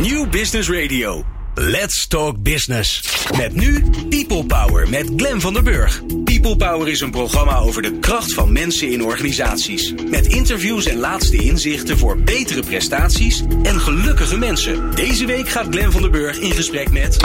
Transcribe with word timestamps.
New 0.00 0.30
Business 0.30 0.70
Radio. 0.70 1.24
Let's 1.54 2.06
Talk 2.06 2.42
Business. 2.42 3.02
Met 3.36 3.54
nu 3.54 3.84
People 4.08 4.44
Power 4.44 4.88
met 4.88 5.10
Glen 5.16 5.40
van 5.40 5.52
der 5.52 5.62
Burg. 5.62 6.02
People 6.24 6.56
Power 6.56 6.88
is 6.88 7.00
een 7.00 7.10
programma 7.10 7.58
over 7.58 7.82
de 7.82 7.98
kracht 7.98 8.32
van 8.32 8.52
mensen 8.52 8.92
in 8.92 9.04
organisaties. 9.04 9.94
Met 10.10 10.26
interviews 10.26 10.86
en 10.86 10.98
laatste 10.98 11.36
inzichten 11.36 11.98
voor 11.98 12.18
betere 12.18 12.62
prestaties 12.62 13.42
en 13.62 13.80
gelukkige 13.80 14.38
mensen. 14.38 14.94
Deze 14.94 15.26
week 15.26 15.48
gaat 15.48 15.66
Glen 15.70 15.92
van 15.92 16.02
der 16.02 16.10
Burg 16.10 16.38
in 16.38 16.52
gesprek 16.52 16.90
met... 16.90 17.16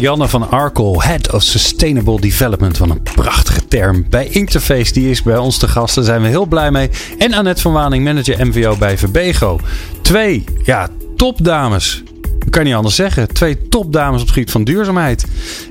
Janne 0.00 0.28
van 0.28 0.50
Arkel, 0.50 1.02
Head 1.02 1.32
of 1.32 1.42
Sustainable 1.42 2.20
Development. 2.20 2.76
Van 2.76 2.90
een 2.90 3.02
prachtige 3.02 3.68
term. 3.68 4.06
Bij 4.10 4.26
Interface, 4.26 4.92
die 4.92 5.10
is 5.10 5.22
bij 5.22 5.36
ons 5.36 5.58
te 5.58 5.68
gast. 5.68 5.94
Daar 5.94 6.04
zijn 6.04 6.22
we 6.22 6.28
heel 6.28 6.46
blij 6.46 6.70
mee. 6.70 6.90
En 7.18 7.32
Annette 7.32 7.62
van 7.62 7.72
Waning, 7.72 8.04
manager 8.04 8.46
MVO 8.46 8.76
bij 8.76 8.98
Verbego. 8.98 9.60
Twee, 10.02 10.44
ja, 10.64 10.88
topdames 11.16 12.02
kan 12.50 12.64
niet 12.64 12.74
anders 12.74 12.94
zeggen. 12.94 13.32
Twee 13.32 13.68
topdames 13.68 14.20
op 14.20 14.26
het 14.26 14.34
gebied 14.34 14.50
van 14.50 14.64
duurzaamheid. 14.64 15.22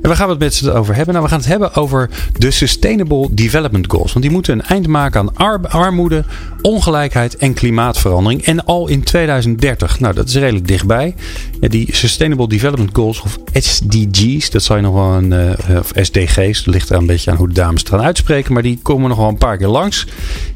En 0.02 0.08
waar 0.08 0.16
gaan 0.16 0.26
we 0.26 0.32
het 0.32 0.42
met 0.42 0.54
ze 0.54 0.72
over 0.72 0.96
hebben? 0.96 1.14
Nou, 1.14 1.26
we 1.26 1.32
gaan 1.32 1.42
het 1.42 1.50
hebben 1.50 1.76
over 1.76 2.10
de 2.38 2.52
Sustainable 2.52 3.28
Development 3.32 3.92
Goals. 3.92 4.14
Want 4.14 4.26
die 4.26 4.34
moeten 4.34 4.54
een 4.54 4.66
eind 4.66 4.88
maken 4.88 5.30
aan 5.34 5.68
armoede, 5.70 6.24
ongelijkheid 6.62 7.36
en 7.36 7.54
klimaatverandering. 7.54 8.46
En 8.46 8.66
al 8.66 8.88
in 8.88 9.04
2030. 9.04 10.00
Nou, 10.00 10.14
dat 10.14 10.28
is 10.28 10.36
redelijk 10.36 10.68
dichtbij. 10.68 11.16
Die 11.60 11.96
Sustainable 11.96 12.48
Development 12.48 12.90
Goals, 12.94 13.22
of 13.22 13.38
SDG's, 13.54 14.50
dat 14.50 14.64
zal 14.64 14.76
je 14.76 14.82
nog 14.82 14.94
wel 14.94 15.14
een. 15.14 15.32
Uh, 15.32 15.80
of 15.80 15.92
SDG's, 15.96 16.64
dat 16.64 16.74
ligt 16.74 16.90
er 16.90 16.98
een 16.98 17.06
beetje 17.06 17.32
aan 17.32 17.38
hoe 17.38 17.48
de 17.48 17.54
dames 17.54 17.82
het 17.82 17.90
gaan 17.90 18.02
uitspreken. 18.02 18.54
Maar 18.54 18.64
die 18.64 18.80
komen 18.82 19.10
nog 19.10 19.18
wel 19.18 19.28
een 19.28 19.38
paar 19.38 19.58
keer 19.58 19.68
langs. 19.68 20.08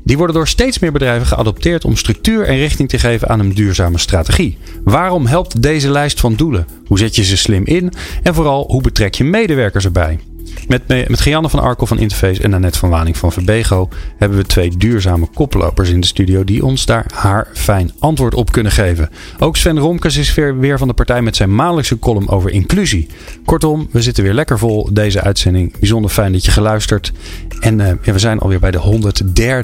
Die 0.03 0.17
worden 0.17 0.35
door 0.35 0.47
steeds 0.47 0.79
meer 0.79 0.91
bedrijven 0.91 1.27
geadopteerd 1.27 1.85
om 1.85 1.97
structuur 1.97 2.45
en 2.45 2.57
richting 2.57 2.89
te 2.89 2.99
geven 2.99 3.29
aan 3.29 3.39
een 3.39 3.53
duurzame 3.53 3.97
strategie. 3.97 4.57
Waarom 4.83 5.25
helpt 5.25 5.61
deze 5.61 5.89
lijst 5.89 6.04
van 6.13 6.35
doelen? 6.35 6.67
Hoe 6.85 6.99
zet 6.99 7.15
je 7.15 7.23
ze 7.23 7.37
slim 7.37 7.65
in? 7.65 7.91
En 8.23 8.33
vooral, 8.33 8.65
hoe 8.67 8.81
betrek 8.81 9.15
je 9.15 9.23
medewerkers 9.23 9.85
erbij? 9.85 10.19
Met, 10.67 10.87
met 10.87 11.21
Gianne 11.21 11.49
van 11.49 11.59
Arkel 11.59 11.87
van 11.87 11.99
Interface 11.99 12.41
en 12.41 12.53
Annette 12.53 12.79
van 12.79 12.89
Waning 12.89 13.17
van 13.17 13.31
Verbego 13.31 13.89
hebben 14.17 14.37
we 14.37 14.45
twee 14.45 14.77
duurzame 14.77 15.27
koplopers 15.33 15.89
in 15.89 15.99
de 15.99 16.07
studio 16.07 16.43
die 16.43 16.65
ons 16.65 16.85
daar 16.85 17.05
haar 17.13 17.47
fijn 17.53 17.91
antwoord 17.99 18.33
op 18.33 18.51
kunnen 18.51 18.71
geven. 18.71 19.09
Ook 19.39 19.57
Sven 19.57 19.79
Romkes 19.79 20.17
is 20.17 20.35
weer, 20.35 20.59
weer 20.59 20.77
van 20.77 20.87
de 20.87 20.93
partij 20.93 21.21
met 21.21 21.35
zijn 21.35 21.55
maandelijkse 21.55 21.99
column 21.99 22.29
over 22.29 22.51
inclusie. 22.51 23.07
Kortom, 23.45 23.87
we 23.91 24.01
zitten 24.01 24.23
weer 24.23 24.33
lekker 24.33 24.59
vol 24.59 24.89
deze 24.93 25.21
uitzending. 25.21 25.79
Bijzonder 25.79 26.11
fijn 26.11 26.31
dat 26.31 26.45
je 26.45 26.51
geluisterd. 26.51 27.11
En 27.59 27.77
ja, 27.77 28.13
we 28.13 28.19
zijn 28.19 28.39
alweer 28.39 28.59
bij 28.59 28.71
de 28.71 29.11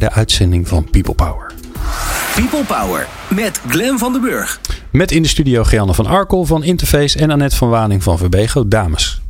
103e 0.01 0.13
uitzending 0.13 0.67
van 0.67 0.83
People 0.89 1.13
Power. 1.13 1.51
People 2.35 2.63
Power 2.63 3.07
met 3.27 3.61
Glen 3.67 3.99
van 3.99 4.11
den 4.11 4.21
Burg. 4.21 4.59
Met 4.91 5.11
in 5.11 5.21
de 5.21 5.27
studio 5.27 5.63
Gianne 5.63 5.93
van 5.93 6.05
Arkel 6.05 6.45
van 6.45 6.63
Interface 6.63 7.19
en 7.19 7.29
Annette 7.29 7.55
van 7.55 7.69
Waning 7.69 8.03
van 8.03 8.17
Verbego. 8.17 8.67
Dames, 8.67 9.21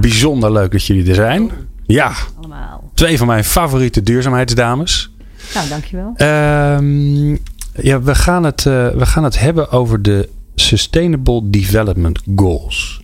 Bijzonder 0.00 0.52
leuk 0.52 0.72
dat 0.72 0.84
jullie 0.84 1.08
er 1.08 1.14
zijn. 1.14 1.50
Ja, 1.86 2.12
allemaal. 2.38 2.90
Twee 2.94 3.18
van 3.18 3.26
mijn 3.26 3.44
favoriete 3.44 4.02
duurzaamheidsdames. 4.02 5.10
Nou, 5.54 5.68
dankjewel. 5.68 6.14
Um, 6.16 7.38
ja, 7.74 8.02
we 8.02 8.14
gaan, 8.14 8.44
het, 8.44 8.64
uh, 8.64 8.88
we 8.88 9.06
gaan 9.06 9.24
het 9.24 9.38
hebben 9.38 9.70
over 9.70 10.02
de 10.02 10.28
Sustainable 10.54 11.50
Development 11.50 12.22
Goals. 12.36 13.02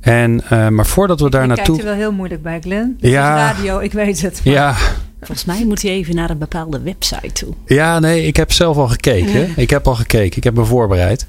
En, 0.00 0.40
uh, 0.52 0.68
maar 0.68 0.86
voordat 0.86 1.20
we 1.20 1.30
daar 1.30 1.46
naartoe. 1.46 1.74
Ik 1.74 1.80
kijk 1.80 1.92
er 1.92 1.96
wel 1.96 2.08
heel 2.08 2.12
moeilijk 2.12 2.42
bij, 2.42 2.60
Glenn. 2.60 2.96
Ja. 2.98 3.36
Radio, 3.36 3.78
ik 3.78 3.92
weet 3.92 4.22
het. 4.22 4.40
Maar... 4.44 4.54
Ja, 4.54 4.76
Volgens 5.20 5.44
mij 5.44 5.64
moet 5.64 5.82
hij 5.82 5.90
even 5.90 6.14
naar 6.14 6.30
een 6.30 6.38
bepaalde 6.38 6.80
website 6.80 7.32
toe. 7.32 7.54
Ja, 7.66 7.98
nee, 7.98 8.26
ik 8.26 8.36
heb 8.36 8.52
zelf 8.52 8.76
al 8.76 8.88
gekeken. 8.88 9.52
Ik 9.56 9.70
heb 9.70 9.86
al 9.86 9.94
gekeken. 9.94 10.36
Ik 10.36 10.44
heb 10.44 10.54
me 10.54 10.64
voorbereid. 10.64 11.26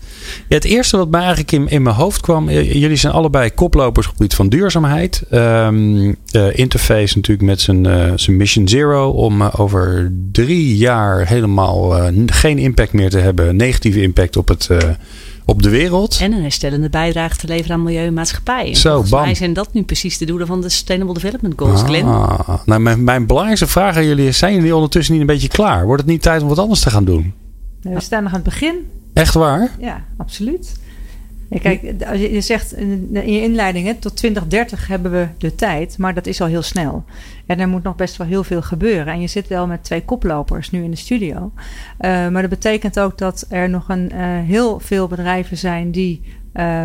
Ja, 0.48 0.56
het 0.56 0.64
eerste 0.64 0.98
wat 0.98 1.10
mij 1.10 1.20
eigenlijk 1.20 1.52
in, 1.52 1.68
in 1.68 1.82
mijn 1.82 1.96
hoofd 1.96 2.22
kwam. 2.22 2.50
Eh, 2.50 2.74
jullie 2.74 2.96
zijn 2.96 3.14
allebei 3.14 3.50
koplopers 3.50 4.06
op 4.06 4.12
het 4.12 4.22
gebied 4.22 4.36
van 4.36 4.50
duurzaamheid. 4.50 5.24
Um, 5.32 6.16
Interface 6.52 7.16
natuurlijk 7.16 7.48
met 7.48 7.62
zijn, 7.62 7.86
uh, 7.86 8.12
zijn 8.16 8.38
Mission 8.38 8.68
Zero. 8.68 9.10
Om 9.10 9.42
uh, 9.42 9.54
over 9.58 10.12
drie 10.32 10.78
jaar 10.78 11.28
helemaal 11.28 12.12
geen 12.26 12.58
impact 12.58 12.94
meer 12.94 13.10
te 13.10 13.20
hebben. 13.20 13.56
Negatieve 13.56 14.02
impact 14.02 14.38
op 14.38 14.48
het 14.48 14.70
op 15.48 15.62
de 15.62 15.70
wereld. 15.70 16.18
En 16.22 16.32
een 16.32 16.42
herstellende 16.42 16.90
bijdrage 16.90 17.38
te 17.38 17.48
leveren 17.48 17.76
aan 17.76 17.84
milieu 17.84 18.06
en 18.06 18.14
maatschappij. 18.14 18.68
En 18.68 18.76
Zo, 18.76 18.90
volgens 18.90 19.12
bam. 19.12 19.24
mij 19.24 19.36
zijn 19.36 19.54
dat 19.54 19.74
nu 19.74 19.84
precies 19.84 20.18
de 20.18 20.26
doelen 20.26 20.48
van 20.48 20.62
de 20.62 20.70
Sustainable 20.70 21.14
Development 21.14 21.54
Goals, 21.58 21.84
ah, 21.84 22.50
Nou, 22.66 22.80
mijn, 22.82 23.04
mijn 23.04 23.26
belangrijkste 23.26 23.68
vraag 23.68 23.96
aan 23.96 24.06
jullie 24.06 24.28
is, 24.28 24.38
zijn 24.38 24.56
jullie 24.56 24.76
ondertussen 24.76 25.14
niet 25.14 25.22
een 25.22 25.28
beetje 25.28 25.48
klaar? 25.48 25.86
Wordt 25.86 26.02
het 26.02 26.12
niet 26.12 26.22
tijd 26.22 26.42
om 26.42 26.48
wat 26.48 26.60
anders 26.60 26.80
te 26.80 26.90
gaan 26.90 27.06
doen? 27.06 27.34
we 27.82 28.00
staan 28.00 28.24
nog 28.24 28.32
aan 28.32 28.40
het 28.40 28.50
begin. 28.50 28.76
Echt 29.14 29.34
waar? 29.34 29.72
Ja, 29.80 30.04
absoluut. 30.18 30.76
Ja, 31.50 31.60
kijk, 31.60 32.04
als 32.04 32.20
je 32.20 32.42
zegt 32.42 32.74
in 32.74 33.10
je 33.12 33.42
inleiding, 33.42 33.86
hè, 33.86 33.94
tot 33.94 34.16
2030 34.16 34.88
hebben 34.88 35.12
we 35.12 35.28
de 35.38 35.56
tijd, 35.56 35.98
maar 35.98 36.14
dat 36.14 36.28
is 36.28 36.42
al 36.42 36.48
heel 36.48 36.62
snel. 36.62 37.04
En 37.46 37.60
er 37.60 37.68
moet 37.68 37.84
nog 37.84 37.96
best 37.96 38.18
wel 38.18 38.28
heel 38.28 38.44
veel 38.44 38.62
gebeuren. 38.62 39.14
En 39.14 39.22
je 39.22 39.28
zit 39.28 39.48
wel 39.48 39.68
met 39.68 39.84
twee 39.84 40.04
koplopers 40.04 40.72
nu 40.72 40.84
in 40.84 40.92
de 40.92 40.98
studio. 40.98 41.36
Uh, 41.36 42.28
maar 42.28 42.42
dat 42.42 42.50
betekent 42.50 43.00
ook 43.00 43.18
dat 43.18 43.46
er 43.50 43.70
nog 43.70 43.90
een, 43.90 44.12
uh, 44.14 44.20
heel 44.40 44.80
veel 44.80 45.08
bedrijven 45.08 45.58
zijn 45.58 45.92
die 45.92 46.22
uh, 46.54 46.84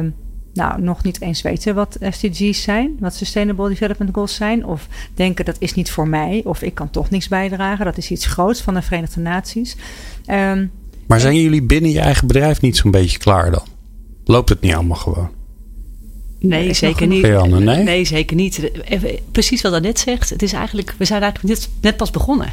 nou, 0.55 0.83
nog 0.83 1.03
niet 1.03 1.21
eens 1.21 1.43
weten 1.43 1.75
wat 1.75 1.97
SDG's 2.11 2.63
zijn, 2.63 2.97
wat 3.01 3.15
Sustainable 3.15 3.69
Development 3.69 4.15
Goals 4.15 4.35
zijn. 4.35 4.67
Of 4.67 4.89
denken 5.15 5.45
dat 5.45 5.57
is 5.59 5.75
niet 5.75 5.91
voor 5.91 6.09
mij, 6.09 6.43
of 6.45 6.63
ik 6.63 6.75
kan 6.75 6.91
toch 6.91 7.11
niks 7.11 7.29
bijdragen. 7.29 7.85
Dat 7.85 7.99
is 7.99 8.11
iets 8.11 8.27
groots 8.27 8.61
van 8.61 8.75
de 8.75 8.83
Verenigde 8.83 9.21
Naties. 9.21 9.77
Um, 10.27 10.71
maar 11.07 11.21
zijn 11.21 11.37
jullie 11.37 11.63
binnen 11.63 11.91
je 11.91 12.01
eigen 12.01 12.27
bedrijf 12.27 12.61
niet 12.61 12.77
zo'n 12.77 12.91
beetje 12.91 13.19
klaar 13.19 13.51
dan? 13.51 13.72
Loopt 14.25 14.49
het 14.49 14.61
niet 14.61 14.75
allemaal 14.75 14.97
gewoon? 14.97 15.31
Nee, 16.43 16.75
zeker 16.75 17.07
niet. 17.07 17.23
nee? 17.23 17.83
nee? 17.83 18.05
zeker 18.05 18.37
niet. 18.37 18.71
Precies 19.33 19.63
wat 19.63 19.83
net 19.83 19.99
zegt. 19.99 20.31
Het 20.31 20.43
is 20.43 20.53
eigenlijk, 20.53 20.95
we 20.99 21.05
zijn 21.05 21.23
eigenlijk 21.23 21.55
net, 21.55 21.69
net 21.81 21.97
pas 21.97 22.11
begonnen. 22.11 22.53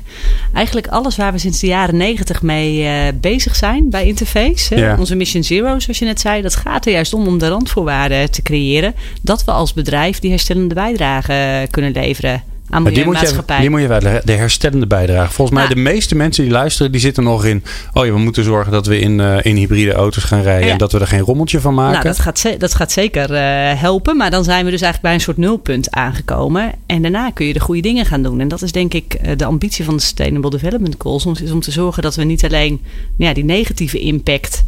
Eigenlijk 0.54 0.88
alles 0.88 1.16
waar 1.16 1.32
we 1.32 1.38
sinds 1.38 1.60
de 1.60 1.68
jaren 1.68 1.98
negentig 1.98 2.42
mee 2.42 2.84
uh, 2.84 3.08
bezig 3.16 3.56
zijn 3.56 3.90
bij 3.90 4.08
Interface. 4.08 4.76
Hè, 4.76 4.96
Onze 4.96 5.16
Mission 5.16 5.44
Zero, 5.44 5.80
zoals 5.80 6.00
je 6.00 6.06
net 6.06 6.20
zei. 6.20 6.42
Dat 6.42 6.56
gaat 6.56 6.86
er 6.86 6.92
juist 6.92 7.14
om 7.14 7.28
om 7.28 7.38
de 7.38 7.48
randvoorwaarden 7.48 8.32
te 8.32 8.42
creëren. 8.42 8.96
Dat 9.22 9.44
we 9.44 9.52
als 9.52 9.74
bedrijf 9.74 10.20
die 10.20 10.30
herstellende 10.30 10.76
bijdrage 10.76 11.68
kunnen 11.72 11.92
leveren 11.92 12.44
aan 12.70 12.84
die 12.84 13.06
moet, 13.06 13.20
je, 13.20 13.44
die 13.60 13.70
moet 13.70 13.82
je 13.82 13.88
wel, 13.88 14.00
de 14.00 14.32
herstellende 14.32 14.88
bijdrage. 14.88 15.34
Volgens 15.34 15.58
mij 15.58 15.68
de 15.68 15.76
meeste 15.76 16.16
mensen 16.16 16.44
die 16.44 16.52
luisteren, 16.52 16.92
die 16.92 17.02
zitten 17.02 17.24
nog 17.24 17.46
in... 17.46 17.64
oh 17.94 18.06
ja, 18.06 18.12
we 18.12 18.20
moeten 18.20 18.44
zorgen 18.44 18.72
dat 18.72 18.86
we 18.86 19.00
in, 19.00 19.20
uh, 19.20 19.38
in 19.42 19.56
hybride 19.56 19.94
auto's 19.94 20.24
gaan 20.24 20.42
rijden... 20.42 20.72
en 20.72 20.78
dat 20.78 20.92
we 20.92 21.00
er 21.00 21.08
geen 21.08 21.20
rommeltje 21.20 21.60
van 21.60 21.74
maken. 21.74 21.94
Nou, 21.94 22.06
dat 22.06 22.20
gaat, 22.20 22.60
dat 22.60 22.76
gaat 22.76 22.92
zeker 22.92 23.32
uh, 23.32 23.40
helpen. 23.80 24.18
Maar 24.18 24.32
dan 24.32 24.44
zijn 24.44 24.66
we 24.66 24.72
dus 24.72 24.82
eigenlijk 24.82 25.02
bij 25.02 25.14
een 25.14 25.22
soort 25.22 25.38
nulpunt 25.38 25.92
aangekomen. 25.92 26.72
En 26.86 27.02
daarna 27.02 27.32
kun 27.32 27.46
je 27.46 27.54
de 27.54 27.60
goede 27.60 27.82
dingen 27.82 28.06
gaan 28.06 28.24
doen. 28.24 28.40
En 28.40 28.48
dat 28.48 28.62
is 28.62 28.72
denk 28.72 28.94
ik 28.94 29.18
uh, 29.26 29.32
de 29.38 29.46
ambitie 29.46 29.86
van 29.86 29.96
de 29.96 30.02
Sustainable 30.02 30.50
Development 30.50 30.96
Goals. 30.98 31.26
Is 31.26 31.52
om 31.52 31.60
te 31.60 31.72
zorgen 31.72 32.04
dat 32.04 32.16
we 32.16 32.24
niet 32.24 32.46
alleen 32.46 32.82
ja, 33.18 33.34
die 33.34 33.46
negatieve 33.46 34.00
impact 34.00 34.64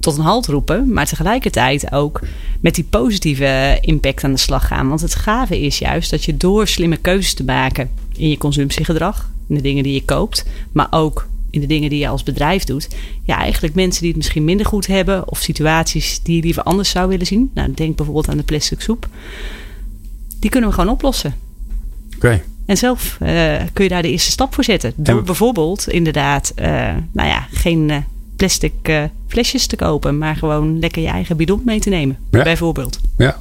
tot 0.00 0.16
een 0.16 0.24
halt 0.24 0.46
roepen, 0.46 0.92
maar 0.92 1.06
tegelijkertijd 1.06 1.92
ook 1.92 2.20
met 2.60 2.74
die 2.74 2.84
positieve 2.84 3.78
impact 3.80 4.24
aan 4.24 4.32
de 4.32 4.38
slag 4.38 4.66
gaan. 4.66 4.88
Want 4.88 5.00
het 5.00 5.14
gave 5.14 5.60
is 5.60 5.78
juist 5.78 6.10
dat 6.10 6.24
je 6.24 6.36
door 6.36 6.66
slimme 6.66 6.96
keuzes 6.96 7.34
te 7.34 7.44
maken 7.44 7.90
in 8.16 8.28
je 8.28 8.38
consumptiegedrag, 8.38 9.30
in 9.48 9.54
de 9.54 9.60
dingen 9.60 9.82
die 9.82 9.94
je 9.94 10.04
koopt, 10.04 10.44
maar 10.72 10.86
ook 10.90 11.28
in 11.50 11.60
de 11.60 11.66
dingen 11.66 11.90
die 11.90 11.98
je 11.98 12.08
als 12.08 12.22
bedrijf 12.22 12.64
doet, 12.64 12.88
ja, 13.22 13.36
eigenlijk 13.36 13.74
mensen 13.74 14.00
die 14.00 14.08
het 14.08 14.18
misschien 14.18 14.44
minder 14.44 14.66
goed 14.66 14.86
hebben 14.86 15.30
of 15.30 15.38
situaties 15.38 16.20
die 16.22 16.36
je 16.36 16.42
liever 16.42 16.62
anders 16.62 16.90
zou 16.90 17.08
willen 17.08 17.26
zien. 17.26 17.50
Nou, 17.54 17.72
denk 17.74 17.96
bijvoorbeeld 17.96 18.28
aan 18.28 18.36
de 18.36 18.42
plastic 18.42 18.80
soep. 18.80 19.08
Die 20.38 20.50
kunnen 20.50 20.68
we 20.68 20.74
gewoon 20.74 20.92
oplossen. 20.92 21.34
Oké. 22.16 22.42
En 22.66 22.76
zelf 22.76 23.18
uh, 23.22 23.56
kun 23.72 23.84
je 23.84 23.90
daar 23.90 24.02
de 24.02 24.10
eerste 24.10 24.30
stap 24.30 24.54
voor 24.54 24.64
zetten. 24.64 24.92
Door 24.96 25.22
bijvoorbeeld 25.22 25.88
inderdaad, 25.88 26.52
uh, 26.56 26.64
nou 27.12 27.28
ja, 27.28 27.46
geen 27.50 27.88
uh, 27.88 27.96
plastic 28.40 28.88
uh, 28.88 29.02
flesjes 29.28 29.66
te 29.66 29.76
kopen, 29.76 30.18
maar 30.18 30.36
gewoon 30.36 30.78
lekker 30.78 31.02
je 31.02 31.08
eigen 31.08 31.36
bidon 31.36 31.62
mee 31.64 31.80
te 31.80 31.88
nemen, 31.88 32.18
bijvoorbeeld. 32.30 33.00
Ja. 33.16 33.36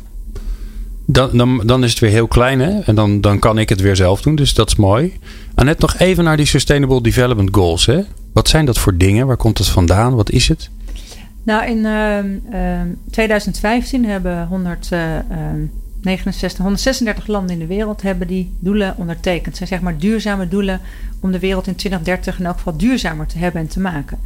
Dan, 1.05 1.37
dan, 1.37 1.61
dan 1.65 1.83
is 1.83 1.89
het 1.89 1.99
weer 1.99 2.09
heel 2.09 2.27
klein 2.27 2.59
hè? 2.59 2.79
en 2.79 2.95
dan, 2.95 3.21
dan 3.21 3.39
kan 3.39 3.57
ik 3.57 3.69
het 3.69 3.81
weer 3.81 3.95
zelf 3.95 4.21
doen, 4.21 4.35
dus 4.35 4.53
dat 4.53 4.67
is 4.67 4.75
mooi. 4.75 5.13
Annette, 5.55 5.81
nog 5.81 5.97
even 5.97 6.23
naar 6.23 6.37
die 6.37 6.45
Sustainable 6.45 7.01
Development 7.01 7.55
Goals. 7.55 7.85
Hè? 7.85 8.01
Wat 8.33 8.47
zijn 8.47 8.65
dat 8.65 8.77
voor 8.77 8.97
dingen? 8.97 9.27
Waar 9.27 9.37
komt 9.37 9.57
het 9.57 9.67
vandaan? 9.67 10.15
Wat 10.15 10.29
is 10.29 10.47
het? 10.47 10.69
Nou, 11.43 11.65
in 11.65 11.77
uh, 11.77 12.17
uh, 12.61 12.81
2015 13.11 14.05
hebben 14.05 14.47
100, 14.47 14.89
69, 16.01 16.59
136 16.59 17.27
landen 17.27 17.53
in 17.53 17.59
de 17.59 17.65
wereld 17.65 18.01
hebben 18.01 18.27
die 18.27 18.51
doelen 18.59 18.93
ondertekend. 18.97 19.45
Het 19.45 19.55
zijn 19.57 19.69
zeg 19.69 19.81
maar 19.81 19.97
duurzame 19.97 20.47
doelen 20.47 20.81
om 21.19 21.31
de 21.31 21.39
wereld 21.39 21.67
in 21.67 21.75
2030 21.75 22.39
in 22.39 22.45
elk 22.45 22.57
geval 22.57 22.77
duurzamer 22.77 23.27
te 23.27 23.37
hebben 23.37 23.61
en 23.61 23.67
te 23.67 23.79
maken. 23.79 24.19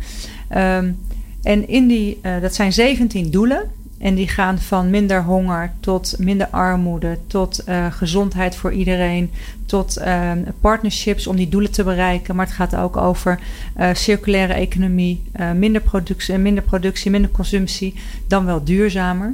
Um, 0.58 0.98
en 1.44 1.68
in 1.68 1.88
die, 1.88 2.20
uh, 2.22 2.42
dat 2.42 2.56
zijn 2.56 2.74
17 2.74 3.32
doelen. 3.32 3.62
En 3.98 4.16
die 4.16 4.28
gaan 4.28 4.60
van 4.60 4.90
minder 4.90 5.24
honger 5.24 5.72
tot 5.80 6.16
minder 6.20 6.48
armoede, 6.48 7.18
tot 7.28 7.64
uh, 7.68 7.86
gezondheid 7.92 8.56
voor 8.56 8.72
iedereen, 8.72 9.32
tot 9.66 9.98
uh, 9.98 10.32
partnerships 10.60 11.28
om 11.28 11.36
die 11.36 11.50
doelen 11.50 11.72
te 11.72 11.84
bereiken. 11.84 12.36
Maar 12.36 12.46
het 12.46 12.56
gaat 12.56 12.76
ook 12.76 12.98
over 12.98 13.40
uh, 13.80 13.90
circulaire 13.94 14.54
economie, 14.54 15.22
minder, 15.56 15.82
productie, 15.82 16.38
minder 16.38 16.64
productie, 16.64 17.12
minder 17.12 17.32
consumptie, 17.32 17.94
dan 18.28 18.46
wel 18.46 18.64
duurzamer. 18.64 19.34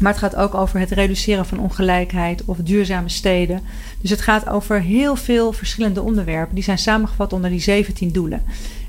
Maar 0.00 0.12
het 0.12 0.20
gaat 0.20 0.36
ook 0.36 0.54
over 0.54 0.80
het 0.80 0.90
reduceren 0.90 1.46
van 1.46 1.60
ongelijkheid 1.60 2.44
of 2.44 2.56
duurzame 2.56 3.08
steden. 3.08 3.62
Dus 4.00 4.10
het 4.10 4.20
gaat 4.20 4.48
over 4.48 4.80
heel 4.80 5.16
veel 5.16 5.52
verschillende 5.52 6.02
onderwerpen. 6.02 6.54
Die 6.54 6.64
zijn 6.64 6.78
samengevat 6.78 7.32
onder 7.32 7.50
die 7.50 7.60
17 7.60 8.12
doelen. 8.12 8.42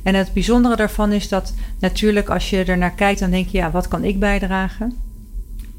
En 0.04 0.16
het 0.16 0.34
bijzondere 0.34 0.75
daarvan 0.75 1.12
is 1.12 1.30
dat 1.30 1.54
natuurlijk 1.80 2.30
als 2.30 2.50
je 2.50 2.63
er 2.63 2.78
naar 2.78 2.94
kijkt, 2.94 3.19
dan 3.19 3.31
denk 3.31 3.48
je, 3.48 3.57
ja, 3.57 3.72
wat 3.72 3.88
kan 3.88 4.04
ik 4.04 4.19
bijdragen? 4.19 4.94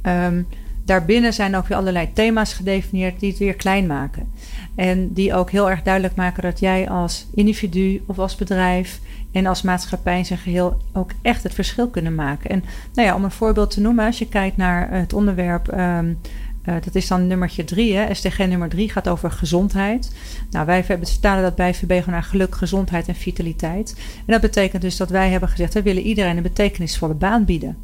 Um, 0.02 0.46
daarbinnen 0.84 1.32
zijn 1.32 1.56
ook 1.56 1.66
weer 1.66 1.78
allerlei 1.78 2.12
thema's 2.12 2.52
gedefinieerd 2.52 3.20
die 3.20 3.30
het 3.30 3.38
weer 3.38 3.54
klein 3.54 3.86
maken. 3.86 4.32
En 4.74 5.12
die 5.12 5.34
ook 5.34 5.50
heel 5.50 5.70
erg 5.70 5.82
duidelijk 5.82 6.14
maken 6.14 6.42
dat 6.42 6.60
jij 6.60 6.88
als 6.88 7.26
individu 7.34 8.02
of 8.06 8.18
als 8.18 8.36
bedrijf 8.36 9.00
en 9.32 9.46
als 9.46 9.62
maatschappij 9.62 10.18
in 10.18 10.26
zijn 10.26 10.38
geheel 10.38 10.76
ook 10.92 11.10
echt 11.22 11.42
het 11.42 11.54
verschil 11.54 11.88
kunnen 11.88 12.14
maken. 12.14 12.50
En 12.50 12.64
nou 12.94 13.08
ja, 13.08 13.14
om 13.14 13.24
een 13.24 13.30
voorbeeld 13.30 13.70
te 13.70 13.80
noemen, 13.80 14.06
als 14.06 14.18
je 14.18 14.28
kijkt 14.28 14.56
naar 14.56 14.90
het 14.90 15.12
onderwerp. 15.12 15.72
Um, 15.72 16.18
uh, 16.68 16.74
dat 16.84 16.94
is 16.94 17.08
dan 17.08 17.26
nummertje 17.26 17.64
drie. 17.64 17.96
Hè? 17.96 18.14
SDG 18.14 18.38
nummer 18.38 18.68
drie 18.68 18.90
gaat 18.90 19.08
over 19.08 19.30
gezondheid. 19.30 20.12
Nou, 20.50 20.66
wij 20.66 20.84
vertalen 20.84 21.42
dat 21.42 21.54
bij 21.54 21.74
VB 21.74 22.06
naar 22.06 22.22
geluk, 22.22 22.54
gezondheid 22.54 23.08
en 23.08 23.14
vitaliteit. 23.14 23.94
En 24.16 24.32
dat 24.32 24.40
betekent 24.40 24.82
dus 24.82 24.96
dat 24.96 25.10
wij 25.10 25.30
hebben 25.30 25.48
gezegd: 25.48 25.74
we 25.74 25.82
willen 25.82 26.02
iedereen 26.02 26.36
een 26.36 26.42
betekenisvolle 26.42 27.14
baan 27.14 27.44
bieden. 27.44 27.76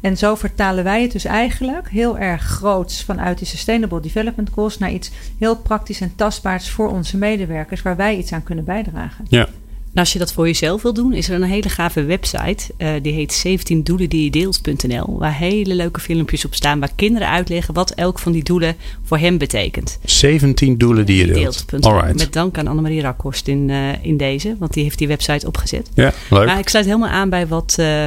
En 0.00 0.16
zo 0.16 0.34
vertalen 0.34 0.84
wij 0.84 1.02
het 1.02 1.12
dus 1.12 1.24
eigenlijk 1.24 1.88
heel 1.88 2.18
erg 2.18 2.42
groots 2.42 3.04
vanuit 3.04 3.38
die 3.38 3.46
Sustainable 3.46 4.00
Development 4.00 4.50
Goals 4.50 4.78
naar 4.78 4.92
iets 4.92 5.10
heel 5.38 5.56
praktisch 5.56 6.00
en 6.00 6.12
tastbaars 6.16 6.70
voor 6.70 6.90
onze 6.90 7.16
medewerkers, 7.16 7.82
waar 7.82 7.96
wij 7.96 8.16
iets 8.16 8.32
aan 8.32 8.42
kunnen 8.42 8.64
bijdragen. 8.64 9.24
Ja. 9.28 9.48
En 9.98 10.04
als 10.04 10.12
je 10.12 10.18
dat 10.18 10.32
voor 10.32 10.46
jezelf 10.46 10.82
wil 10.82 10.92
doen, 10.92 11.12
is 11.12 11.28
er 11.28 11.34
een 11.34 11.42
hele 11.42 11.68
gave 11.68 12.04
website. 12.04 12.64
Uh, 12.78 12.90
die 13.02 13.12
heet 13.12 13.32
17 13.32 13.82
doelen 13.82 14.08
die 14.08 14.24
je 14.24 14.30
deelt.nl. 14.30 15.18
Waar 15.18 15.34
hele 15.34 15.74
leuke 15.74 16.00
filmpjes 16.00 16.44
op 16.44 16.54
staan. 16.54 16.80
Waar 16.80 16.90
kinderen 16.96 17.28
uitleggen 17.28 17.74
wat 17.74 17.90
elk 17.90 18.18
van 18.18 18.32
die 18.32 18.42
doelen 18.42 18.76
voor 19.04 19.18
hem 19.18 19.38
betekent. 19.38 19.98
17 20.04 20.78
doelen 20.78 21.06
die 21.06 21.26
je 21.26 21.32
deelt. 21.32 21.70
deelt. 21.70 22.16
Met 22.16 22.32
dank 22.32 22.58
aan 22.58 22.66
Annemarie 22.66 23.00
Rakhorst 23.00 23.48
in, 23.48 23.68
uh, 23.68 24.04
in 24.04 24.16
deze. 24.16 24.56
Want 24.58 24.72
die 24.72 24.82
heeft 24.82 24.98
die 24.98 25.08
website 25.08 25.46
opgezet. 25.46 25.90
Ja, 25.94 26.12
leuk. 26.30 26.46
Maar 26.46 26.58
ik 26.58 26.68
sluit 26.68 26.86
helemaal 26.86 27.08
aan 27.08 27.30
bij 27.30 27.46
wat... 27.46 27.76
Uh, 27.80 28.04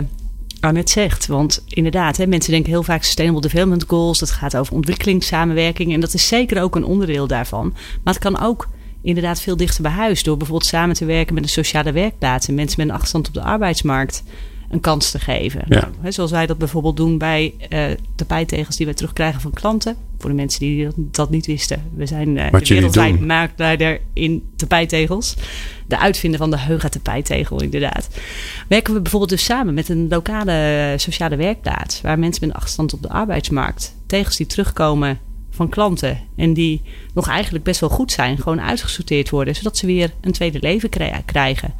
Arnett 0.59 0.89
zegt. 0.89 1.27
Want 1.27 1.63
inderdaad, 1.67 2.17
hè, 2.17 2.27
mensen 2.27 2.51
denken 2.51 2.71
heel 2.71 2.83
vaak 2.83 3.03
Sustainable 3.03 3.41
Development 3.41 3.83
Goals. 3.87 4.19
Dat 4.19 4.31
gaat 4.31 4.57
over 4.57 4.73
ontwikkelingssamenwerking. 4.73 5.93
En 5.93 5.99
dat 5.99 6.13
is 6.13 6.27
zeker 6.27 6.61
ook 6.61 6.75
een 6.75 6.85
onderdeel 6.85 7.27
daarvan. 7.27 7.73
Maar 8.03 8.13
het 8.13 8.23
kan 8.23 8.41
ook 8.41 8.67
inderdaad 9.01 9.41
veel 9.41 9.57
dichter 9.57 9.81
bij 9.81 9.91
huis. 9.91 10.23
Door 10.23 10.37
bijvoorbeeld 10.37 10.69
samen 10.69 10.95
te 10.95 11.05
werken 11.05 11.33
met 11.33 11.43
een 11.43 11.49
sociale 11.49 11.91
werkplaats. 11.91 12.47
En 12.47 12.55
mensen 12.55 12.75
met 12.77 12.87
een 12.87 12.93
achterstand 12.93 13.27
op 13.27 13.33
de 13.33 13.41
arbeidsmarkt 13.41 14.23
een 14.69 14.79
kans 14.79 15.11
te 15.11 15.19
geven. 15.19 15.61
Ja. 15.67 15.79
Nou, 15.79 15.93
hè, 16.01 16.11
zoals 16.11 16.31
wij 16.31 16.45
dat 16.45 16.57
bijvoorbeeld 16.57 16.97
doen 16.97 17.17
bij 17.17 17.53
uh, 17.69 17.83
tapijtegels 18.15 18.75
die 18.75 18.85
wij 18.85 18.95
terugkrijgen 18.95 19.41
van 19.41 19.51
klanten. 19.51 19.95
Voor 20.17 20.29
de 20.29 20.35
mensen 20.35 20.59
die 20.59 20.83
dat, 20.83 20.93
dat 20.97 21.29
niet 21.29 21.45
wisten. 21.45 21.83
We 21.95 22.05
zijn 22.05 22.35
uh, 22.35 22.49
Wat 22.49 22.65
de 22.65 22.73
wereldwijd 22.73 23.17
doen. 23.17 23.25
marktleider 23.25 24.01
in 24.13 24.49
tapijtegels. 24.55 25.35
De 25.87 25.99
uitvinder 25.99 26.39
van 26.39 26.49
de 26.49 26.57
Heuga 26.59 26.89
tapijtegel 26.89 27.61
inderdaad. 27.61 28.09
Werken 28.67 28.93
we 28.93 29.01
bijvoorbeeld 29.01 29.31
dus 29.31 29.43
samen 29.43 29.73
met 29.73 29.89
een 29.89 30.07
lokale 30.09 30.93
sociale 30.97 31.35
werkplaats. 31.35 32.01
Waar 32.01 32.19
mensen 32.19 32.39
met 32.41 32.49
een 32.49 32.55
achterstand 32.55 32.93
op 32.93 33.01
de 33.01 33.09
arbeidsmarkt 33.09 33.95
tegels 34.05 34.35
die 34.37 34.45
terugkomen 34.47 35.19
van 35.61 35.69
klanten. 35.69 36.19
En 36.35 36.53
die 36.53 36.81
nog 37.13 37.27
eigenlijk 37.27 37.63
best 37.63 37.79
wel 37.79 37.89
goed 37.89 38.11
zijn, 38.11 38.37
gewoon 38.37 38.61
uitgesorteerd 38.61 39.29
worden, 39.29 39.55
zodat 39.55 39.77
ze 39.77 39.85
weer 39.85 40.11
een 40.21 40.31
tweede 40.31 40.57
leven 40.61 40.89
krijgen. 41.25 41.73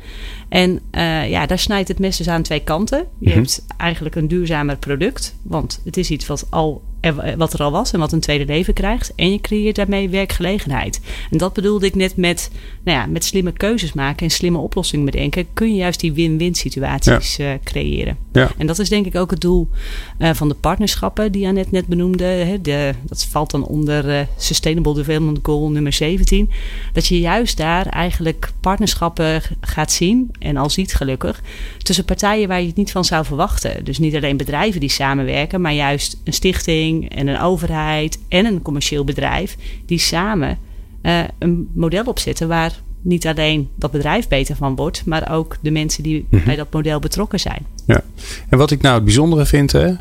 En 0.49 0.79
uh, 0.91 1.29
ja, 1.29 1.45
daar 1.45 1.59
snijdt 1.59 1.87
het 1.87 1.99
mes 1.99 2.17
dus 2.17 2.27
aan 2.29 2.41
twee 2.41 2.59
kanten. 2.63 3.05
Je 3.19 3.29
Mhm. 3.29 3.37
hebt 3.37 3.65
eigenlijk 3.77 4.15
een 4.15 4.27
duurzamer 4.27 4.77
product, 4.77 5.35
want 5.41 5.81
het 5.85 5.97
is 5.97 6.09
iets 6.11 6.27
wat, 6.27 6.47
al, 6.49 6.81
er- 7.01 7.37
wat 7.37 7.53
er 7.53 7.59
al 7.63 7.71
was 7.71 7.91
en 7.93 7.99
wat 7.99 8.11
een 8.11 8.19
tweede 8.19 8.45
leven 8.45 8.73
krijgt. 8.73 9.15
En 9.15 9.31
je 9.31 9.41
creëert 9.41 9.75
daarmee 9.75 10.09
werkgelegenheid. 10.09 11.01
En 11.31 11.37
dat 11.37 11.53
bedoelde 11.53 11.85
ik 11.85 11.95
net 11.95 12.15
met, 12.17 12.51
nou 12.83 12.97
ja, 12.97 13.05
met 13.05 13.23
slimme 13.23 13.51
keuzes 13.51 13.93
maken 13.93 14.25
en 14.25 14.31
slimme 14.31 14.57
oplossingen 14.57 15.05
bedenken. 15.05 15.45
Kun 15.53 15.67
je 15.69 15.75
juist 15.75 15.99
die 15.99 16.13
win-win 16.13 16.55
situaties 16.55 17.37
eh, 17.37 17.51
creëren. 17.63 18.17
Ja. 18.31 18.51
En 18.57 18.67
dat 18.67 18.79
is 18.79 18.89
denk 18.89 19.05
ik 19.05 19.15
ook 19.15 19.31
het 19.31 19.41
doel 19.41 19.69
eh, 20.17 20.33
van 20.33 20.47
de 20.49 20.53
partnerschappen 20.53 21.31
die 21.31 21.47
Annette 21.47 21.69
net 21.71 21.87
benoemde. 21.87 22.23
Hè, 22.23 22.61
de, 22.61 22.93
dat 23.03 23.25
valt 23.25 23.51
dan 23.51 23.65
onder 23.65 24.09
eh, 24.09 24.25
Sustainable 24.37 24.93
Development 24.93 25.39
Goal 25.41 25.69
nummer 25.69 25.93
17. 25.93 26.49
Dat 26.93 27.07
je 27.07 27.19
juist 27.19 27.57
daar 27.57 27.85
eigenlijk 27.85 28.51
partnerschappen 28.59 29.41
gaat 29.61 29.91
zien, 29.91 30.31
en 30.39 30.57
al 30.57 30.69
ziet 30.69 30.93
gelukkig, 30.93 31.41
tussen 31.77 32.05
partijen 32.05 32.47
waar 32.47 32.61
je 32.61 32.67
het 32.67 32.75
niet 32.75 32.91
van 32.91 33.05
zou 33.05 33.25
verwachten. 33.25 33.83
Dus 33.83 33.99
niet 33.99 34.15
alleen 34.15 34.37
bedrijven 34.37 34.79
die 34.79 34.89
samenwerken, 34.89 35.61
maar 35.61 35.73
juist 35.73 36.21
een 36.23 36.33
stichting 36.33 37.15
en 37.15 37.27
een 37.27 37.39
overheid 37.39 38.19
en 38.27 38.45
een 38.45 38.61
commercieel 38.61 39.03
bedrijf 39.03 39.57
die 39.85 39.99
samen 39.99 40.57
eh, 41.01 41.23
een 41.39 41.69
model 41.73 42.03
opzetten 42.03 42.47
waar 42.47 42.81
niet 43.01 43.27
alleen 43.27 43.69
dat 43.75 43.91
bedrijf 43.91 44.27
beter 44.27 44.55
van 44.55 44.75
wordt, 44.75 45.05
maar 45.05 45.31
ook 45.31 45.57
de 45.61 45.71
mensen 45.71 46.03
die 46.03 46.25
Mhm. 46.29 46.45
bij 46.45 46.55
dat 46.55 46.73
model 46.73 46.99
betrokken 46.99 47.39
zijn. 47.39 47.65
Ja. 47.85 48.01
En 48.49 48.57
wat 48.57 48.71
ik 48.71 48.81
nou 48.81 48.95
het 48.95 49.03
bijzondere 49.03 49.45
vind, 49.45 49.71
hè, 49.71 49.93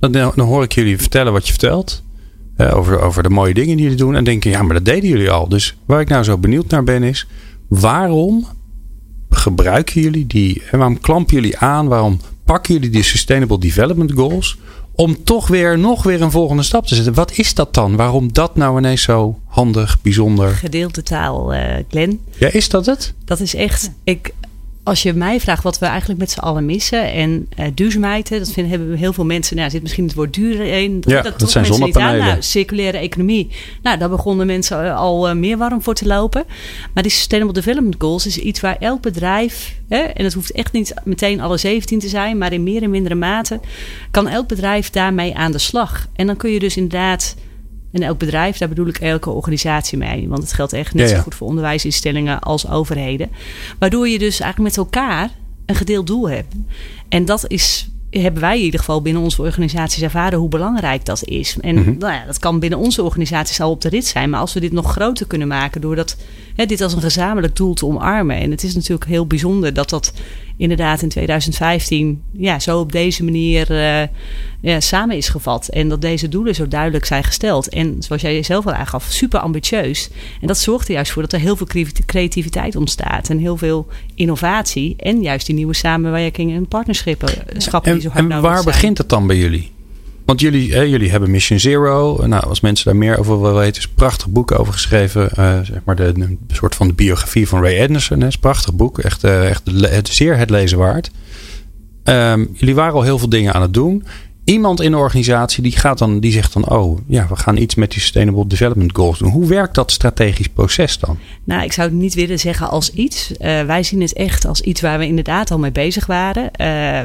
dan, 0.00 0.12
dan 0.12 0.40
hoor 0.40 0.62
ik 0.62 0.72
jullie 0.72 0.98
vertellen 0.98 1.32
wat 1.32 1.44
je 1.46 1.52
vertelt. 1.52 2.02
over, 2.56 3.00
over 3.00 3.22
de 3.22 3.28
mooie 3.28 3.54
dingen 3.54 3.74
die 3.76 3.82
jullie 3.82 3.98
doen. 3.98 4.14
En 4.14 4.24
denken, 4.24 4.50
ja, 4.50 4.62
maar 4.62 4.74
dat 4.74 4.84
deden 4.84 5.08
jullie 5.08 5.30
al. 5.30 5.48
Dus 5.48 5.76
waar 5.84 6.00
ik 6.00 6.08
nou 6.08 6.24
zo 6.24 6.38
benieuwd 6.38 6.70
naar 6.70 6.84
ben 6.84 7.02
is, 7.02 7.26
waarom 7.68 8.46
gebruiken 9.30 10.00
jullie 10.00 10.26
die, 10.26 10.62
en 10.70 10.78
waarom 10.78 11.00
klampen 11.00 11.34
jullie 11.34 11.58
aan, 11.58 11.88
waarom 11.88 12.20
pakken 12.44 12.74
jullie 12.74 12.90
die 12.90 13.02
Sustainable 13.02 13.58
Development 13.58 14.12
Goals 14.12 14.58
om 14.94 15.24
toch 15.24 15.48
weer 15.48 15.78
nog 15.78 16.02
weer 16.02 16.22
een 16.22 16.30
volgende 16.30 16.62
stap 16.62 16.86
te 16.86 16.94
zetten? 16.94 17.14
Wat 17.14 17.32
is 17.38 17.54
dat 17.54 17.74
dan? 17.74 17.96
Waarom 17.96 18.32
dat 18.32 18.56
nou 18.56 18.78
ineens 18.78 19.02
zo 19.02 19.38
handig, 19.46 20.02
bijzonder? 20.02 20.48
Gedeelde 20.48 21.02
taal, 21.02 21.54
eh 21.54 21.84
Glenn. 21.88 22.20
Ja, 22.38 22.52
is 22.52 22.68
dat 22.68 22.86
het? 22.86 23.14
Dat 23.24 23.40
is 23.40 23.54
echt. 23.54 23.90
Ik, 24.04 24.32
als 24.84 25.02
je 25.02 25.12
mij 25.12 25.40
vraagt 25.40 25.62
wat 25.62 25.78
we 25.78 25.86
eigenlijk 25.86 26.20
met 26.20 26.30
z'n 26.30 26.38
allen 26.38 26.66
missen. 26.66 27.12
En 27.12 27.46
eh, 27.56 27.66
duurzaamheid, 27.74 28.28
dat 28.28 28.50
vinden, 28.52 28.72
hebben 28.72 28.96
heel 28.96 29.12
veel 29.12 29.24
mensen. 29.24 29.56
Nou, 29.56 29.70
zit 29.70 29.82
misschien 29.82 30.04
het 30.04 30.14
woord 30.14 30.34
duur 30.34 30.60
in. 30.60 31.02
Ja, 31.06 31.22
dat 31.22 31.38
dat 31.38 31.50
zijn 31.50 31.64
mensen 31.66 31.84
niet 31.84 31.96
aan. 31.96 32.02
zonnepanelen. 32.02 32.26
Nou, 32.26 32.42
circulaire 32.42 32.98
economie. 32.98 33.50
Nou, 33.82 33.98
daar 33.98 34.08
begonnen 34.08 34.46
mensen 34.46 34.84
eh, 34.84 34.96
al 34.96 35.28
eh, 35.28 35.34
meer 35.34 35.56
warm 35.56 35.82
voor 35.82 35.94
te 35.94 36.06
lopen. 36.06 36.44
Maar 36.94 37.02
die 37.02 37.12
Sustainable 37.12 37.54
Development 37.54 37.94
Goals 37.98 38.26
is 38.26 38.38
iets 38.38 38.60
waar 38.60 38.76
elk 38.78 39.00
bedrijf. 39.00 39.74
Hè, 39.88 39.98
en 39.98 40.24
het 40.24 40.34
hoeft 40.34 40.52
echt 40.52 40.72
niet 40.72 40.94
meteen 41.04 41.40
alle 41.40 41.56
17 41.56 41.98
te 41.98 42.08
zijn. 42.08 42.38
Maar 42.38 42.52
in 42.52 42.62
meer 42.62 42.82
en 42.82 42.90
mindere 42.90 43.14
mate 43.14 43.60
kan 44.10 44.28
elk 44.28 44.48
bedrijf 44.48 44.90
daarmee 44.90 45.34
aan 45.34 45.52
de 45.52 45.58
slag. 45.58 46.08
En 46.14 46.26
dan 46.26 46.36
kun 46.36 46.50
je 46.50 46.58
dus 46.58 46.76
inderdaad. 46.76 47.34
En 47.94 48.02
elk 48.02 48.18
bedrijf, 48.18 48.58
daar 48.58 48.68
bedoel 48.68 48.86
ik 48.86 48.96
elke 48.98 49.30
organisatie 49.30 49.98
mee. 49.98 50.28
Want 50.28 50.42
het 50.42 50.52
geldt 50.52 50.72
echt 50.72 50.94
net 50.94 51.02
Ja, 51.04 51.10
ja. 51.10 51.16
zo 51.16 51.22
goed 51.22 51.34
voor 51.34 51.46
onderwijsinstellingen 51.46 52.40
als 52.40 52.68
overheden. 52.68 53.30
Waardoor 53.78 54.08
je 54.08 54.18
dus 54.18 54.40
eigenlijk 54.40 54.76
met 54.76 54.86
elkaar 54.86 55.30
een 55.66 55.74
gedeeld 55.74 56.06
doel 56.06 56.28
hebt. 56.28 56.54
En 57.08 57.24
dat 57.24 57.44
is, 57.50 57.88
hebben 58.10 58.40
wij 58.40 58.58
in 58.58 58.64
ieder 58.64 58.80
geval 58.80 59.02
binnen 59.02 59.22
onze 59.22 59.42
organisaties 59.42 60.02
ervaren 60.02 60.38
hoe 60.38 60.48
belangrijk 60.48 61.04
dat 61.04 61.24
is. 61.24 61.56
En 61.60 61.74
Mhm. 61.74 61.94
nou 61.98 62.12
ja, 62.12 62.24
dat 62.26 62.38
kan 62.38 62.58
binnen 62.58 62.78
onze 62.78 63.02
organisaties 63.02 63.60
al 63.60 63.70
op 63.70 63.80
de 63.80 63.88
rit 63.88 64.06
zijn. 64.06 64.30
Maar 64.30 64.40
als 64.40 64.52
we 64.52 64.60
dit 64.60 64.72
nog 64.72 64.90
groter 64.92 65.26
kunnen 65.26 65.48
maken 65.48 65.80
door 65.80 65.96
dat, 65.96 66.16
hè, 66.56 66.66
dit 66.66 66.80
als 66.80 66.92
een 66.92 67.00
gezamenlijk 67.00 67.56
doel 67.56 67.74
te 67.74 67.86
omarmen. 67.86 68.36
En 68.36 68.50
het 68.50 68.62
is 68.62 68.74
natuurlijk 68.74 69.10
heel 69.10 69.26
bijzonder 69.26 69.74
dat 69.74 69.90
dat 69.90 70.12
inderdaad 70.56 71.02
in 71.02 71.08
2015 71.08 72.22
ja, 72.32 72.58
zo 72.58 72.78
op 72.78 72.92
deze 72.92 73.24
manier 73.24 73.70
eh, 73.70 74.08
ja, 74.60 74.80
samen 74.80 75.16
is 75.16 75.28
gevat. 75.28 75.68
En 75.68 75.88
dat 75.88 76.00
deze 76.00 76.28
doelen 76.28 76.54
zo 76.54 76.68
duidelijk 76.68 77.04
zijn 77.04 77.24
gesteld. 77.24 77.68
En 77.68 77.96
zoals 77.98 78.22
jij 78.22 78.42
zelf 78.42 78.66
al 78.66 78.72
aangaf, 78.72 79.04
super 79.08 79.40
ambitieus. 79.40 80.10
En 80.40 80.46
dat 80.46 80.58
zorgt 80.58 80.88
er 80.88 80.94
juist 80.94 81.12
voor 81.12 81.22
dat 81.22 81.32
er 81.32 81.40
heel 81.40 81.56
veel 81.56 81.66
creativiteit 82.06 82.76
ontstaat. 82.76 83.30
En 83.30 83.38
heel 83.38 83.56
veel 83.56 83.86
innovatie. 84.14 84.94
En 84.98 85.22
juist 85.22 85.46
die 85.46 85.54
nieuwe 85.54 85.74
samenwerkingen 85.74 86.56
en 86.56 86.68
partnerschappen 86.68 87.28
eh, 87.28 87.60
schappen 87.60 87.92
die 87.92 88.02
En, 88.02 88.08
zo 88.08 88.08
hard 88.08 88.22
en 88.22 88.28
nodig 88.28 88.42
waar 88.50 88.62
zijn. 88.62 88.74
begint 88.74 88.98
het 88.98 89.08
dan 89.08 89.26
bij 89.26 89.36
jullie? 89.36 89.73
Want 90.24 90.40
jullie, 90.40 90.72
hè, 90.72 90.80
jullie 90.80 91.10
hebben 91.10 91.30
Mission 91.30 91.58
Zero. 91.58 92.26
Nou, 92.26 92.44
als 92.44 92.60
mensen 92.60 92.84
daar 92.84 92.96
meer 92.96 93.18
over 93.18 93.40
willen 93.40 93.56
weten, 93.56 93.82
is 93.82 93.88
een 93.88 93.94
prachtig 93.94 94.28
boek 94.28 94.58
over 94.58 94.72
geschreven. 94.72 95.30
eh, 95.30 95.58
zeg 95.62 95.80
maar 95.84 95.96
de, 95.96 96.36
soort 96.52 96.74
van 96.74 96.88
de 96.88 96.94
biografie 96.94 97.48
van 97.48 97.62
Ray 97.62 97.80
Anderson. 97.80 98.20
Hè, 98.20 98.26
is 98.26 98.34
een 98.34 98.40
prachtig 98.40 98.74
boek. 98.74 98.98
Echt, 98.98 99.24
eh, 99.24 99.50
echt 99.50 100.08
zeer 100.08 100.36
het 100.36 100.50
lezen 100.50 100.78
waard. 100.78 101.10
Ehm, 102.04 102.44
jullie 102.52 102.74
waren 102.74 102.94
al 102.94 103.02
heel 103.02 103.18
veel 103.18 103.28
dingen 103.28 103.52
aan 103.52 103.62
het 103.62 103.74
doen. 103.74 104.04
Iemand 104.44 104.80
in 104.80 104.90
de 104.90 104.96
organisatie 104.96 105.62
die 105.62 105.76
gaat 105.76 105.98
dan, 105.98 106.20
die 106.20 106.32
zegt 106.32 106.52
dan, 106.52 106.68
oh 106.68 106.98
ja, 107.06 107.26
we 107.28 107.36
gaan 107.36 107.56
iets 107.56 107.74
met 107.74 107.90
die 107.90 108.00
Sustainable 108.00 108.46
Development 108.46 108.96
Goals 108.96 109.18
doen. 109.18 109.30
Hoe 109.30 109.46
werkt 109.46 109.74
dat 109.74 109.92
strategisch 109.92 110.48
proces 110.48 110.98
dan? 110.98 111.18
Nou, 111.44 111.62
ik 111.62 111.72
zou 111.72 111.88
het 111.88 111.96
niet 111.96 112.14
willen 112.14 112.38
zeggen 112.38 112.70
als 112.70 112.90
iets. 112.90 113.30
Uh, 113.30 113.62
wij 113.62 113.82
zien 113.82 114.00
het 114.00 114.12
echt 114.12 114.44
als 114.44 114.60
iets 114.60 114.80
waar 114.80 114.98
we 114.98 115.06
inderdaad 115.06 115.50
al 115.50 115.58
mee 115.58 115.72
bezig 115.72 116.06
waren. 116.06 116.44
Uh, 116.44 116.48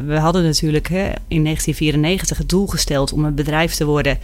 we 0.07 0.17
hadden 0.19 0.43
natuurlijk 0.43 0.89
hè, 0.89 1.03
in 1.27 1.43
1994 1.43 2.37
het 2.37 2.49
doel 2.49 2.67
gesteld 2.67 3.13
om 3.13 3.25
een 3.25 3.35
bedrijf 3.35 3.73
te 3.73 3.85
worden 3.85 4.17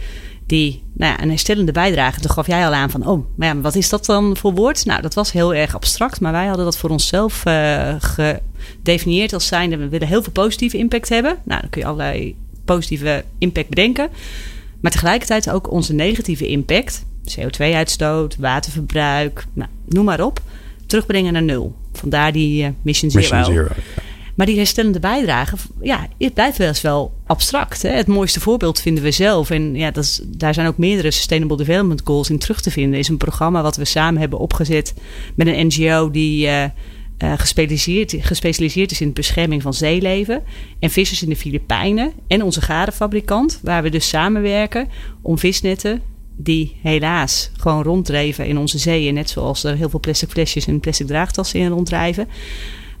die 0.46 0.82
nou 0.92 1.12
ja, 1.12 1.22
een 1.22 1.28
herstellende 1.28 1.72
bijdrage. 1.72 2.20
Toen 2.20 2.30
gaf 2.30 2.46
jij 2.46 2.66
al 2.66 2.72
aan 2.72 2.90
van, 2.90 3.06
oh, 3.06 3.26
maar 3.36 3.48
ja, 3.48 3.60
wat 3.60 3.74
is 3.74 3.88
dat 3.88 4.06
dan 4.06 4.36
voor 4.36 4.54
woord? 4.54 4.84
Nou, 4.84 5.02
dat 5.02 5.14
was 5.14 5.32
heel 5.32 5.54
erg 5.54 5.74
abstract, 5.74 6.20
maar 6.20 6.32
wij 6.32 6.46
hadden 6.46 6.64
dat 6.64 6.78
voor 6.78 6.90
onszelf 6.90 7.42
uh, 7.46 7.94
gedefinieerd 7.98 9.32
als 9.32 9.46
zijnde, 9.46 9.76
we 9.76 9.88
willen 9.88 10.08
heel 10.08 10.22
veel 10.22 10.32
positieve 10.32 10.76
impact 10.76 11.08
hebben. 11.08 11.36
Nou, 11.44 11.60
dan 11.60 11.70
kun 11.70 11.80
je 11.80 11.86
allerlei 11.86 12.36
positieve 12.66 13.24
impact 13.38 13.68
bedenken. 13.68 14.08
Maar 14.80 14.90
tegelijkertijd 14.90 15.50
ook 15.50 15.70
onze 15.70 15.92
negatieve 15.92 16.48
impact, 16.48 17.04
CO2-uitstoot, 17.38 18.36
waterverbruik, 18.36 19.46
nou, 19.52 19.70
noem 19.88 20.04
maar 20.04 20.24
op, 20.24 20.40
terugbrengen 20.86 21.32
naar 21.32 21.42
nul. 21.42 21.74
Vandaar 21.92 22.32
die 22.32 22.64
uh, 22.64 22.68
Mission 22.82 23.10
Zero. 23.10 23.36
Mission 23.36 23.44
Zero 23.44 23.68
Maar 24.34 24.46
die 24.46 24.56
herstellende 24.56 25.00
bijdrage, 25.00 25.56
ja, 25.80 26.08
het 26.18 26.34
blijft 26.34 26.58
wel 26.58 26.68
eens 26.68 26.80
wel 26.80 27.14
abstract. 27.26 27.82
Hè? 27.82 27.90
Het 27.90 28.06
mooiste 28.06 28.40
voorbeeld 28.40 28.80
vinden 28.80 29.02
we 29.02 29.10
zelf. 29.10 29.50
En 29.50 29.74
ja, 29.74 29.90
dat 29.90 30.04
is, 30.04 30.20
daar 30.24 30.54
zijn 30.54 30.66
ook 30.66 30.78
meerdere 30.78 31.10
Sustainable 31.10 31.56
Development 31.56 32.00
Goals 32.04 32.30
in 32.30 32.38
terug 32.38 32.60
te 32.60 32.70
vinden. 32.70 32.98
is 32.98 33.08
een 33.08 33.16
programma 33.16 33.62
wat 33.62 33.76
we 33.76 33.84
samen 33.84 34.20
hebben 34.20 34.38
opgezet 34.38 34.94
met 35.34 35.46
een 35.46 35.66
NGO 35.66 36.10
die... 36.10 36.46
Uh, 36.46 36.64
uh, 37.18 37.32
gespecialiseerd, 37.36 38.14
gespecialiseerd 38.18 38.90
is 38.90 39.00
in 39.00 39.06
de 39.06 39.12
bescherming 39.12 39.62
van 39.62 39.74
zeeleven. 39.74 40.42
En 40.78 40.90
vissers 40.90 41.22
in 41.22 41.28
de 41.28 41.36
Filipijnen. 41.36 42.12
En 42.26 42.42
onze 42.42 42.60
garenfabrikant, 42.60 43.60
waar 43.62 43.82
we 43.82 43.90
dus 43.90 44.08
samenwerken 44.08 44.88
om 45.22 45.38
visnetten 45.38 46.02
die 46.36 46.76
helaas 46.82 47.50
gewoon 47.56 47.82
ronddreven 47.82 48.46
in 48.46 48.58
onze 48.58 48.78
zeeën. 48.78 49.14
Net 49.14 49.30
zoals 49.30 49.64
er 49.64 49.76
heel 49.76 49.90
veel 49.90 50.00
plastic 50.00 50.30
flesjes 50.30 50.66
en 50.66 50.80
plastic 50.80 51.06
draagtassen 51.06 51.60
in 51.60 51.68
ronddrijven. 51.68 52.28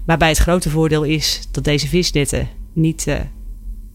Waarbij 0.04 0.28
het 0.28 0.38
grote 0.38 0.70
voordeel 0.70 1.02
is 1.02 1.48
dat 1.50 1.64
deze 1.64 1.88
visnetten 1.88 2.48
niet 2.72 3.06
uh, 3.06 3.20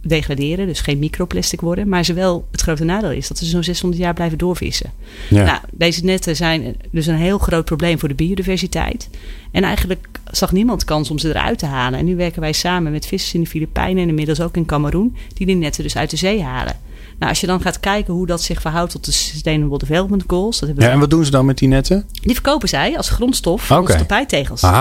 degraderen, 0.02 0.68
dus 0.68 0.80
geen 0.80 1.00
microplastic 1.00 1.62
worden. 1.62 1.90
Maar 1.90 2.06
ze 2.06 2.14
wel 2.14 2.48
het 2.52 2.62
grote 2.62 2.84
nadeel 2.84 3.12
is 3.12 3.28
dat 3.28 3.38
ze 3.38 3.46
zo'n 3.46 3.64
600 3.64 4.02
jaar 4.02 4.14
blijven 4.14 4.38
doorvissen. 4.38 4.92
Ja. 5.30 5.44
Nou, 5.44 5.60
deze 5.72 6.04
netten 6.04 6.36
zijn 6.36 6.76
dus 6.92 7.08
een 7.08 7.16
heel 7.16 7.38
groot 7.38 7.66
probleem 7.66 8.00
voor 8.00 8.10
de 8.10 8.16
biodiversiteit. 8.16 9.10
En 9.52 9.64
eigenlijk 9.64 10.08
zag 10.32 10.52
niemand 10.52 10.84
kans 10.84 11.10
om 11.10 11.18
ze 11.20 11.30
eruit 11.30 11.60
te 11.60 11.66
halen. 11.66 12.00
En 12.00 12.06
nu 12.06 12.16
werken 12.16 12.42
wij 12.42 12.54
samen 12.54 12.92
met 12.92 13.06
vissers 13.06 13.34
in 13.34 13.42
de 13.42 13.48
Filipijnen 13.48 14.04
en 14.04 14.10
inmiddels 14.10 14.42
ook 14.42 14.56
in 14.56 14.66
Cameroen, 14.66 15.16
die 15.34 15.46
die 15.46 15.56
netten 15.56 15.84
dus 15.84 15.98
uit 15.98 16.10
de 16.10 16.18
zee 16.18 16.42
halen. 16.42 16.76
Nou, 17.22 17.34
als 17.34 17.42
je 17.42 17.48
dan 17.48 17.62
gaat 17.62 17.80
kijken 17.80 18.14
hoe 18.14 18.26
dat 18.26 18.42
zich 18.42 18.62
verhoudt 18.62 18.92
tot 18.92 19.06
de 19.06 19.12
Sustainable 19.12 19.78
Development 19.78 20.24
Goals. 20.28 20.60
Dat 20.60 20.70
ja, 20.76 20.90
en 20.90 21.00
wat 21.00 21.10
doen 21.10 21.26
ze 21.26 21.32
dan 21.32 21.46
met 21.46 21.58
die 21.58 21.68
netten? 21.68 22.06
Die 22.22 22.34
verkopen 22.34 22.70
zij 22.70 22.98
als 22.98 23.10
grondstof 23.10 23.62
voor 23.62 23.78
okay. 23.78 23.96
onze. 23.96 24.06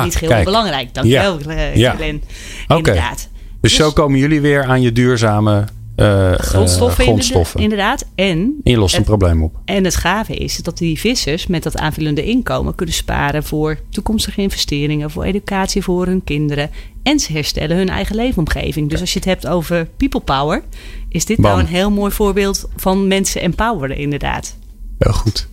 Niet 0.05 0.19
heel 0.19 0.43
belangrijk. 0.45 0.95
Dankjewel, 0.95 1.39
ja. 1.75 1.95
Glenn. 1.95 2.23
Ja. 2.69 2.77
Inderdaad. 2.77 3.29
Dus, 3.61 3.75
zo 3.75 3.91
komen 3.91 4.19
jullie 4.19 4.41
weer 4.41 4.65
aan 4.65 4.83
je 4.83 4.93
duurzame 4.93 5.65
uh, 5.97 6.33
grondstoffen, 6.33 7.05
grondstoffen. 7.05 7.61
Inderdaad. 7.61 8.07
En, 8.15 8.61
je 8.65 8.79
lost 8.79 8.97
een 8.97 9.05
probleem 9.05 9.43
op. 9.43 9.59
En 9.65 9.85
het 9.85 9.97
gave 9.97 10.37
is 10.37 10.57
dat 10.57 10.79
die 10.79 10.99
vissers 10.99 11.47
met 11.47 11.63
dat 11.63 11.77
aanvullende 11.77 12.25
inkomen 12.25 12.75
kunnen 12.75 12.95
sparen 12.95 13.45
voor 13.45 13.79
toekomstige 13.91 14.41
investeringen, 14.41 15.11
voor 15.11 15.25
educatie 15.25 15.83
voor 15.83 16.07
hun 16.07 16.25
kinderen. 16.25 16.71
En 17.03 17.19
ze 17.19 17.33
herstellen 17.33 17.77
hun 17.77 17.89
eigen 17.89 18.17
leefomgeving. 18.17 18.91
Dus 18.91 19.01
als 19.01 19.13
je 19.13 19.19
het 19.19 19.29
hebt 19.29 19.47
over 19.47 19.89
people 19.97 20.21
power, 20.21 20.63
is 21.09 21.25
dit 21.25 21.39
nou 21.39 21.61
een 21.61 21.67
heel 21.67 21.91
mooi 21.91 22.13
voorbeeld 22.13 22.69
van 22.77 23.09
mensen 23.09 23.41
empoweren, 23.41 23.97
inderdaad. 23.97 24.57
Heel 24.99 25.13
goed. 25.13 25.49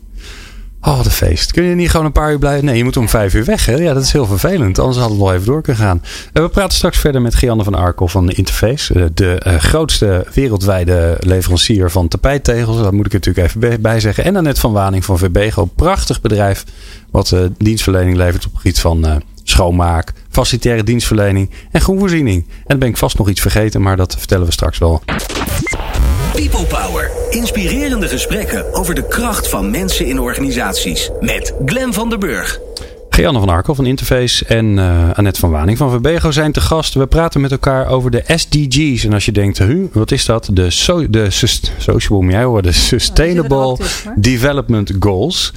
Oh, 0.81 0.99
een 1.03 1.11
feest. 1.11 1.51
Kun 1.51 1.63
je 1.63 1.75
niet 1.75 1.89
gewoon 1.89 2.05
een 2.05 2.11
paar 2.11 2.31
uur 2.31 2.39
blijven? 2.39 2.65
Nee, 2.65 2.77
je 2.77 2.83
moet 2.83 2.97
om 2.97 3.09
vijf 3.09 3.33
uur 3.33 3.45
weg. 3.45 3.65
Hè? 3.65 3.75
Ja, 3.75 3.93
dat 3.93 4.03
is 4.03 4.11
heel 4.11 4.25
vervelend. 4.25 4.79
Anders 4.79 4.97
hadden 4.97 5.17
we 5.17 5.23
wel 5.23 5.33
even 5.33 5.45
door 5.45 5.61
kunnen 5.61 5.81
gaan. 5.81 6.01
Uh, 6.33 6.43
we 6.43 6.49
praten 6.49 6.77
straks 6.77 6.97
verder 6.97 7.21
met 7.21 7.35
Gianne 7.35 7.63
van 7.63 7.75
Arkel 7.75 8.07
van 8.07 8.29
Interface. 8.29 8.93
Uh, 8.93 9.05
de 9.13 9.41
uh, 9.47 9.55
grootste 9.55 10.25
wereldwijde 10.33 11.17
leverancier 11.19 11.91
van 11.91 12.07
tapijttegels. 12.07 12.77
Dat 12.77 12.91
moet 12.91 13.05
ik 13.05 13.13
natuurlijk 13.13 13.47
even 13.47 13.81
bij 13.81 13.99
zeggen. 13.99 14.23
En 14.23 14.35
Annette 14.35 14.61
van 14.61 14.71
Waning 14.71 15.05
van 15.05 15.17
Verbego. 15.17 15.65
Prachtig 15.65 16.21
bedrijf 16.21 16.63
wat 17.11 17.35
dienstverlening 17.57 18.17
levert 18.17 18.45
op 18.45 18.51
het 18.51 18.61
gebied 18.61 18.79
van 18.79 19.21
schoonmaak, 19.43 20.13
facilitaire 20.29 20.83
dienstverlening 20.83 21.49
en 21.71 21.81
groenvoorziening. 21.81 22.45
En 22.47 22.63
dan 22.67 22.79
ben 22.79 22.89
ik 22.89 22.97
vast 22.97 23.17
nog 23.17 23.29
iets 23.29 23.41
vergeten, 23.41 23.81
maar 23.81 23.97
dat 23.97 24.15
vertellen 24.17 24.45
we 24.45 24.51
straks 24.51 24.77
wel. 24.77 25.01
People 26.33 26.65
Power. 26.65 27.16
Inspirerende 27.29 28.07
gesprekken 28.07 28.73
over 28.73 28.95
de 28.95 29.07
kracht 29.07 29.49
van 29.49 29.71
mensen 29.71 30.05
in 30.05 30.19
organisaties. 30.19 31.09
Met 31.19 31.53
Glen 31.65 31.93
van 31.93 32.09
der 32.09 32.19
Burg. 32.19 32.59
Geanne 33.09 33.39
van 33.39 33.49
Arkel 33.49 33.75
van 33.75 33.85
Interface 33.85 34.45
en 34.45 34.65
uh, 34.65 35.09
Annette 35.13 35.39
van 35.39 35.49
Waning 35.49 35.77
van 35.77 35.89
Verbego 35.89 36.31
zijn 36.31 36.51
te 36.51 36.61
gast. 36.61 36.93
We 36.93 37.07
praten 37.07 37.41
met 37.41 37.51
elkaar 37.51 37.87
over 37.87 38.11
de 38.11 38.23
SDG's. 38.25 39.03
En 39.03 39.13
als 39.13 39.25
je 39.25 39.31
denkt, 39.31 39.57
huh, 39.57 39.85
wat 39.91 40.11
is 40.11 40.25
dat? 40.25 40.49
De, 40.53 40.69
so, 40.69 41.09
de 41.09 41.29
social, 41.77 42.61
de 42.61 42.71
Sustainable 42.71 43.77
Development 44.15 44.91
Goals. 44.99 45.53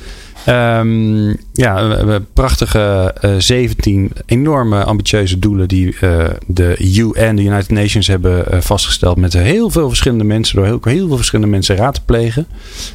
Um, 0.48 1.36
ja, 1.52 1.98
prachtige 2.32 3.14
uh, 3.24 3.34
eh, 3.34 3.40
17 3.40 4.12
enorme 4.26 4.84
ambitieuze 4.84 5.38
doelen 5.38 5.68
die 5.68 5.96
uh, 6.00 6.24
de 6.46 6.76
UN, 6.78 7.36
de 7.36 7.42
United 7.42 7.70
Nations, 7.70 8.06
hebben 8.06 8.44
uh, 8.52 8.60
vastgesteld 8.60 9.16
met 9.16 9.32
heel 9.32 9.70
veel 9.70 9.88
verschillende 9.88 10.24
mensen, 10.24 10.56
door 10.56 10.64
heel, 10.64 10.80
heel, 10.82 11.06
veel 11.06 11.16
verschillende 11.16 11.50
mensen 11.50 11.76
raad 11.76 11.94
te 11.94 12.04
plegen. 12.04 12.46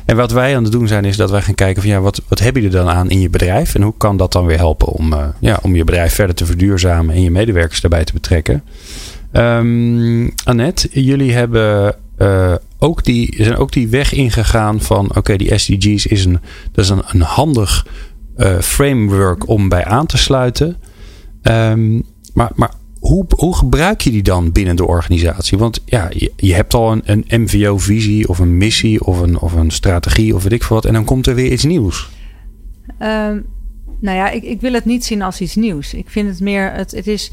En 0.05 0.15
wat 0.15 0.31
wij 0.31 0.55
aan 0.55 0.63
het 0.63 0.71
doen 0.71 0.87
zijn, 0.87 1.05
is 1.05 1.17
dat 1.17 1.31
wij 1.31 1.41
gaan 1.41 1.55
kijken 1.55 1.81
van 1.81 1.91
ja, 1.91 1.99
wat, 1.99 2.21
wat 2.27 2.39
heb 2.39 2.55
je 2.55 2.61
er 2.61 2.71
dan 2.71 2.89
aan 2.89 3.09
in 3.09 3.19
je 3.19 3.29
bedrijf 3.29 3.75
en 3.75 3.81
hoe 3.81 3.93
kan 3.97 4.17
dat 4.17 4.31
dan 4.31 4.45
weer 4.45 4.57
helpen 4.57 4.87
om, 4.87 5.13
ja, 5.39 5.59
om 5.61 5.75
je 5.75 5.83
bedrijf 5.83 6.13
verder 6.13 6.35
te 6.35 6.45
verduurzamen 6.45 7.15
en 7.15 7.21
je 7.21 7.31
medewerkers 7.31 7.81
daarbij 7.81 8.03
te 8.03 8.13
betrekken. 8.13 8.63
Um, 9.33 10.33
Annette, 10.43 10.87
jullie 10.91 11.33
hebben 11.33 11.95
uh, 12.17 12.55
ook 12.79 13.03
die, 13.03 13.35
zijn 13.37 13.57
ook 13.57 13.71
die 13.71 13.87
weg 13.87 14.13
ingegaan 14.13 14.81
van 14.81 15.15
oké, 15.15 15.35
die 15.35 15.57
SDG's 15.57 16.05
is 16.05 16.25
een, 16.25 16.39
dat 16.71 16.83
is 16.83 16.89
een, 16.89 17.03
een 17.07 17.21
handig 17.21 17.87
uh, 18.37 18.59
framework 18.59 19.47
om 19.47 19.69
bij 19.69 19.85
aan 19.85 20.05
te 20.05 20.17
sluiten. 20.17 20.77
Um, 21.41 22.03
maar, 22.33 22.51
maar 22.55 22.71
hoe, 22.99 23.25
hoe 23.35 23.55
gebruik 23.55 24.01
je 24.01 24.11
die 24.11 24.23
dan 24.23 24.51
binnen 24.51 24.75
de 24.75 24.85
organisatie? 24.85 25.57
Want 25.57 25.81
ja, 25.85 26.09
je, 26.13 26.31
je 26.35 26.53
hebt 26.53 26.73
al 26.73 26.91
een, 26.91 27.03
een 27.05 27.41
MVO-visie 27.41 28.27
of 28.27 28.39
een 28.39 28.57
missie 28.57 29.05
of 29.05 29.19
een, 29.19 29.39
of 29.39 29.53
een 29.53 29.71
strategie 29.71 30.35
of 30.35 30.43
weet 30.43 30.51
ik 30.51 30.63
veel 30.63 30.75
wat. 30.75 30.85
En 30.85 30.93
dan 30.93 31.05
komt 31.05 31.27
er 31.27 31.35
weer 31.35 31.51
iets 31.51 31.63
nieuws. 31.63 32.09
Um, 32.99 33.45
nou 34.05 34.17
ja, 34.17 34.29
ik, 34.29 34.43
ik 34.43 34.61
wil 34.61 34.73
het 34.73 34.85
niet 34.85 35.05
zien 35.05 35.21
als 35.21 35.41
iets 35.41 35.55
nieuws. 35.55 35.93
Ik 35.93 36.09
vind 36.09 36.29
het 36.29 36.39
meer, 36.39 36.71
het, 36.71 36.91
het 36.91 37.07
is, 37.07 37.31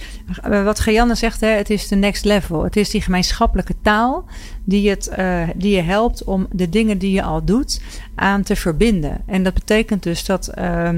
wat 0.65 0.81
Gianne 0.81 1.15
zegt, 1.15 1.41
hè, 1.41 1.49
het 1.49 1.71
is 1.71 1.89
de 1.89 1.97
next 1.97 2.25
level. 2.25 2.65
Het 2.65 2.77
is 2.77 2.91
die 2.91 3.01
gemeenschappelijke 3.01 3.75
taal 3.83 4.25
die, 4.65 4.91
het, 4.91 5.11
uh, 5.19 5.43
die 5.57 5.77
je 5.77 5.83
helpt 5.83 6.25
om 6.25 6.47
de 6.51 6.69
dingen 6.69 6.99
die 6.99 7.13
je 7.13 7.23
al 7.23 7.45
doet 7.45 7.81
aan 8.15 8.43
te 8.43 8.57
verbinden. 8.57 9.21
En 9.27 9.43
dat 9.43 9.55
betekent 9.55 10.03
dus 10.03 10.25
dat 10.25 10.51
uh, 10.59 10.91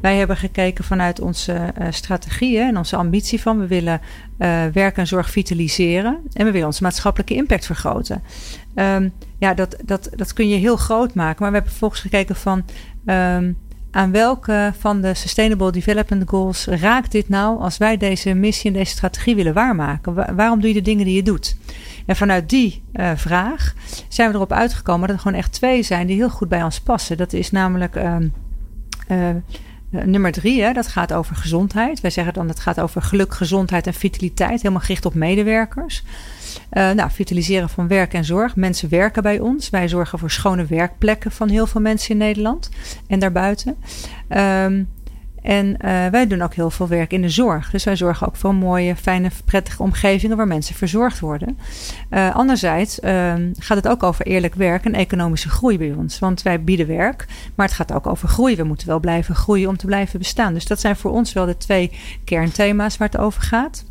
wij 0.00 0.16
hebben 0.16 0.36
gekeken 0.36 0.84
vanuit 0.84 1.20
onze 1.20 1.52
uh, 1.52 1.86
strategieën 1.90 2.68
en 2.68 2.76
onze 2.76 2.96
ambitie 2.96 3.40
van 3.40 3.58
we 3.58 3.66
willen 3.66 4.00
werk 4.72 4.96
en 4.96 5.06
zorg 5.06 5.30
vitaliseren 5.30 6.18
en 6.32 6.44
we 6.44 6.50
willen 6.50 6.66
onze 6.66 6.82
maatschappelijke 6.82 7.34
impact 7.34 7.66
vergroten. 7.66 8.22
Um, 8.74 9.12
ja, 9.38 9.54
dat, 9.54 9.76
dat, 9.84 10.10
dat 10.14 10.32
kun 10.32 10.48
je 10.48 10.56
heel 10.56 10.76
groot 10.76 11.14
maken, 11.14 11.36
maar 11.38 11.48
we 11.48 11.54
hebben 11.54 11.70
vervolgens 11.70 12.00
gekeken 12.00 12.36
van. 12.36 12.64
Um, 13.06 13.56
aan 13.92 14.10
welke 14.10 14.72
van 14.78 15.00
de 15.00 15.14
Sustainable 15.14 15.72
Development 15.72 16.28
Goals 16.28 16.66
raakt 16.66 17.12
dit 17.12 17.28
nou 17.28 17.60
als 17.60 17.76
wij 17.78 17.96
deze 17.96 18.34
missie 18.34 18.70
en 18.70 18.76
deze 18.76 18.92
strategie 18.92 19.34
willen 19.34 19.54
waarmaken? 19.54 20.36
waarom 20.36 20.60
doe 20.60 20.68
je 20.68 20.74
de 20.74 20.82
dingen 20.82 21.04
die 21.04 21.14
je 21.14 21.22
doet? 21.22 21.56
En 22.06 22.16
vanuit 22.16 22.48
die 22.48 22.82
uh, 22.92 23.10
vraag 23.14 23.74
zijn 24.08 24.28
we 24.28 24.34
erop 24.34 24.52
uitgekomen 24.52 25.06
dat 25.06 25.16
er 25.16 25.22
gewoon 25.22 25.38
echt 25.38 25.52
twee 25.52 25.82
zijn 25.82 26.06
die 26.06 26.16
heel 26.16 26.30
goed 26.30 26.48
bij 26.48 26.62
ons 26.62 26.80
passen. 26.80 27.16
Dat 27.16 27.32
is 27.32 27.50
namelijk 27.50 27.96
uh, 27.96 28.16
uh, 29.08 29.28
nummer 29.90 30.32
drie, 30.32 30.62
hè, 30.62 30.72
dat 30.72 30.86
gaat 30.86 31.12
over 31.12 31.36
gezondheid. 31.36 32.00
Wij 32.00 32.10
zeggen 32.10 32.34
dan 32.34 32.46
dat 32.46 32.54
het 32.54 32.64
gaat 32.64 32.80
over 32.80 33.02
geluk, 33.02 33.34
gezondheid 33.34 33.86
en 33.86 33.94
vitaliteit, 33.94 34.62
helemaal 34.62 34.80
gericht 34.80 35.06
op 35.06 35.14
medewerkers. 35.14 36.04
Uh, 36.72 36.90
nou, 36.90 37.10
vitaliseren 37.10 37.68
van 37.68 37.88
werk 37.88 38.14
en 38.14 38.24
zorg. 38.24 38.56
Mensen 38.56 38.88
werken 38.88 39.22
bij 39.22 39.38
ons. 39.38 39.70
Wij 39.70 39.88
zorgen 39.88 40.18
voor 40.18 40.30
schone 40.30 40.64
werkplekken 40.64 41.30
van 41.30 41.48
heel 41.48 41.66
veel 41.66 41.80
mensen 41.80 42.10
in 42.10 42.16
Nederland 42.16 42.70
en 43.06 43.18
daarbuiten. 43.18 43.76
Um, 44.28 44.88
en 45.42 45.66
uh, 45.66 46.06
wij 46.06 46.26
doen 46.26 46.42
ook 46.42 46.54
heel 46.54 46.70
veel 46.70 46.88
werk 46.88 47.12
in 47.12 47.22
de 47.22 47.28
zorg. 47.28 47.70
Dus 47.70 47.84
wij 47.84 47.96
zorgen 47.96 48.26
ook 48.26 48.36
voor 48.36 48.54
mooie, 48.54 48.96
fijne, 48.96 49.30
prettige 49.44 49.82
omgevingen 49.82 50.36
waar 50.36 50.46
mensen 50.46 50.74
verzorgd 50.74 51.20
worden. 51.20 51.58
Uh, 52.10 52.34
anderzijds 52.36 52.98
uh, 52.98 53.34
gaat 53.58 53.76
het 53.76 53.88
ook 53.88 54.02
over 54.02 54.26
eerlijk 54.26 54.54
werk 54.54 54.84
en 54.84 54.94
economische 54.94 55.48
groei 55.48 55.78
bij 55.78 55.92
ons. 55.92 56.18
Want 56.18 56.42
wij 56.42 56.64
bieden 56.64 56.86
werk, 56.86 57.26
maar 57.54 57.66
het 57.66 57.74
gaat 57.74 57.92
ook 57.92 58.06
over 58.06 58.28
groei. 58.28 58.56
We 58.56 58.64
moeten 58.64 58.86
wel 58.86 59.00
blijven 59.00 59.34
groeien 59.34 59.68
om 59.68 59.76
te 59.76 59.86
blijven 59.86 60.18
bestaan. 60.18 60.54
Dus 60.54 60.66
dat 60.66 60.80
zijn 60.80 60.96
voor 60.96 61.10
ons 61.10 61.32
wel 61.32 61.46
de 61.46 61.56
twee 61.56 61.90
kernthema's 62.24 62.96
waar 62.96 63.08
het 63.08 63.20
over 63.20 63.42
gaat. 63.42 63.84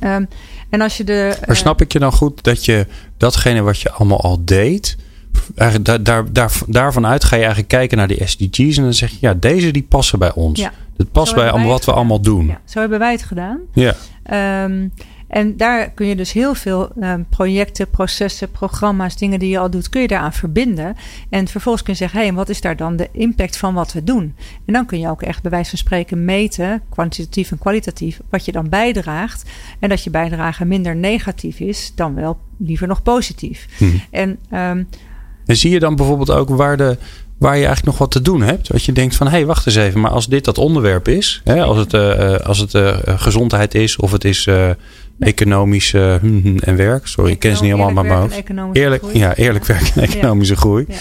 Ehm, 0.00 0.24
en 0.70 0.80
als 0.80 0.96
je 0.96 1.04
de. 1.04 1.36
Maar 1.46 1.56
snap 1.56 1.80
ik 1.80 1.92
je 1.92 1.98
dan 1.98 2.12
goed 2.12 2.44
dat 2.44 2.64
je 2.64 2.86
datgene 3.16 3.62
wat 3.62 3.80
je 3.80 3.90
allemaal 3.90 4.20
al 4.20 4.44
deed. 4.44 4.96
Daar, 5.54 5.82
daar, 5.82 6.32
daar, 6.32 6.52
daarvan 6.66 7.06
uit 7.06 7.24
ga 7.24 7.36
je 7.36 7.42
eigenlijk 7.42 7.70
kijken 7.70 7.98
naar 7.98 8.08
die 8.08 8.26
SDG's. 8.26 8.76
En 8.76 8.82
dan 8.82 8.94
zeg 8.94 9.10
je, 9.10 9.16
ja, 9.20 9.34
deze 9.34 9.70
die 9.70 9.82
passen 9.82 10.18
bij 10.18 10.32
ons. 10.32 10.60
Ja. 10.60 10.72
Het 10.96 11.12
past 11.12 11.34
bij 11.34 11.52
wat 11.52 11.84
we 11.84 11.92
allemaal 11.92 12.20
doen. 12.20 12.46
Ja, 12.46 12.60
zo 12.64 12.80
hebben 12.80 12.98
wij 12.98 13.12
het 13.12 13.22
gedaan. 13.22 13.60
Ja. 13.72 13.94
Ehm, 14.22 14.88
en 15.28 15.56
daar 15.56 15.90
kun 15.90 16.06
je 16.06 16.16
dus 16.16 16.32
heel 16.32 16.54
veel 16.54 16.90
ehm, 17.00 17.22
projecten, 17.30 17.90
processen, 17.90 18.50
programma's, 18.50 19.16
dingen 19.16 19.38
die 19.38 19.50
je 19.50 19.58
al 19.58 19.70
doet, 19.70 19.88
kun 19.88 20.00
je 20.00 20.08
daaraan 20.08 20.32
verbinden. 20.32 20.96
En 21.30 21.48
vervolgens 21.48 21.84
kun 21.84 21.92
je 21.92 21.98
zeggen, 21.98 22.18
hé, 22.18 22.26
hey, 22.26 22.34
wat 22.34 22.48
is 22.48 22.60
daar 22.60 22.76
dan 22.76 22.96
de 22.96 23.08
impact 23.12 23.56
van 23.56 23.74
wat 23.74 23.92
we 23.92 24.04
doen? 24.04 24.34
En 24.66 24.72
dan 24.72 24.86
kun 24.86 24.98
je 24.98 25.08
ook 25.08 25.22
echt 25.22 25.42
bij 25.42 25.50
wijze 25.50 25.70
van 25.70 25.78
spreken 25.78 26.24
meten, 26.24 26.82
kwantitatief 26.88 27.50
en 27.50 27.58
kwalitatief, 27.58 28.20
wat 28.30 28.44
je 28.44 28.52
dan 28.52 28.68
bijdraagt. 28.68 29.50
En 29.78 29.88
dat 29.88 30.04
je 30.04 30.10
bijdrage 30.10 30.64
minder 30.64 30.96
negatief 30.96 31.60
is 31.60 31.92
dan 31.94 32.14
wel 32.14 32.38
liever 32.58 32.86
nog 32.86 33.02
positief. 33.02 33.66
Hm. 33.78 33.84
En 34.10 34.38
ehm, 34.50 34.84
En 35.46 35.56
zie 35.56 35.70
je 35.70 35.78
dan 35.78 35.96
bijvoorbeeld 35.96 36.30
ook 36.30 36.48
waar, 36.48 36.76
de, 36.76 36.98
waar 37.38 37.56
je 37.56 37.64
eigenlijk 37.64 37.86
nog 37.86 37.98
wat 37.98 38.10
te 38.10 38.22
doen 38.22 38.42
hebt? 38.42 38.72
Dat 38.72 38.84
je 38.84 38.92
denkt 38.92 39.16
van, 39.16 39.26
hé, 39.26 39.32
hey, 39.32 39.46
wacht 39.46 39.66
eens 39.66 39.76
even. 39.76 40.00
Maar 40.00 40.10
als 40.10 40.28
dit 40.28 40.44
dat 40.44 40.58
onderwerp 40.58 41.08
is, 41.08 41.40
hè, 41.44 41.62
als 41.62 41.78
het, 41.78 41.94
eh, 41.94 42.34
eh, 42.34 42.40
als 42.40 42.58
het 42.58 42.74
eh, 42.74 42.96
gezondheid 43.04 43.74
is 43.74 43.96
of 43.96 44.12
het 44.12 44.24
is 44.24 44.48
economisch 45.18 45.94
eh, 45.94 46.14
hm, 46.14 46.38
hm, 46.38 46.56
en 46.56 46.76
werk. 46.76 47.06
Sorry, 47.06 47.30
ik 47.30 47.38
ken 47.38 47.56
ze 47.56 47.62
niet 47.62 47.72
allemaal 47.72 47.92
maar 47.92 48.04
mijn 48.04 48.20
hoofd. 48.20 48.42
Eerlijk, 48.72 49.04
ja, 49.12 49.34
eerlijk 49.34 49.64
werk 49.64 49.92
en 49.94 50.02
economische 50.02 50.56
groei. 50.56 50.84
Ja. 50.88 50.94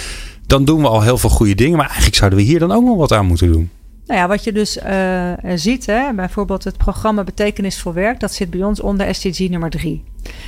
Dan 0.48 0.66
doen 0.66 0.82
we 0.82 0.88
al 0.88 1.02
heel 1.02 1.18
veel 1.18 1.30
goede 1.30 1.56
dingen. 1.56 1.78
Maar 1.78 1.86
eigenlijk 1.86 2.16
zouden 2.16 2.40
we 2.40 2.46
hier 2.46 2.60
dan 2.60 2.72
ook 2.72 2.84
nog 2.84 2.98
wat 2.98 3.12
aan 3.12 3.26
moeten 3.26 3.52
doen. 3.52 3.70
Nou 4.06 4.20
ja, 4.20 4.28
wat 4.28 4.44
je 4.44 4.52
dus 4.52 4.78
eh, 4.78 5.32
ziet, 5.56 5.86
hè, 5.86 6.14
bijvoorbeeld 6.14 6.64
het 6.64 6.78
programma 6.78 7.24
Betekenisvol 7.24 7.94
Werk, 7.94 8.20
dat 8.20 8.34
zit 8.34 8.50
bij 8.50 8.64
ons 8.64 8.82
onder 8.82 9.16
SDG 9.16 9.50
nummer 9.50 9.70
3. 9.70 10.04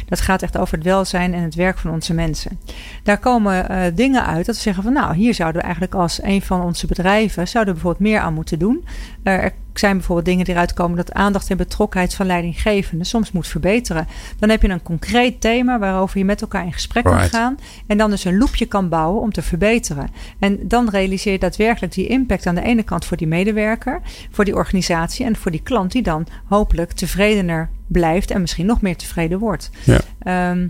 Dat 0.06 0.22
gaat 0.22 0.42
echt 0.42 0.58
over 0.58 0.76
het 0.76 0.84
welzijn 0.84 1.34
en 1.34 1.44
het 1.44 1.56
werk 1.56 1.78
van 1.78 1.92
onze 1.92 2.14
mensen. 2.14 2.60
Daar 3.04 3.20
komen 3.20 3.70
eh, 3.70 3.82
dingen 3.96 4.26
uit 4.26 4.46
dat 4.46 4.56
we 4.56 4.62
zeggen 4.62 4.84
van 4.84 4.94
nou, 4.94 5.16
hier 5.16 5.34
zouden 5.34 5.58
we 5.58 5.64
eigenlijk 5.64 5.96
als 5.96 6.24
een 6.24 6.42
van 6.42 6.62
onze 6.62 6.88
bedrijven, 6.88 7.48
zouden 7.48 7.74
we 7.74 7.80
bijvoorbeeld 7.80 8.12
meer 8.12 8.22
aan 8.22 8.34
moeten 8.34 8.60
doen. 8.60 8.86
Eh, 9.24 9.34
er 9.34 9.84
zijn 9.84 9.98
bijvoorbeeld 9.98 10.28
dingen 10.28 10.46
die 10.46 10.54
eruit 10.54 10.74
komen 10.74 10.98
dat 10.98 11.14
aandacht 11.14 11.50
en 11.50 11.58
betrokkenheid 11.58 12.14
van 12.14 12.26
leidinggevenden 12.26 13.08
soms 13.08 13.32
moet 13.32 13.48
verbeteren. 13.48 14.08
Dan 14.40 14.50
heb 14.50 14.62
je 14.62 14.70
een 14.70 14.84
concreet 14.84 15.42
thema 15.42 15.80
waarover 15.80 16.18
je 16.18 16.26
met 16.26 16.42
elkaar 16.42 16.66
in 16.66 16.74
gesprek 16.74 17.04
kan 17.04 17.20
gaan. 17.20 17.58
En 17.88 17.98
dan 17.98 18.10
dus 18.10 18.24
een 18.24 18.38
loopje 18.38 18.66
kan 18.66 18.90
bouwen 18.90 19.22
om 19.22 19.32
te 19.32 19.42
verbeteren. 19.42 20.10
En 20.40 20.60
dan 20.68 20.90
realiseer 20.90 21.32
je 21.32 21.40
daadwerkelijk 21.40 21.94
die 21.94 22.08
impact 22.08 22.46
aan 22.46 22.56
de 22.56 22.62
ene 22.62 22.84
kant 22.84 23.06
voor 23.06 23.18
die 23.18 23.28
medewerker, 23.28 24.02
voor 24.32 24.46
die 24.46 24.56
organisatie 24.56 25.26
en 25.26 25.36
voor 25.36 25.52
die 25.52 25.64
klant 25.64 25.92
die 25.92 26.04
dan 26.04 26.28
hopelijk 26.46 26.92
tevredener 26.92 27.70
blijft 27.88 28.32
en 28.32 28.42
misschien 28.42 28.66
nog 28.66 28.82
meer 28.82 28.96
tevreden 28.96 29.40
wordt. 29.40 29.70
Ja. 29.84 30.00
Ehm, 30.20 30.68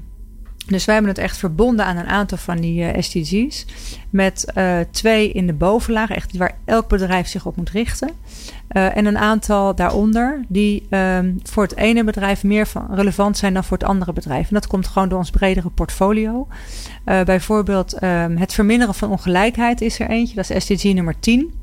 dus 0.68 0.86
wij 0.86 0.96
hebben 0.96 1.14
het 1.14 1.24
echt 1.24 1.38
verbonden 1.38 1.86
aan 1.86 1.98
een 1.98 2.08
aantal 2.08 2.38
van 2.38 2.58
die 2.58 2.84
eh, 2.84 3.02
SDG's. 3.02 3.66
Met 4.10 4.52
eh, 4.54 4.80
twee 4.92 5.32
in 5.32 5.48
de 5.48 5.54
bovenlaag, 5.54 6.10
echt 6.10 6.38
waar 6.38 6.58
elk 6.66 6.88
bedrijf 6.88 7.28
zich 7.28 7.46
op 7.46 7.56
moet 7.56 7.70
richten. 7.70 8.10
Eh, 8.68 8.98
en 8.98 9.06
een 9.06 9.18
aantal 9.18 9.76
daaronder 9.76 10.44
die 10.48 10.86
ehm, 10.90 11.34
voor 11.44 11.64
het 11.64 11.76
ene 11.76 12.04
bedrijf 12.04 12.44
meer 12.44 12.68
van 12.68 12.88
relevant 12.96 13.38
zijn 13.38 13.54
dan 13.54 13.64
voor 13.64 13.78
het 13.78 13.88
andere 13.88 14.14
bedrijf. 14.14 14.48
En 14.48 14.54
dat 14.54 14.68
komt 14.68 14.88
gewoon 14.88 15.10
door 15.10 15.18
ons 15.18 15.30
bredere 15.30 15.70
portfolio. 15.70 16.48
Bijvoorbeeld 17.04 17.94
ehm, 17.94 18.38
het 18.38 18.54
verminderen 18.54 18.94
van 18.94 19.12
ongelijkheid 19.12 19.82
is 19.82 20.00
er 20.00 20.10
eentje. 20.10 20.36
Dat 20.36 20.50
is 20.50 20.64
SDG 20.64 20.84
nummer 20.84 21.20
10. 21.20 21.54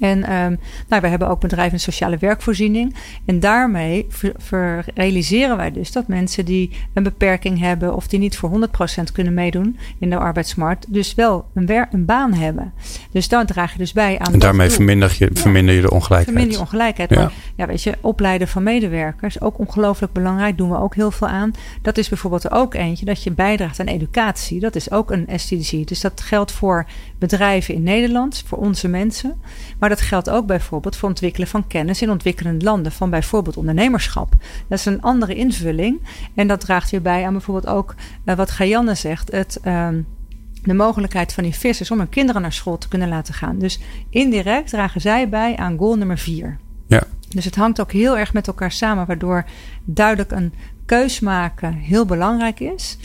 En 0.00 0.24
ehm, 0.24 0.56
nou, 0.88 1.02
we 1.02 1.08
hebben 1.08 1.28
ook 1.28 1.40
bedrijven 1.40 1.72
in 1.72 1.80
sociale 1.80 2.16
werkvoorziening. 2.16 2.94
En 3.24 3.40
daarmee 3.40 4.06
ver- 4.08 4.34
ver- 4.36 4.84
realiseren 4.94 5.56
wij 5.56 5.72
dus 5.72 5.92
dat 5.92 6.08
mensen 6.08 6.44
die 6.44 6.70
een 6.94 7.02
beperking 7.02 7.58
hebben 7.58 7.94
of 7.94 8.06
die 8.06 8.18
niet 8.18 8.36
voor 8.36 8.50
100% 8.50 9.12
kunnen 9.12 9.34
meedoen 9.34 9.78
in 9.98 10.10
de 10.10 10.18
arbeidsmarkt, 10.18 10.92
dus 10.92 11.14
wel 11.14 11.46
een, 11.54 11.66
wer- 11.66 11.88
een 11.92 12.04
baan 12.04 12.32
hebben. 12.34 12.72
Dus 13.10 13.28
daar 13.28 13.46
draag 13.46 13.72
je 13.72 13.78
dus 13.78 13.92
bij 13.92 14.18
aan. 14.18 14.32
En 14.32 14.38
daarmee 14.38 14.70
verminder 14.70 15.16
je, 15.18 15.30
verminder 15.32 15.74
je 15.74 15.80
de 15.80 15.90
ongelijkheid. 15.90 16.24
Verminder 16.24 16.52
je 16.52 16.60
ongelijkheid. 16.60 17.10
Ja. 17.10 17.16
Maar 17.20 17.32
ja, 17.56 17.66
weet 17.66 17.82
je, 17.82 17.94
opleiden 18.00 18.48
van 18.48 18.62
medewerkers, 18.62 19.40
ook 19.40 19.58
ongelooflijk 19.58 20.12
belangrijk, 20.12 20.58
doen 20.58 20.70
we 20.70 20.78
ook 20.78 20.94
heel 20.94 21.10
veel 21.10 21.28
aan. 21.28 21.50
Dat 21.82 21.98
is 21.98 22.08
bijvoorbeeld 22.08 22.44
er 22.44 22.52
ook 22.52 22.74
eentje 22.74 23.04
dat 23.04 23.22
je 23.22 23.30
bijdraagt 23.30 23.80
aan 23.80 23.86
educatie. 23.86 24.60
Dat 24.60 24.76
is 24.76 24.90
ook 24.90 25.10
een 25.10 25.28
SDG. 25.36 25.84
Dus 25.84 26.00
dat 26.00 26.20
geldt 26.20 26.52
voor 26.52 26.86
bedrijven 27.18 27.74
in 27.74 27.82
Nederland, 27.82 28.42
voor 28.46 28.58
onze 28.58 28.88
mensen. 28.88 29.40
Maar 29.78 29.87
dat 29.88 30.00
geldt 30.00 30.30
ook 30.30 30.46
bijvoorbeeld 30.46 30.96
voor 30.96 31.08
ontwikkelen 31.08 31.48
van 31.48 31.66
kennis 31.66 32.02
in 32.02 32.10
ontwikkelende 32.10 32.64
landen, 32.64 32.92
van 32.92 33.10
bijvoorbeeld 33.10 33.56
ondernemerschap. 33.56 34.32
Dat 34.68 34.78
is 34.78 34.84
een 34.84 35.02
andere 35.02 35.34
invulling. 35.34 36.00
En 36.34 36.46
dat 36.48 36.60
draagt 36.60 36.90
weer 36.90 37.02
bij 37.02 37.24
aan 37.24 37.32
bijvoorbeeld 37.32 37.74
ook 37.74 37.94
eh, 38.24 38.36
wat 38.36 38.50
Gajanne 38.50 38.94
zegt. 38.94 39.32
Het. 39.32 39.58
ehm, 39.62 40.00
de 40.62 40.74
mogelijkheid 40.74 41.32
van 41.32 41.42
die 41.42 41.54
vissers 41.54 41.90
om 41.90 41.98
hun 41.98 42.08
kinderen 42.08 42.42
naar 42.42 42.52
school 42.52 42.78
te 42.78 42.88
kunnen 42.88 43.08
laten 43.08 43.34
gaan. 43.34 43.58
Dus 43.58 43.80
indirect 44.10 44.70
dragen 44.70 45.00
zij 45.00 45.28
bij 45.28 45.56
aan 45.56 45.78
goal 45.78 45.96
nummer 45.96 46.18
vier. 46.18 46.58
Ja. 46.86 47.02
Dus 47.28 47.44
het 47.44 47.56
hangt 47.56 47.80
ook 47.80 47.92
heel 47.92 48.18
erg 48.18 48.32
met 48.32 48.46
elkaar 48.46 48.72
samen, 48.72 49.06
waardoor 49.06 49.44
duidelijk 49.84 50.30
een 50.30 50.52
keus 50.86 51.20
maken 51.20 51.72
heel 51.72 52.04
belangrijk 52.04 52.60
is. 52.60 52.98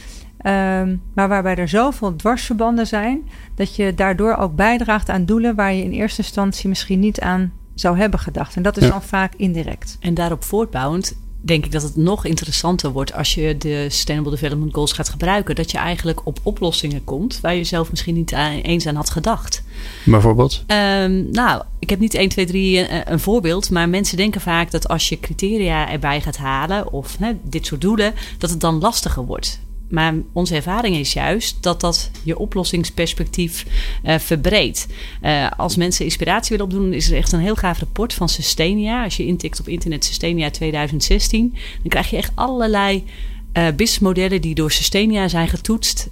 Ehm, 0.44 0.96
maar 1.14 1.28
waarbij 1.28 1.56
er 1.56 1.70
zoveel 1.70 2.16
dwarsverbanden 2.16 2.88
zijn, 2.88 3.30
dat 3.56 3.76
je 3.76 3.94
daardoor 3.96 4.36
ook 4.36 4.56
bijdraagt 4.56 5.10
aan 5.10 5.26
doelen 5.26 5.56
waar 5.56 5.74
je 5.74 5.84
in 5.84 5.92
eerste 5.92 6.22
instantie 6.22 6.70
misschien 6.70 7.00
niet 7.00 7.20
aan 7.22 7.54
zou 7.76 7.98
hebben 7.98 8.20
gedacht. 8.20 8.56
En 8.56 8.62
dat 8.64 8.78
is 8.78 8.84
Ja. 8.84 8.90
dan 8.90 9.04
vaak 9.04 9.34
indirect. 9.38 9.98
En 10.00 10.14
daarop 10.14 10.44
voortbouwend 10.44 11.16
denk 11.46 11.66
ik 11.66 11.72
dat 11.72 11.82
het 11.82 11.96
nog 11.96 12.26
interessanter 12.26 12.92
wordt 12.92 13.14
als 13.14 13.34
je 13.34 13.58
de 13.58 13.86
Sustainable 13.90 14.32
Development 14.32 14.74
Goals 14.74 14.92
gaat 14.94 15.10
gebruiken. 15.10 15.56
Dat 15.56 15.72
je 15.72 15.78
eigenlijk 15.78 16.26
op 16.26 16.40
oplossingen 16.44 17.04
komt 17.04 17.40
waar 17.42 17.56
je 17.56 17.64
zelf 17.64 17.90
misschien 17.90 18.14
niet 18.16 18.34
aan- 18.34 18.52
eens 18.60 18.88
aan 18.88 18.96
had 18.96 19.10
gedacht. 19.10 19.64
Bijvoorbeeld. 20.06 20.64
Ehm, 20.68 21.32
nou, 21.32 21.62
ik 21.80 21.90
heb 21.90 22.00
niet 22.00 22.14
1, 22.14 22.30
2, 22.30 22.46
3 22.46 22.92
een, 22.92 23.12
een 23.12 23.20
voorbeeld. 23.20 23.70
Maar 23.72 23.90
mensen 23.90 24.18
denken 24.18 24.42
vaak 24.42 24.72
dat 24.72 24.88
als 24.88 25.10
je 25.10 25.20
criteria 25.20 25.90
erbij 25.92 26.22
gaat 26.22 26.38
halen. 26.38 26.92
of 26.92 27.18
dit 27.44 27.66
soort 27.66 27.82
doelen. 27.82 28.14
dat 28.38 28.50
het 28.50 28.60
dan 28.60 28.80
lastiger 28.80 29.26
wordt. 29.26 29.60
Maar 29.90 30.14
onze 30.34 30.56
ervaring 30.56 30.96
is 30.96 31.14
juist 31.14 31.58
dat 31.64 31.82
dat 31.82 32.12
je 32.24 32.38
oplossingsperspectief 32.38 33.66
eh, 34.04 34.20
verbreedt. 34.20 34.88
Eh, 35.22 35.52
als 35.58 35.76
mensen 35.76 36.06
inspiratie 36.06 36.58
willen 36.58 36.74
opdoen, 36.74 36.94
is 36.94 37.10
er 37.10 37.18
echt 37.18 37.32
een 37.32 37.40
heel 37.40 37.56
gaaf 37.56 37.80
rapport 37.80 38.14
van 38.14 38.30
Sustainia. 38.30 39.04
Als 39.04 39.18
je 39.18 39.26
intikt 39.26 39.60
op 39.60 39.68
internet 39.68 40.06
Sustainia 40.06 40.52
2016, 40.52 41.50
dan 41.52 41.90
krijg 41.90 42.10
je 42.10 42.18
echt 42.18 42.32
allerlei 42.36 43.04
eh 43.52 43.68
businessmodellen 43.68 44.42
die 44.42 44.56
door 44.56 44.72
Sustainia 44.72 45.28
zijn 45.28 45.48
getoetst 45.48 46.08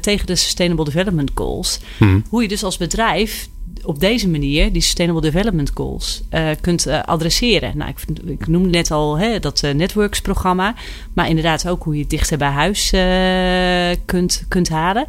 tegen 0.00 0.26
de 0.26 0.36
Sustainable 0.36 0.84
Development 0.84 1.30
Goals. 1.34 1.80
Hm. 1.98 2.20
Hoe 2.28 2.42
je 2.42 2.48
dus 2.48 2.62
als 2.62 2.76
bedrijf 2.76 3.48
op 3.84 4.00
deze 4.00 4.28
manier 4.28 4.72
die 4.72 4.82
Sustainable 4.82 5.22
Development 5.22 5.70
Goals 5.74 6.22
eh, 6.28 6.48
kunt 6.60 6.86
eh, 6.86 7.02
adresseren. 7.02 7.76
Nou, 7.76 7.90
ik, 7.90 8.28
ik 8.28 8.46
noemde 8.46 8.68
net 8.68 8.90
al 8.90 9.18
hè, 9.18 9.38
dat 9.38 9.62
eh, 9.62 9.74
Networks-programma, 9.74 10.74
maar 11.12 11.28
inderdaad 11.28 11.68
ook 11.68 11.82
hoe 11.82 11.94
je 11.94 12.00
het 12.00 12.10
dichter 12.10 12.38
bij 12.38 12.48
huis 12.48 12.90
kunt, 14.04 14.44
kunt 14.48 14.68
halen. 14.68 15.06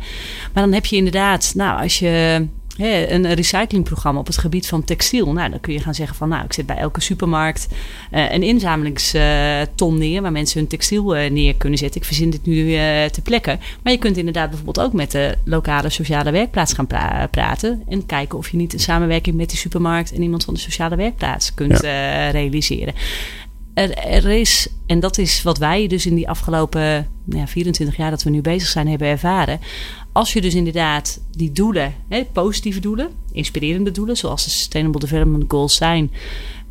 Maar 0.53 0.63
dan 0.63 0.73
heb 0.73 0.86
je 0.86 0.95
inderdaad, 0.95 1.51
nou, 1.55 1.81
als 1.81 1.99
je 1.99 2.47
een 2.77 3.34
recyclingprogramma 3.34 4.19
op 4.19 4.27
het 4.27 4.38
gebied 4.38 4.67
van 4.67 4.84
textiel, 4.84 5.34
nou, 5.34 5.49
dan 5.49 5.60
kun 5.60 5.73
je 5.73 5.79
gaan 5.79 5.95
zeggen 5.95 6.15
van, 6.15 6.29
nou, 6.29 6.45
ik 6.45 6.53
zet 6.53 6.65
bij 6.65 6.77
elke 6.77 7.01
supermarkt 7.01 7.67
eh, 8.12 8.31
een 8.31 8.43
inzamelingston 8.43 9.97
neer 9.97 10.21
waar 10.21 10.31
mensen 10.31 10.60
hun 10.60 10.67
textiel 10.67 11.15
eh, 11.15 11.31
neer 11.31 11.55
kunnen 11.55 11.79
zetten. 11.79 12.01
Ik 12.01 12.07
verzin 12.07 12.29
dit 12.29 12.45
nu 12.45 12.75
eh 12.75 13.05
ter 13.05 13.21
plekke. 13.23 13.57
Maar 13.84 13.93
je 13.93 13.99
kunt 13.99 14.17
inderdaad 14.17 14.49
bijvoorbeeld 14.49 14.86
ook 14.86 14.93
met 14.93 15.12
de 15.12 15.38
lokale 15.45 15.89
sociale 15.89 16.31
werkplaats 16.31 16.73
gaan 16.73 16.88
pra- 16.88 17.27
praten. 17.31 17.84
En 17.88 18.05
kijken 18.05 18.38
of 18.38 18.49
je 18.49 18.57
niet 18.57 18.73
een 18.73 18.79
samenwerking 18.79 19.36
met 19.36 19.49
die 19.49 19.57
supermarkt 19.57 20.13
en 20.13 20.21
iemand 20.21 20.43
van 20.43 20.53
de 20.53 20.60
sociale 20.60 20.95
werkplaats 20.95 21.53
kunt 21.53 21.79
realiseren. 22.31 22.93
Er, 23.73 23.97
er 23.97 24.29
is, 24.29 24.67
en 24.86 24.99
dat 24.99 25.17
is 25.17 25.43
wat 25.43 25.57
wij 25.57 25.88
dus 25.88 26.05
in 26.05 26.15
die 26.15 26.29
afgelopen 26.29 27.07
nou 27.23 27.39
ja, 27.39 27.47
24 27.47 27.97
jaar 27.97 28.10
dat 28.10 28.23
we 28.23 28.29
nu 28.29 28.41
bezig 28.41 28.67
zijn 28.67 28.88
hebben 28.88 29.07
ervaren. 29.07 29.60
Als 30.12 30.34
je 30.34 30.41
dus 30.41 30.56
inderdaad 30.56 31.21
die 31.32 31.52
doelen, 31.52 31.95
hè, 32.08 32.26
positieve 32.26 32.80
doelen, 32.80 33.10
inspirerende 33.32 33.91
doelen, 33.91 34.17
zoals 34.17 34.43
de 34.43 34.50
Sustainable 34.50 35.00
Development 35.00 35.43
Goals 35.47 35.76
zijn, 35.76 36.12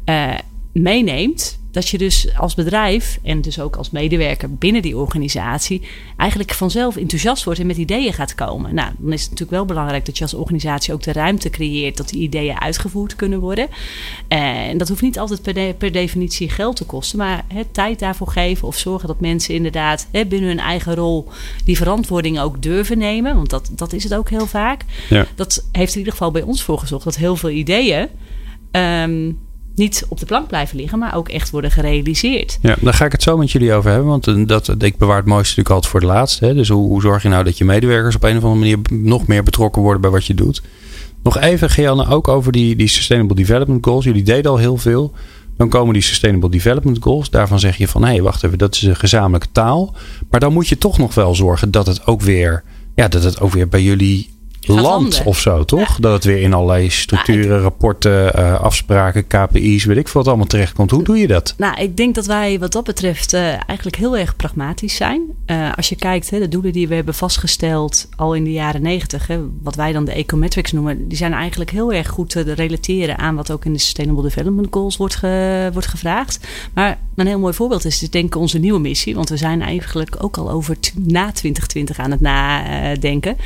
eh, 0.05 0.35
meeneemt. 0.72 1.59
Dat 1.72 1.88
je 1.88 1.98
dus 1.98 2.37
als 2.37 2.54
bedrijf 2.54 3.18
en 3.22 3.40
dus 3.40 3.61
ook 3.61 3.76
als 3.76 3.90
medewerker 3.90 4.54
binnen 4.54 4.83
die 4.83 4.96
organisatie 4.96 5.83
eigenlijk 6.16 6.52
vanzelf 6.52 6.96
enthousiast 6.96 7.44
wordt 7.44 7.61
en 7.61 7.66
met 7.66 7.76
ideeën 7.76 8.12
gaat 8.12 8.35
komen. 8.35 8.74
Nou, 8.74 8.90
dan 8.98 9.12
is 9.12 9.20
het 9.20 9.30
natuurlijk 9.30 9.56
wel 9.56 9.64
belangrijk 9.66 10.06
dat 10.06 10.18
je 10.18 10.24
als 10.24 10.35
organisatie 10.35 10.92
ook 10.94 11.02
de 11.02 11.12
ruimte 11.12 11.50
creëert 11.50 11.96
dat 11.96 12.09
die 12.09 12.20
ideeën 12.22 12.61
uitgevoerd 12.61 13.16
kunnen 13.16 13.40
worden. 13.40 13.68
En 14.28 14.78
dat 14.78 14.88
hoeft 14.88 15.02
niet 15.02 15.18
altijd 15.18 15.42
per, 15.42 15.54
de- 15.54 15.74
per 15.78 15.92
definitie 15.92 16.48
geld 16.50 16.76
te 16.76 16.85
kosten, 16.85 17.18
maar 17.18 17.44
hè, 17.54 17.64
tijd 17.64 17.98
daarvoor 17.98 18.28
geven 18.28 18.68
of 18.68 18.76
zorgen 18.78 19.09
dat 19.09 19.20
mensen 19.20 19.54
inderdaad 19.54 20.06
hè, 20.12 20.26
binnen 20.26 20.48
hun 20.48 20.59
eigen 20.61 20.94
rol 20.94 21.28
die 21.64 21.76
verantwoording 21.76 22.40
ook 22.40 22.62
durven 22.62 22.98
nemen. 22.98 23.37
Want 23.37 23.50
dat, 23.50 23.70
dat 23.74 23.92
is 23.92 24.02
het 24.04 24.14
ook 24.14 24.30
heel 24.30 24.46
vaak. 24.46 24.85
Ja. 25.09 25.26
Dat 25.35 25.64
heeft 25.72 25.88
er 25.88 25.92
in 25.92 25.98
ieder 25.98 26.12
geval 26.12 26.30
bij 26.30 26.42
ons 26.42 26.62
voor 26.62 26.78
gezorgd 26.78 27.04
dat 27.04 27.16
heel 27.16 27.37
veel 27.37 27.50
ideeën. 27.50 28.09
ehm, 28.70 29.33
niet 29.74 30.06
op 30.09 30.18
de 30.18 30.26
plank 30.26 30.48
blijven 30.48 30.76
liggen, 30.76 30.98
maar 30.98 31.16
ook 31.16 31.28
echt 31.28 31.50
worden 31.50 31.70
gerealiseerd. 31.70 32.59
Ja, 32.62 32.76
daar 32.80 32.94
ga 32.94 33.04
ik 33.04 33.12
het 33.12 33.22
zo 33.22 33.37
met 33.37 33.50
jullie 33.50 33.72
over 33.72 33.90
hebben. 33.90 34.09
Want 34.09 34.26
eh, 34.26 34.46
dat, 34.46 34.83
ik 34.83 34.96
bewaar 34.96 35.16
het 35.16 35.26
mooiste 35.26 35.48
natuurlijk 35.48 35.74
altijd 35.74 35.92
voor 35.92 36.00
de 36.00 36.06
laatste. 36.06 36.46
Hè? 36.46 36.54
Dus 36.54 36.68
hoe, 36.68 36.88
hoe 36.88 37.00
zorg 37.00 37.22
je 37.22 37.28
nou 37.28 37.44
dat 37.44 37.59
je 37.59 37.64
medewerkers 37.64 38.14
op 38.14 38.22
een 38.22 38.37
of 38.37 38.44
andere 38.44 38.61
manier 38.61 38.78
nog 39.04 39.26
meer 39.26 39.42
betrokken 39.42 39.83
worden 39.83 40.00
bij 40.00 40.11
wat 40.11 40.26
je 40.26 40.35
doet? 40.35 40.62
Nog 41.22 41.38
even, 41.38 41.70
Gianne, 41.70 42.06
ook 42.09 42.28
over 42.28 42.52
die, 42.52 42.76
die 42.76 42.88
Sustainable 42.88 43.37
Development 43.37 43.85
Goals. 43.85 44.04
Jullie 44.04 44.22
deden 44.22 44.50
al 44.50 44.56
heel 44.56 44.76
veel. 44.76 45.12
Dan 45.56 45.68
komen 45.68 45.92
die 45.92 46.02
Sustainable 46.02 46.50
Development 46.50 47.02
Goals. 47.02 47.30
Daarvan 47.30 47.59
zeg 47.59 47.76
je 47.76 47.88
van, 47.88 48.02
hé, 48.02 48.09
hey, 48.09 48.22
wacht 48.22 48.44
even, 48.44 48.59
dat 48.59 48.74
is 48.74 48.83
een 48.83 48.96
gezamenlijke 48.96 49.52
taal. 49.52 49.94
Maar 50.30 50.40
dan 50.40 50.52
moet 50.52 50.68
je 50.68 50.78
toch 50.78 50.98
nog 50.98 51.14
wel 51.14 51.35
zorgen 51.35 51.70
dat 51.70 51.87
het 51.87 52.06
ook 52.06 52.20
weer, 52.20 52.62
ja, 52.94 53.09
dat 53.09 53.22
het 53.22 53.40
ook 53.40 53.52
weer 53.52 53.68
bij 53.68 53.83
jullie 53.83 54.30
land 54.61 55.23
of 55.25 55.38
zo, 55.38 55.64
toch? 55.64 55.96
Dat 56.01 56.12
het 56.12 56.25
weer 56.25 56.40
in 56.40 56.53
allerlei 56.53 56.90
structuren, 56.90 57.61
rapporten, 57.61 58.33
uh, 58.38 58.61
afspraken, 58.61 59.27
KPI's, 59.27 59.85
weet 59.85 59.96
ik 59.96 60.09
veel 60.09 60.20
wat 60.20 60.29
allemaal 60.29 60.46
terechtkomt. 60.46 60.90
Hoe 60.90 61.05
doe 61.05 61.18
je 61.18 61.27
dat? 61.27 61.55
Nou, 61.57 61.81
ik 61.81 61.96
denk 61.96 62.14
dat 62.14 62.27
wij 62.27 62.59
wat 62.59 62.73
dat 62.73 62.85
betreft 62.85 63.35
uh, 63.35 63.40
eigenlijk 63.42 63.96
heel 63.96 64.16
erg 64.16 64.37
pragmatisch 64.37 64.96
zijn. 64.96 65.23
Uh, 65.46 65.73
als 65.77 65.88
je 65.88 65.96
kijkt, 65.96 66.31
hè, 66.31 66.38
de 66.38 66.49
doelen 66.49 66.73
die 66.73 66.88
we 66.88 66.94
hebben 66.94 67.14
vastgesteld 67.14 68.09
al 68.16 68.35
in 68.35 68.44
de 68.44 68.53
jaren 68.53 68.83
negentig, 68.83 69.29
wat 69.62 69.75
wij 69.75 69.92
dan 69.92 70.05
de 70.05 70.12
ecometrics 70.12 70.73
noemen, 70.73 71.09
die 71.09 71.18
zijn 71.18 71.33
eigenlijk 71.33 71.70
heel 71.70 71.92
erg 71.92 72.09
goed 72.09 72.31
te 72.31 72.55
relateren 72.55 73.18
aan 73.18 73.37
wat 73.37 73.53
ook 73.53 73.64
in 73.64 73.73
de 73.73 73.79
Sustainable 73.79 74.23
Development 74.23 74.68
Goals 74.70 74.96
wordt, 74.96 75.14
ge, 75.14 75.68
wordt 75.73 75.88
gevraagd. 75.88 76.46
Maar 76.75 76.99
een 77.16 77.27
heel 77.27 77.38
mooi 77.38 77.55
voorbeeld 77.55 77.85
is, 77.85 77.99
dus 77.99 78.11
denk 78.11 78.27
ik, 78.27 78.37
onze 78.37 78.59
nieuwe 78.59 78.81
missie. 78.81 79.14
Want 79.14 79.29
we 79.29 79.37
zijn 79.37 79.62
eigenlijk 79.62 80.16
ook 80.18 80.37
al 80.37 80.51
over 80.51 80.77
na 80.94 81.33
2020 81.33 81.99
aan 81.99 82.11
het 82.11 82.20
nadenken. 82.20 83.37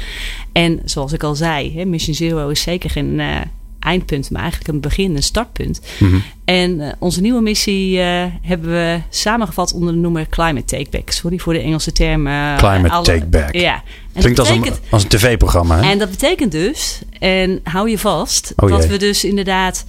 En 0.53 0.81
zoals 0.85 1.04
ik 1.13 1.23
al 1.23 1.35
zei, 1.35 1.79
hè, 1.79 1.85
Mission 1.85 2.15
Zero 2.15 2.49
is 2.49 2.61
zeker 2.61 2.91
geen 2.91 3.19
uh, 3.19 3.37
eindpunt, 3.79 4.31
maar 4.31 4.41
eigenlijk 4.41 4.73
een 4.73 4.81
begin, 4.81 5.17
een 5.17 5.23
startpunt. 5.23 5.81
Mm 5.99 6.23
En 6.45 6.81
uh, 6.81 6.93
onze 6.99 7.21
nieuwe 7.21 7.41
missie 7.41 7.99
uh, 7.99 8.25
hebben 8.43 8.71
we 8.71 9.01
samengevat 9.09 9.73
onder 9.73 9.93
de 9.93 9.99
noemer 9.99 10.29
Climate 10.29 10.65
Takeback. 10.65 11.11
Sorry 11.11 11.39
voor 11.39 11.53
de 11.53 11.59
Engelse 11.59 11.93
term. 11.93 12.23
Climate 12.57 12.91
alle, 12.91 13.05
Takeback. 13.05 13.55
Ja. 13.55 13.83
En 14.13 14.21
Klinkt 14.21 14.39
als, 14.39 14.49
een, 14.49 14.65
als 14.91 15.03
een 15.03 15.09
tv-programma. 15.09 15.91
En 15.91 15.99
dat 15.99 16.11
betekent 16.11 16.53
dus, 16.53 17.03
en 17.19 17.61
hou 17.63 17.91
je 17.91 17.99
vast, 17.99 18.53
oh, 18.57 18.69
dat 18.69 18.87
we 18.87 18.97
dus 18.97 19.25
inderdaad 19.25 19.85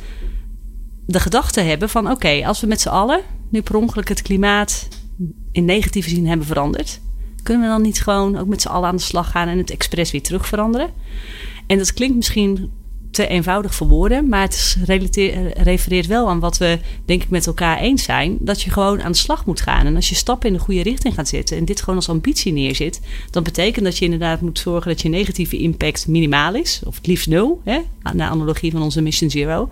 de 1.05 1.19
gedachte 1.19 1.61
hebben 1.61 1.89
van... 1.89 2.11
oké, 2.11 2.41
als 2.45 2.61
we 2.61 2.67
met 2.67 2.81
z'n 2.81 2.89
allen 2.89 3.21
nu 3.49 3.61
per 3.61 3.75
ongeluk 3.75 4.09
het 4.09 4.21
klimaat 4.21 4.87
in 5.51 5.65
negatieve 5.65 6.09
zin 6.09 6.27
hebben 6.27 6.47
veranderd 6.47 6.99
kunnen 7.45 7.63
we 7.63 7.73
dan 7.73 7.81
niet 7.81 8.01
gewoon 8.01 8.37
ook 8.37 8.47
met 8.47 8.61
z'n 8.61 8.67
allen 8.67 8.89
aan 8.89 8.95
de 8.95 9.01
slag 9.01 9.31
gaan 9.31 9.47
en 9.47 9.57
het 9.57 9.71
expres 9.71 10.11
weer 10.11 10.21
terug 10.21 10.47
veranderen? 10.47 10.89
En 11.67 11.77
dat 11.77 11.93
klinkt 11.93 12.15
misschien 12.15 12.71
te 13.11 13.27
eenvoudig 13.27 13.75
voor 13.75 13.87
woorden, 13.87 14.29
maar 14.29 14.41
het 14.41 14.77
refereert 15.57 16.07
wel 16.07 16.29
aan 16.29 16.39
wat 16.39 16.57
we 16.57 16.79
denk 17.05 17.23
ik 17.23 17.29
met 17.29 17.47
elkaar 17.47 17.79
eens 17.79 18.03
zijn. 18.03 18.37
Dat 18.39 18.61
je 18.61 18.69
gewoon 18.69 19.01
aan 19.01 19.11
de 19.11 19.17
slag 19.17 19.45
moet 19.45 19.61
gaan. 19.61 19.85
En 19.85 19.95
als 19.95 20.09
je 20.09 20.15
stappen 20.15 20.47
in 20.47 20.53
de 20.53 20.59
goede 20.59 20.83
richting 20.83 21.13
gaat 21.13 21.27
zetten 21.27 21.57
en 21.57 21.65
dit 21.65 21.79
gewoon 21.79 21.95
als 21.95 22.09
ambitie 22.09 22.53
neerzit, 22.53 23.01
dan 23.31 23.43
betekent 23.43 23.85
dat 23.85 23.97
je 23.97 24.05
inderdaad 24.05 24.41
moet 24.41 24.59
zorgen 24.59 24.91
dat 24.91 25.01
je 25.01 25.09
negatieve 25.09 25.57
impact 25.57 26.07
minimaal 26.07 26.55
is, 26.55 26.81
of 26.85 26.95
het 26.95 27.07
liefst 27.07 27.27
nul, 27.27 27.61
hè, 27.63 27.79
naar 28.13 28.29
analogie 28.29 28.71
van 28.71 28.81
onze 28.81 29.01
Mission 29.01 29.29
Zero. 29.29 29.69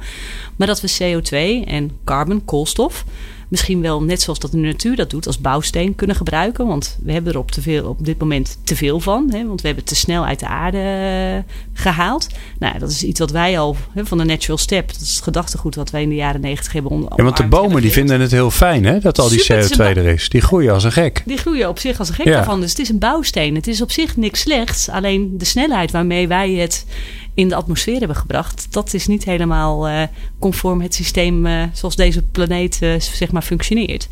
Maar 0.56 0.68
dat 0.68 0.82
we 0.82 1.22
CO2 1.22 1.68
en 1.68 1.92
carbon, 2.04 2.46
koolstof, 2.46 3.06
misschien 3.54 3.82
wel 3.82 4.04
net 4.04 4.22
zoals 4.22 4.40
dat 4.40 4.52
de 4.52 4.58
natuur 4.58 4.96
dat 4.96 5.10
doet, 5.10 5.28
als 5.28 5.40
bouwsteen 5.40 5.96
kunnen 5.96 6.16
gebruiken. 6.16 6.68
Want 6.68 6.98
we 7.04 7.12
hebben 7.12 7.34
er 7.34 7.40
op, 7.40 7.52
te 7.52 7.62
veel, 7.62 7.90
op 7.90 8.06
dit 8.06 8.20
moment 8.20 8.58
te 8.64 8.76
veel 8.76 9.00
van. 9.00 9.30
Hè, 9.32 9.48
want 9.48 9.62
we 9.62 9.68
hebben 9.68 9.86
het 9.86 9.94
te 9.94 10.00
snel 10.00 10.26
uit 10.26 10.40
de 10.40 10.48
aarde 10.48 10.78
eh, 10.78 11.54
gehaald. 11.82 12.28
Nou, 12.60 12.80
dat 12.80 12.90
is 12.90 13.04
iets 13.04 13.20
wat 13.20 13.32
wij 13.32 13.60
al 13.60 13.76
hè, 13.92 14.06
van 14.06 14.18
de 14.18 14.24
Natural 14.24 14.58
Step, 14.58 14.88
dat 14.88 15.02
is 15.02 15.14
het 15.14 15.24
gedachtegoed 15.24 15.76
wat 15.76 15.90
wij 15.90 16.02
in 16.02 16.10
de 16.10 16.16
jaren 16.16 16.42
negentig 16.42 16.74
hebben 16.74 16.92
onder. 16.92 17.14
Ja, 17.16 17.24
want 17.24 17.38
de 17.38 17.48
bomen 17.48 17.82
die 17.82 17.92
vinden 17.92 18.22
het 18.22 18.32
heel 18.32 18.52
fijn 18.52 18.86
hè, 18.86 19.00
dat 19.00 19.20
al 19.20 19.30
die 19.30 19.44
CO2 19.52 19.78
er 19.78 19.98
is. 19.98 20.30
Die 20.30 20.42
groeien 20.42 20.74
als 20.74 20.84
een 20.84 20.92
gek. 20.92 21.24
Die 21.26 21.38
groeien 21.38 21.70
op 21.70 21.80
zich 21.80 22.00
als 22.00 22.10
een 22.10 22.16
gek 22.16 22.26
ja. 22.26 22.32
daarvan. 22.32 22.60
Dus 22.60 22.70
het 22.70 22.80
is 22.80 22.90
een 22.90 23.00
bouwsteen. 23.00 23.56
Het 23.56 23.68
is 23.68 23.82
op 23.82 23.92
zich 23.92 24.18
niks 24.18 24.40
slechts. 24.40 24.90
Alleen 24.90 25.38
de 25.38 25.46
snelheid 25.46 25.92
waarmee 25.92 26.28
wij 26.28 26.52
het 26.52 26.86
in 27.34 27.50
de 27.50 27.56
atmosfeer 27.56 27.98
hebben 27.98 28.18
gebracht, 28.18 28.68
dat 28.70 28.94
is 28.94 29.08
niet 29.08 29.24
helemaal 29.24 29.90
uh, 29.90 30.02
conform 30.40 30.82
het 30.82 30.94
systeem 30.94 31.46
uh, 31.46 31.64
zoals 31.74 31.96
deze 31.96 32.22
planeet 32.22 32.80
uh, 32.82 33.00
zeg 33.00 33.32
maar 33.32 33.42
functioneert. 33.42 34.08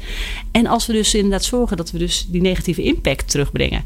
En 0.51 0.67
als 0.67 0.85
we 0.85 0.93
dus 0.93 1.13
inderdaad 1.13 1.43
zorgen 1.43 1.77
dat 1.77 1.91
we 1.91 1.97
dus 1.97 2.27
die 2.29 2.41
negatieve 2.41 2.83
impact 2.83 3.31
terugbrengen, 3.31 3.83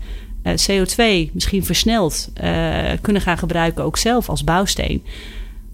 CO2 0.71 1.31
misschien 1.31 1.65
versneld 1.65 2.31
kunnen 3.01 3.21
gaan 3.21 3.37
gebruiken 3.37 3.83
ook 3.83 3.97
zelf 3.97 4.29
als 4.29 4.43
bouwsteen. 4.43 5.03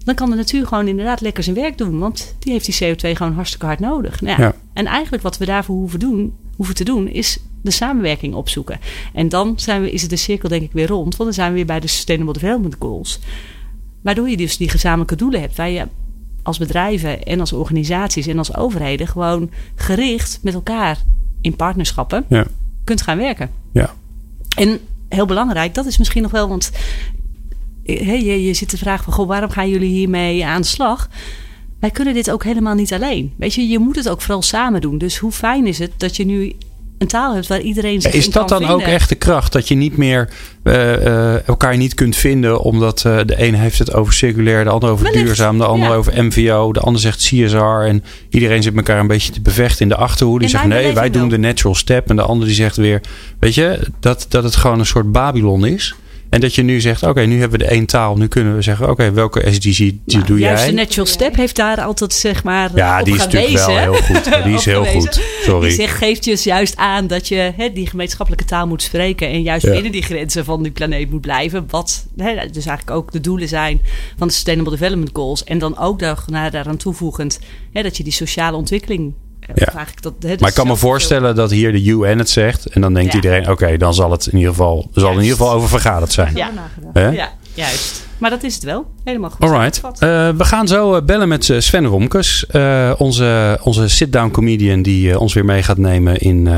Dan 0.04 0.14
kan 0.14 0.30
de 0.30 0.36
natuur 0.36 0.66
gewoon 0.66 0.88
inderdaad 0.88 1.20
lekker 1.20 1.42
zijn 1.42 1.56
werk 1.56 1.78
doen. 1.78 1.98
Want 1.98 2.34
die 2.38 2.52
heeft 2.52 2.78
die 2.78 2.94
CO2 2.94 3.16
gewoon 3.16 3.32
hartstikke 3.32 3.66
hard 3.66 3.80
nodig. 3.80 4.20
Nou 4.20 4.42
ja, 4.42 4.54
En 4.72 4.86
eigenlijk 4.86 5.22
wat 5.22 5.38
we 5.38 5.44
daarvoor 5.44 5.76
hoeven, 5.76 5.98
doen, 5.98 6.34
hoeven 6.56 6.74
te 6.74 6.84
doen, 6.84 7.08
is 7.08 7.38
de 7.62 7.70
samenwerking 7.70 8.34
opzoeken. 8.34 8.80
En 9.12 9.28
dan 9.28 9.52
zijn 9.56 9.82
we, 9.82 9.90
is 9.90 10.00
het 10.00 10.10
de 10.10 10.16
cirkel 10.16 10.48
denk 10.48 10.62
ik 10.62 10.72
weer 10.72 10.88
rond. 10.88 11.16
Want 11.16 11.24
dan 11.28 11.32
zijn 11.32 11.48
we 11.48 11.56
weer 11.56 11.66
bij 11.66 11.80
de 11.80 11.86
Sustainable 11.86 12.32
Development 12.32 12.76
Goals. 12.78 13.18
Waardoor 14.02 14.28
je 14.28 14.36
dus 14.36 14.56
die 14.56 14.68
gezamenlijke 14.68 15.16
doelen 15.16 15.40
hebt. 15.40 15.56
Waar 15.56 15.70
je 15.70 15.86
als 16.42 16.58
bedrijven 16.58 17.22
en 17.22 17.40
als 17.40 17.52
organisaties 17.52 18.26
en 18.26 18.38
als 18.38 18.56
overheden 18.56 19.06
gewoon 19.06 19.50
gericht 19.74 20.38
met 20.42 20.54
elkaar 20.54 20.98
in 21.40 21.56
partnerschappen 21.56 22.24
ja. 22.28 22.46
kunt 22.84 23.02
gaan 23.02 23.18
werken. 23.18 23.50
Ja. 23.72 23.94
En 24.56 24.80
heel 25.08 25.26
belangrijk, 25.26 25.74
dat 25.74 25.86
is 25.86 25.98
misschien 25.98 26.22
nog 26.22 26.30
wel, 26.30 26.48
want 26.48 26.70
je, 27.82 28.42
je 28.42 28.54
zit 28.54 28.68
te 28.68 28.78
vragen 28.78 29.04
van 29.04 29.12
goh, 29.12 29.28
waarom 29.28 29.50
gaan 29.50 29.68
jullie 29.68 29.90
hiermee 29.90 30.46
aan 30.46 30.60
de 30.60 30.66
slag? 30.66 31.08
Wij 31.80 31.90
kunnen 31.90 32.14
dit 32.14 32.30
ook 32.30 32.44
helemaal 32.44 32.74
niet 32.74 32.92
alleen. 32.92 33.32
Weet 33.36 33.54
je, 33.54 33.68
je 33.68 33.78
moet 33.78 33.96
het 33.96 34.08
ook 34.08 34.20
vooral 34.20 34.42
samen 34.42 34.80
doen. 34.80 34.98
Dus 34.98 35.18
hoe 35.18 35.32
fijn 35.32 35.66
is 35.66 35.78
het 35.78 35.92
dat 35.96 36.16
je 36.16 36.24
nu 36.24 36.52
een 36.98 37.06
taal 37.06 37.34
hebt 37.34 37.46
waar 37.46 37.60
iedereen 37.60 38.00
zich 38.00 38.12
Is 38.12 38.30
dat 38.30 38.48
dan 38.48 38.66
ook 38.66 38.80
echt 38.80 39.08
de 39.08 39.14
kracht? 39.14 39.52
Dat 39.52 39.68
je 39.68 39.74
niet 39.74 39.96
meer 39.96 40.28
uh, 40.64 40.74
uh, 40.74 41.48
elkaar 41.48 41.76
niet 41.76 41.94
kunt 41.94 42.16
vinden 42.16 42.60
omdat 42.60 43.04
uh, 43.06 43.18
de 43.26 43.42
een 43.42 43.54
heeft 43.54 43.78
het 43.78 43.94
over 43.94 44.12
circulair, 44.12 44.64
de 44.64 44.70
ander 44.70 44.90
over 44.90 45.04
Wellicht, 45.04 45.24
duurzaam, 45.24 45.58
de 45.58 45.64
ander 45.64 45.88
ja. 45.88 45.94
over 45.94 46.24
MVO, 46.24 46.72
de 46.72 46.80
ander 46.80 47.00
zegt 47.00 47.18
CSR 47.18 47.56
en 47.56 48.04
iedereen 48.28 48.62
zit 48.62 48.76
elkaar 48.76 48.98
een 48.98 49.06
beetje 49.06 49.32
te 49.32 49.40
bevechten 49.40 49.82
in 49.82 49.88
de 49.88 49.96
achterhoede. 49.96 50.40
Die 50.40 50.48
zegt 50.48 50.66
nee, 50.66 50.94
wij 50.94 51.10
doen 51.10 51.20
wel. 51.20 51.30
de 51.30 51.38
natural 51.38 51.74
step 51.74 52.10
en 52.10 52.16
de 52.16 52.22
ander 52.22 52.46
die 52.46 52.56
zegt 52.56 52.76
weer, 52.76 53.00
weet 53.38 53.54
je, 53.54 53.78
dat, 54.00 54.26
dat 54.28 54.44
het 54.44 54.56
gewoon 54.56 54.78
een 54.78 54.86
soort 54.86 55.12
Babylon 55.12 55.66
is. 55.66 55.94
En 56.32 56.40
dat 56.40 56.54
je 56.54 56.62
nu 56.62 56.80
zegt, 56.80 57.02
oké, 57.02 57.20
nu 57.20 57.40
hebben 57.40 57.58
we 57.58 57.64
de 57.64 57.70
één 57.70 57.86
taal. 57.86 58.16
Nu 58.16 58.28
kunnen 58.28 58.54
we 58.54 58.62
zeggen, 58.62 58.90
oké, 58.90 59.12
welke 59.12 59.52
SDG 59.52 59.92
nou, 60.04 60.24
doe 60.24 60.38
juist 60.38 60.62
jij? 60.62 60.70
de 60.70 60.76
Natural 60.76 61.06
Step 61.06 61.36
heeft 61.36 61.56
daar 61.56 61.80
altijd, 61.80 62.12
zeg 62.12 62.44
maar, 62.44 62.70
Ja, 62.74 63.02
die 63.02 63.14
is 63.14 63.20
natuurlijk 63.20 63.66
wel 63.66 63.78
heel 63.78 63.94
goed. 63.94 64.24
Die 64.44 64.54
is 64.54 64.64
heel 64.64 64.84
goed, 64.84 65.20
sorry. 65.42 65.68
Die 65.68 65.76
zegt, 65.76 65.96
geeft 65.96 66.24
je 66.24 66.40
juist 66.42 66.76
aan 66.76 67.06
dat 67.06 67.28
je 67.28 67.52
hè, 67.56 67.72
die 67.72 67.86
gemeenschappelijke 67.86 68.44
taal 68.44 68.66
moet 68.66 68.82
spreken. 68.82 69.28
En 69.28 69.42
juist 69.42 69.66
ja. 69.66 69.72
binnen 69.72 69.92
die 69.92 70.02
grenzen 70.02 70.44
van 70.44 70.62
die 70.62 70.72
planeet 70.72 71.10
moet 71.10 71.20
blijven. 71.20 71.64
Wat 71.68 72.06
hè, 72.16 72.34
dus 72.34 72.66
eigenlijk 72.66 72.90
ook 72.90 73.12
de 73.12 73.20
doelen 73.20 73.48
zijn 73.48 73.80
van 74.18 74.26
de 74.26 74.32
Sustainable 74.32 74.72
Development 74.72 75.10
Goals. 75.12 75.44
En 75.44 75.58
dan 75.58 75.78
ook 75.78 75.98
daar, 75.98 76.24
daaraan 76.50 76.76
toevoegend 76.76 77.40
hè, 77.72 77.82
dat 77.82 77.96
je 77.96 78.02
die 78.04 78.12
sociale 78.12 78.56
ontwikkeling 78.56 79.14
ja. 79.54 79.86
Dat, 80.00 80.40
maar 80.40 80.48
ik 80.48 80.54
kan 80.54 80.66
me 80.66 80.76
voorstellen 80.76 81.34
dat 81.34 81.50
hier 81.50 81.72
de 81.72 81.84
UN 81.84 82.18
het 82.18 82.30
zegt. 82.30 82.66
En 82.66 82.80
dan 82.80 82.94
denkt 82.94 83.10
ja. 83.10 83.16
iedereen, 83.16 83.50
oké, 83.50 83.76
dan 83.76 83.94
zal 83.94 84.10
het 84.10 84.26
in 84.26 84.36
ieder 84.36 84.50
geval, 84.50 84.90
zal 84.94 85.10
in 85.12 85.20
ieder 85.20 85.36
geval 85.36 85.52
over 85.52 85.68
vergaderd 85.68 86.12
zijn. 86.12 86.34
Ja, 86.34 86.50
ja 86.94 87.28
juist. 87.54 88.10
Maar 88.18 88.30
dat 88.30 88.42
is 88.42 88.54
het 88.54 88.62
wel. 88.62 88.86
Helemaal 89.04 89.30
goed. 89.30 89.40
Alright. 89.40 89.80
Uh, 89.84 89.90
we 90.28 90.44
gaan 90.44 90.68
zo 90.68 91.02
bellen 91.02 91.28
met 91.28 91.54
Sven 91.58 91.86
Romkes. 91.86 92.44
Uh, 92.52 92.92
onze 92.96 93.58
onze 93.62 93.88
sit-down 93.88 94.30
comedian 94.30 94.82
die 94.82 95.08
uh, 95.08 95.20
ons 95.20 95.34
weer 95.34 95.44
mee 95.44 95.62
gaat 95.62 95.78
nemen 95.78 96.18
in, 96.18 96.48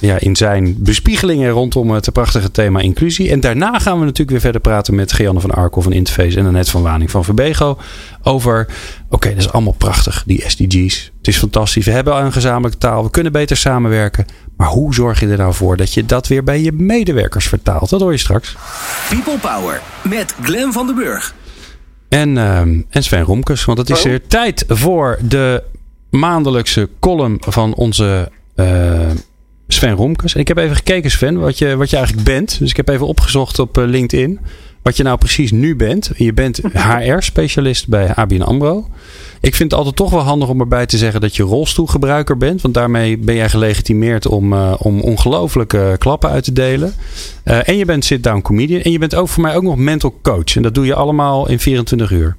ja, 0.00 0.18
in 0.18 0.36
zijn 0.36 0.76
bespiegelingen 0.78 1.50
rondom 1.50 1.90
het 1.90 2.12
prachtige 2.12 2.50
thema 2.50 2.80
inclusie. 2.80 3.30
En 3.30 3.40
daarna 3.40 3.78
gaan 3.78 3.98
we 3.98 4.04
natuurlijk 4.04 4.30
weer 4.30 4.40
verder 4.40 4.60
praten 4.60 4.94
met 4.94 5.12
Geanne 5.12 5.40
van 5.40 5.50
Arkel 5.50 5.82
van 5.82 5.92
Interface 5.92 6.38
en 6.38 6.46
Annette 6.46 6.70
van 6.70 6.82
Waning 6.82 7.10
van 7.10 7.24
Verbego. 7.24 7.78
Over, 8.22 8.66
oké, 9.14 9.26
okay, 9.26 9.34
dat 9.34 9.44
is 9.46 9.52
allemaal 9.52 9.74
prachtig, 9.78 10.22
die 10.26 10.44
SDG's. 10.46 11.12
Het 11.18 11.28
is 11.28 11.38
fantastisch. 11.38 11.84
We 11.84 11.90
hebben 11.90 12.24
een 12.24 12.32
gezamenlijke 12.32 12.78
taal. 12.78 13.04
We 13.04 13.10
kunnen 13.10 13.32
beter 13.32 13.56
samenwerken. 13.56 14.26
Maar 14.56 14.68
hoe 14.68 14.94
zorg 14.94 15.20
je 15.20 15.28
er 15.28 15.36
nou 15.36 15.54
voor 15.54 15.76
dat 15.76 15.94
je 15.94 16.06
dat 16.06 16.28
weer 16.28 16.44
bij 16.44 16.62
je 16.62 16.72
medewerkers 16.72 17.48
vertaalt? 17.48 17.90
Dat 17.90 18.00
hoor 18.00 18.12
je 18.12 18.18
straks. 18.18 18.56
People 19.08 19.38
Power 19.38 19.80
met 20.02 20.34
Glen 20.42 20.72
van 20.72 20.86
den 20.86 20.94
Burg. 20.94 21.34
En, 22.08 22.36
uh, 22.36 22.58
en 22.58 22.86
Sven 22.90 23.22
Romkes. 23.22 23.64
Want 23.64 23.78
het 23.78 23.90
is 23.90 24.02
weer 24.02 24.26
tijd 24.26 24.64
voor 24.68 25.18
de 25.22 25.62
maandelijkse 26.10 26.88
column 27.00 27.36
van 27.40 27.74
onze 27.74 28.30
uh, 28.56 29.10
Sven 29.68 29.94
Romkes. 29.94 30.34
En 30.34 30.40
ik 30.40 30.48
heb 30.48 30.56
even 30.56 30.76
gekeken, 30.76 31.10
Sven, 31.10 31.40
wat 31.40 31.58
je, 31.58 31.76
wat 31.76 31.90
je 31.90 31.96
eigenlijk 31.96 32.26
bent. 32.26 32.58
Dus 32.58 32.70
ik 32.70 32.76
heb 32.76 32.88
even 32.88 33.06
opgezocht 33.06 33.58
op 33.58 33.78
uh, 33.78 33.84
LinkedIn. 33.84 34.40
Wat 34.84 34.96
je 34.96 35.02
nou 35.02 35.18
precies 35.18 35.52
nu 35.52 35.76
bent. 35.76 36.10
Je 36.16 36.32
bent 36.32 36.60
HR-specialist 36.88 37.88
bij 37.88 38.14
ABN 38.14 38.40
AMRO. 38.40 38.86
Ik 39.40 39.54
vind 39.54 39.70
het 39.70 39.78
altijd 39.78 39.96
toch 39.96 40.10
wel 40.10 40.20
handig 40.20 40.48
om 40.48 40.60
erbij 40.60 40.86
te 40.86 40.96
zeggen 40.96 41.20
dat 41.20 41.36
je 41.36 41.42
rolstoelgebruiker 41.42 42.36
bent. 42.36 42.62
Want 42.62 42.74
daarmee 42.74 43.18
ben 43.18 43.34
jij 43.34 43.48
gelegitimeerd 43.48 44.26
om, 44.26 44.52
uh, 44.52 44.74
om 44.78 45.00
ongelooflijke 45.00 45.96
klappen 45.98 46.30
uit 46.30 46.44
te 46.44 46.52
delen. 46.52 46.92
Uh, 47.44 47.68
en 47.68 47.76
je 47.76 47.84
bent 47.84 48.04
sit-down 48.04 48.40
comedian. 48.42 48.80
En 48.80 48.90
je 48.92 48.98
bent 48.98 49.14
ook 49.14 49.28
voor 49.28 49.42
mij 49.42 49.56
ook 49.56 49.62
nog 49.62 49.76
mental 49.76 50.18
coach. 50.22 50.56
En 50.56 50.62
dat 50.62 50.74
doe 50.74 50.86
je 50.86 50.94
allemaal 50.94 51.48
in 51.48 51.58
24 51.58 52.10
uur. 52.10 52.36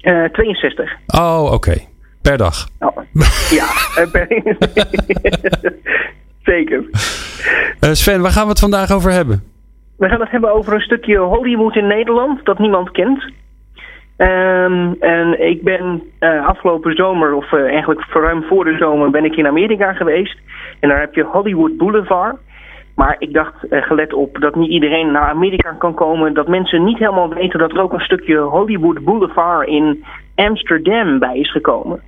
Uh, 0.00 0.24
62. 0.24 0.90
Oh, 1.06 1.42
oké. 1.44 1.54
Okay. 1.54 1.88
Per 2.22 2.36
dag. 2.36 2.68
Nou, 2.78 2.92
ja, 3.50 3.66
eh, 3.94 4.10
per- 4.10 4.28
zeker. 6.52 6.84
Eh, 7.80 7.90
Sven, 7.92 8.20
waar 8.20 8.32
gaan 8.32 8.44
we 8.44 8.50
het 8.50 8.58
vandaag 8.58 8.90
over 8.92 9.10
hebben? 9.10 9.42
We 9.98 10.08
gaan 10.08 10.20
het 10.20 10.30
hebben 10.30 10.52
over 10.52 10.72
een 10.72 10.80
stukje 10.80 11.18
Hollywood 11.18 11.76
in 11.76 11.86
Nederland 11.86 12.44
dat 12.44 12.58
niemand 12.58 12.90
kent. 12.90 13.24
Ehm, 14.16 14.92
en 15.00 15.48
ik 15.48 15.62
ben 15.62 16.02
eh, 16.18 16.46
afgelopen 16.46 16.96
zomer, 16.96 17.34
of 17.34 17.52
eh, 17.52 17.64
eigenlijk 17.64 18.04
ruim 18.12 18.42
voor 18.42 18.64
de 18.64 18.76
zomer, 18.76 19.10
ben 19.10 19.24
ik 19.24 19.36
in 19.36 19.46
Amerika 19.46 19.92
geweest. 19.92 20.38
En 20.80 20.88
daar 20.88 21.00
heb 21.00 21.14
je 21.14 21.22
Hollywood 21.22 21.76
Boulevard. 21.76 22.36
Maar 22.94 23.16
ik 23.18 23.32
dacht, 23.32 23.68
eh, 23.68 23.82
gelet 23.82 24.12
op 24.12 24.40
dat 24.40 24.54
niet 24.54 24.70
iedereen 24.70 25.12
naar 25.12 25.28
Amerika 25.28 25.72
kan 25.72 25.94
komen, 25.94 26.34
dat 26.34 26.48
mensen 26.48 26.84
niet 26.84 26.98
helemaal 26.98 27.34
weten 27.34 27.58
dat 27.58 27.70
er 27.70 27.80
ook 27.80 27.92
een 27.92 28.00
stukje 28.00 28.38
Hollywood 28.38 29.04
Boulevard 29.04 29.68
in 29.68 30.04
Amsterdam 30.34 31.18
bij 31.18 31.38
is 31.38 31.50
gekomen. 31.50 32.00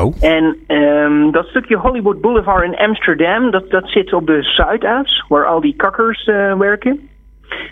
Oh, 0.00 0.14
En 0.20 0.56
ehm, 0.66 1.30
dat 1.30 1.46
stukje 1.46 1.76
Hollywood 1.76 2.20
Boulevard 2.20 2.64
in 2.64 2.76
Amsterdam, 2.76 3.50
dat, 3.50 3.70
dat 3.70 3.88
zit 3.88 4.12
op 4.12 4.26
de 4.26 4.42
Zuidas, 4.42 5.24
waar 5.28 5.46
al 5.46 5.60
die 5.60 5.76
kakkers 5.76 6.24
eh, 6.24 6.58
werken. 6.58 7.08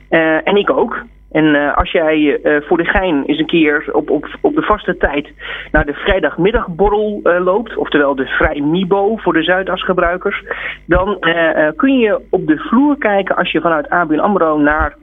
Eh, 0.08 0.48
en 0.48 0.56
ik 0.56 0.70
ook. 0.70 1.02
En 1.30 1.54
eh, 1.54 1.76
als 1.76 1.90
jij 1.90 2.40
voor 2.66 2.76
de 2.76 2.84
gein 2.84 3.24
eens 3.24 3.38
een 3.38 3.46
keer 3.46 3.88
op, 3.92 4.10
op, 4.10 4.26
op 4.40 4.54
de 4.54 4.62
vaste 4.62 4.96
tijd 4.96 5.32
naar 5.72 5.86
de 5.86 5.92
vrijdagmiddagborrel 5.92 7.20
loopt, 7.22 7.76
oftewel 7.76 8.14
de 8.14 8.26
Vrij 8.26 8.60
Mibo 8.60 9.16
voor 9.16 9.32
de 9.32 9.42
Zuidas-gebruikers, 9.42 10.44
dan 10.86 11.18
kun 11.76 11.98
je 11.98 12.20
op 12.30 12.46
de 12.46 12.58
vloer 12.58 12.98
kijken 12.98 13.36
als 13.36 13.50
je 13.52 13.60
vanuit 13.60 13.88
ABN 13.88 14.18
AMRO 14.18 14.58
naar, 14.58 14.96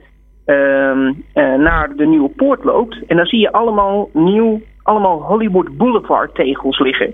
ehm, 0.44 1.12
eh, 1.32 1.54
naar 1.54 1.96
de 1.96 2.06
Nieuwe 2.06 2.28
Poort 2.28 2.64
loopt. 2.64 2.98
En 3.06 3.16
dan 3.16 3.26
zie 3.26 3.40
je 3.40 3.52
allemaal 3.52 4.08
nieuw, 4.12 4.60
allemaal 4.88 5.22
Hollywood 5.22 5.76
Boulevard 5.76 6.34
tegels 6.34 6.78
liggen. 6.78 7.06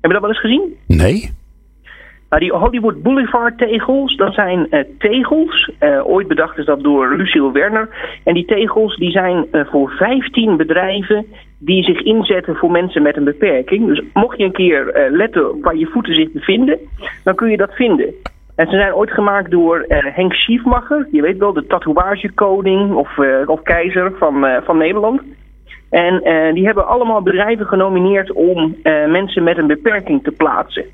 Heb 0.00 0.10
je 0.10 0.18
dat 0.18 0.20
wel 0.20 0.30
eens 0.30 0.40
gezien? 0.40 0.76
nee? 0.86 1.38
Nou, 2.30 2.42
die 2.42 2.52
Hollywood 2.52 3.02
Boulevard 3.02 3.58
tegels, 3.58 4.16
dat 4.16 4.34
zijn 4.34 4.70
eh, 4.70 4.84
tegels. 4.98 5.70
eh, 5.78 6.06
ooit 6.06 6.28
bedacht 6.28 6.58
is 6.58 6.64
dat 6.64 6.82
door 6.82 7.16
Lucille 7.16 7.52
Werner. 7.52 7.88
En 8.24 8.34
die 8.34 8.44
tegels 8.44 8.96
die 8.96 9.10
zijn 9.10 9.46
eh, 9.50 9.64
voor 9.70 9.90
15 9.90 10.56
bedrijven 10.56 11.26
die 11.58 11.82
zich 11.82 12.00
inzetten 12.00 12.56
voor 12.56 12.70
mensen 12.70 13.02
met 13.02 13.16
een 13.16 13.24
beperking. 13.24 13.86
Dus 13.86 14.02
mocht 14.12 14.38
je 14.38 14.44
een 14.44 14.52
keer 14.52 15.08
letten 15.10 15.50
op 15.50 15.62
waar 15.62 15.76
je 15.76 15.86
voeten 15.86 16.14
zich 16.14 16.32
bevinden, 16.32 16.78
dan 17.24 17.34
kun 17.34 17.50
je 17.50 17.56
dat 17.56 17.74
vinden. 17.74 18.14
En 18.56 18.66
ze 18.66 18.76
zijn 18.76 18.94
ooit 18.94 19.10
gemaakt 19.10 19.50
door 19.50 19.84
Henk 19.88 20.32
Schiefmacher. 20.32 21.08
Je 21.10 21.22
weet 21.22 21.38
wel, 21.38 21.52
de 21.52 21.66
tatoeagekoning 21.66 22.94
of, 22.94 23.18
of 23.46 23.62
keizer 23.62 24.12
van, 24.18 24.46
van 24.64 24.76
Nederland. 24.76 25.20
En 25.90 26.22
eh, 26.22 26.54
die 26.54 26.64
hebben 26.64 26.86
allemaal 26.86 27.22
bedrijven 27.22 27.66
genomineerd 27.66 28.32
om 28.32 28.76
eh, 28.82 29.06
mensen 29.06 29.42
met 29.42 29.58
een 29.58 29.66
beperking 29.66 30.22
te 30.22 30.30
plaatsen. 30.30 30.84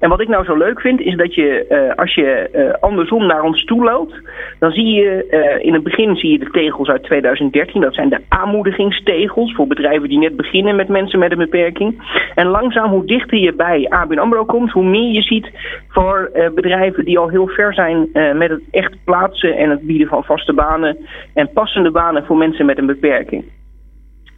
En 0.00 0.08
wat 0.08 0.20
ik 0.20 0.28
nou 0.28 0.44
zo 0.44 0.56
leuk 0.56 0.80
vind, 0.80 1.00
is 1.00 1.16
dat 1.16 1.34
je 1.34 1.66
eh, 1.66 1.98
als 1.98 2.14
je 2.14 2.76
andersom 2.80 3.26
naar 3.26 3.42
ons 3.42 3.64
toe 3.64 3.84
loopt, 3.84 4.14
dan 4.58 4.70
zie 4.70 4.92
je 4.94 5.26
in 5.62 5.74
het 5.74 5.82
begin 5.82 6.16
zie 6.16 6.30
je 6.30 6.38
de 6.38 6.50
tegels 6.50 6.88
uit 6.88 7.02
2013. 7.02 7.80
Dat 7.80 7.94
zijn 7.94 8.08
de 8.08 8.20
aanmoedigingstegels 8.28 9.54
voor 9.54 9.66
bedrijven 9.66 10.08
die 10.08 10.18
net 10.18 10.36
beginnen 10.36 10.76
met 10.76 10.88
mensen 10.88 11.18
met 11.18 11.32
een 11.32 11.38
beperking. 11.38 12.02
En 12.34 12.46
langzaam, 12.46 12.90
hoe 12.90 13.06
dichter 13.06 13.38
je 13.38 13.52
bij 13.52 13.86
ABN 13.88 14.18
AMRO 14.18 14.44
komt, 14.44 14.70
hoe 14.70 14.84
meer 14.84 15.12
je 15.12 15.22
ziet 15.22 15.50
voor 15.88 16.30
bedrijven 16.54 17.04
die 17.04 17.18
al 17.18 17.28
heel 17.28 17.46
ver 17.46 17.74
zijn 17.74 18.08
met 18.12 18.50
het 18.50 18.62
echt 18.70 19.04
plaatsen 19.04 19.56
en 19.56 19.70
het 19.70 19.86
bieden 19.86 20.08
van 20.08 20.24
vaste 20.24 20.52
banen 20.52 20.96
en 21.34 21.52
passende 21.52 21.90
banen 21.90 22.24
voor 22.24 22.36
mensen 22.36 22.66
met 22.66 22.78
een 22.78 22.86
beperking. 22.86 23.44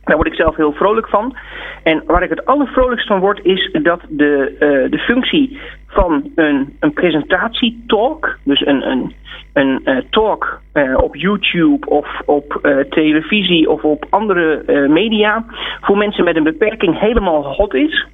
Daar 0.07 0.17
word 0.17 0.29
ik 0.29 0.35
zelf 0.35 0.57
heel 0.57 0.73
vrolijk 0.73 1.09
van. 1.09 1.37
En 1.83 2.03
waar 2.07 2.23
ik 2.23 2.31
het 2.31 2.45
allervrolijkst 2.45 3.07
van 3.07 3.21
word, 3.21 3.41
is 3.45 3.71
dat 3.83 4.01
de, 4.09 4.57
eh, 4.59 4.91
de 4.91 4.99
functie 4.99 5.59
van 5.87 6.31
een, 6.35 6.77
een 6.81 6.93
presentatietalk, 6.93 8.39
dus 8.43 8.67
een, 8.67 8.91
een, 8.91 9.13
een 9.53 9.81
eh, 9.85 9.97
talk 10.11 10.61
eh, 10.73 10.99
op 10.99 11.17
YouTube 11.17 11.87
of 11.87 12.21
op 12.25 12.61
televisie 12.91 13.71
of 13.71 13.83
op 13.83 14.07
andere 14.11 14.63
media, 14.89 15.45
voor 15.81 15.97
mensen 15.97 16.25
met 16.25 16.37
een 16.37 16.43
beperking 16.43 16.99
helemaal 16.99 17.55
hot 17.55 17.75
is. 17.75 18.07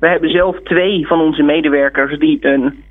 We 0.00 0.08
hebben 0.08 0.30
zelf 0.30 0.60
twee 0.62 1.06
van 1.06 1.20
onze 1.20 1.42
medewerkers 1.42 2.18
die 2.18 2.38
een, 2.40 2.84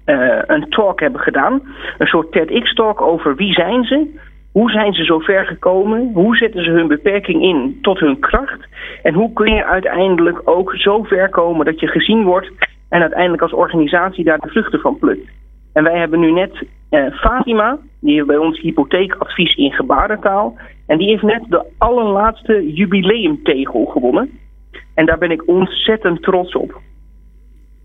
een 0.48 0.70
talk 0.70 1.00
hebben 1.00 1.22
gedaan. 1.22 1.62
Een 1.98 2.08
soort 2.08 2.32
TEDx-talk 2.32 3.02
over 3.02 3.36
wie 3.36 3.54
zijn 3.54 3.84
ze, 3.84 4.08
hoe 4.52 4.72
zijn 4.72 4.94
ze 4.94 5.04
zo 5.04 5.20
ver 5.20 5.46
gekomen? 5.46 6.12
Hoe 6.14 6.38
zetten 6.38 6.64
ze 6.64 6.70
hun 6.70 6.88
beperking 6.88 7.44
in 7.44 7.78
tot 7.82 8.00
hun 8.00 8.20
kracht? 8.20 8.68
En 9.04 9.14
hoe 9.14 9.34
kun 9.34 9.54
je 9.54 9.66
uiteindelijk 9.66 10.42
ook 10.44 10.76
zo 10.76 11.04
ver 11.04 11.30
komen 11.30 11.66
dat 11.66 11.80
je 11.80 11.88
gezien 11.88 12.24
wordt 12.24 12.52
en 12.90 13.02
uiteindelijk 13.02 13.42
als 13.42 13.54
organisatie 13.54 14.24
daar 14.24 14.40
de 14.40 14.50
vruchten 14.50 14.80
van 14.80 14.98
plukt? 14.98 15.30
En 15.74 15.84
wij 15.84 15.98
hebben 15.98 16.20
nu 16.20 16.32
net 16.32 16.64
eh, 16.90 17.06
Fatima, 17.12 17.78
die 18.02 18.26
bij 18.26 18.38
ons 18.38 18.60
hypotheekadvies 18.60 19.56
in 19.56 19.72
gebarentaal. 19.72 20.58
En 20.88 20.98
die 20.98 21.08
heeft 21.08 21.24
net 21.24 21.44
de 21.48 21.66
allerlaatste 21.78 22.74
jubileumtegel 22.74 23.86
gewonnen. 23.86 24.40
En 24.96 25.06
daar 25.06 25.18
ben 25.18 25.32
ik 25.32 25.48
ontzettend 25.48 26.22
trots 26.22 26.54
op. 26.54 26.82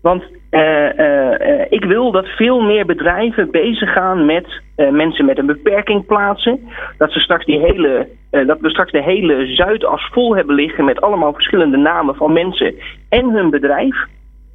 Want 0.01 0.23
eh, 0.49 0.99
eh, 0.99 1.61
eh, 1.61 1.65
ik 1.69 1.83
wil 1.83 2.11
dat 2.11 2.27
veel 2.27 2.61
meer 2.61 2.85
bedrijven 2.85 3.51
bezig 3.51 3.93
gaan 3.93 4.25
met 4.25 4.61
eh, 4.75 4.89
mensen 4.89 5.25
met 5.25 5.37
een 5.37 5.45
beperking 5.45 6.05
plaatsen. 6.05 6.59
Dat, 6.97 7.11
ze 7.11 7.19
straks 7.19 7.45
die 7.45 7.59
hele, 7.59 8.07
eh, 8.29 8.47
dat 8.47 8.59
we 8.59 8.69
straks 8.69 8.91
de 8.91 9.03
hele 9.03 9.45
Zuidas 9.45 10.09
vol 10.11 10.35
hebben 10.35 10.55
liggen 10.55 10.85
met 10.85 11.01
allemaal 11.01 11.33
verschillende 11.33 11.77
namen 11.77 12.15
van 12.15 12.33
mensen 12.33 12.75
en 13.09 13.29
hun 13.29 13.49
bedrijf. 13.49 13.95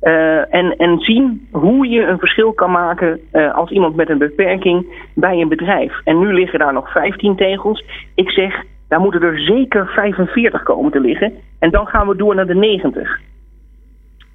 Eh, 0.00 0.54
en, 0.54 0.76
en 0.76 0.98
zien 0.98 1.48
hoe 1.50 1.88
je 1.88 2.06
een 2.06 2.18
verschil 2.18 2.52
kan 2.52 2.70
maken 2.70 3.20
als 3.52 3.70
iemand 3.70 3.96
met 3.96 4.08
een 4.08 4.18
beperking 4.18 5.08
bij 5.14 5.40
een 5.40 5.48
bedrijf. 5.48 6.00
En 6.04 6.18
nu 6.18 6.32
liggen 6.32 6.58
daar 6.58 6.72
nog 6.72 6.92
15 6.92 7.36
tegels. 7.36 7.84
Ik 8.14 8.30
zeg, 8.30 8.62
daar 8.88 9.00
moeten 9.00 9.22
er 9.22 9.38
zeker 9.38 9.86
45 9.86 10.62
komen 10.62 10.92
te 10.92 11.00
liggen. 11.00 11.32
En 11.58 11.70
dan 11.70 11.86
gaan 11.86 12.08
we 12.08 12.16
door 12.16 12.34
naar 12.34 12.46
de 12.46 12.54
90. 12.54 13.18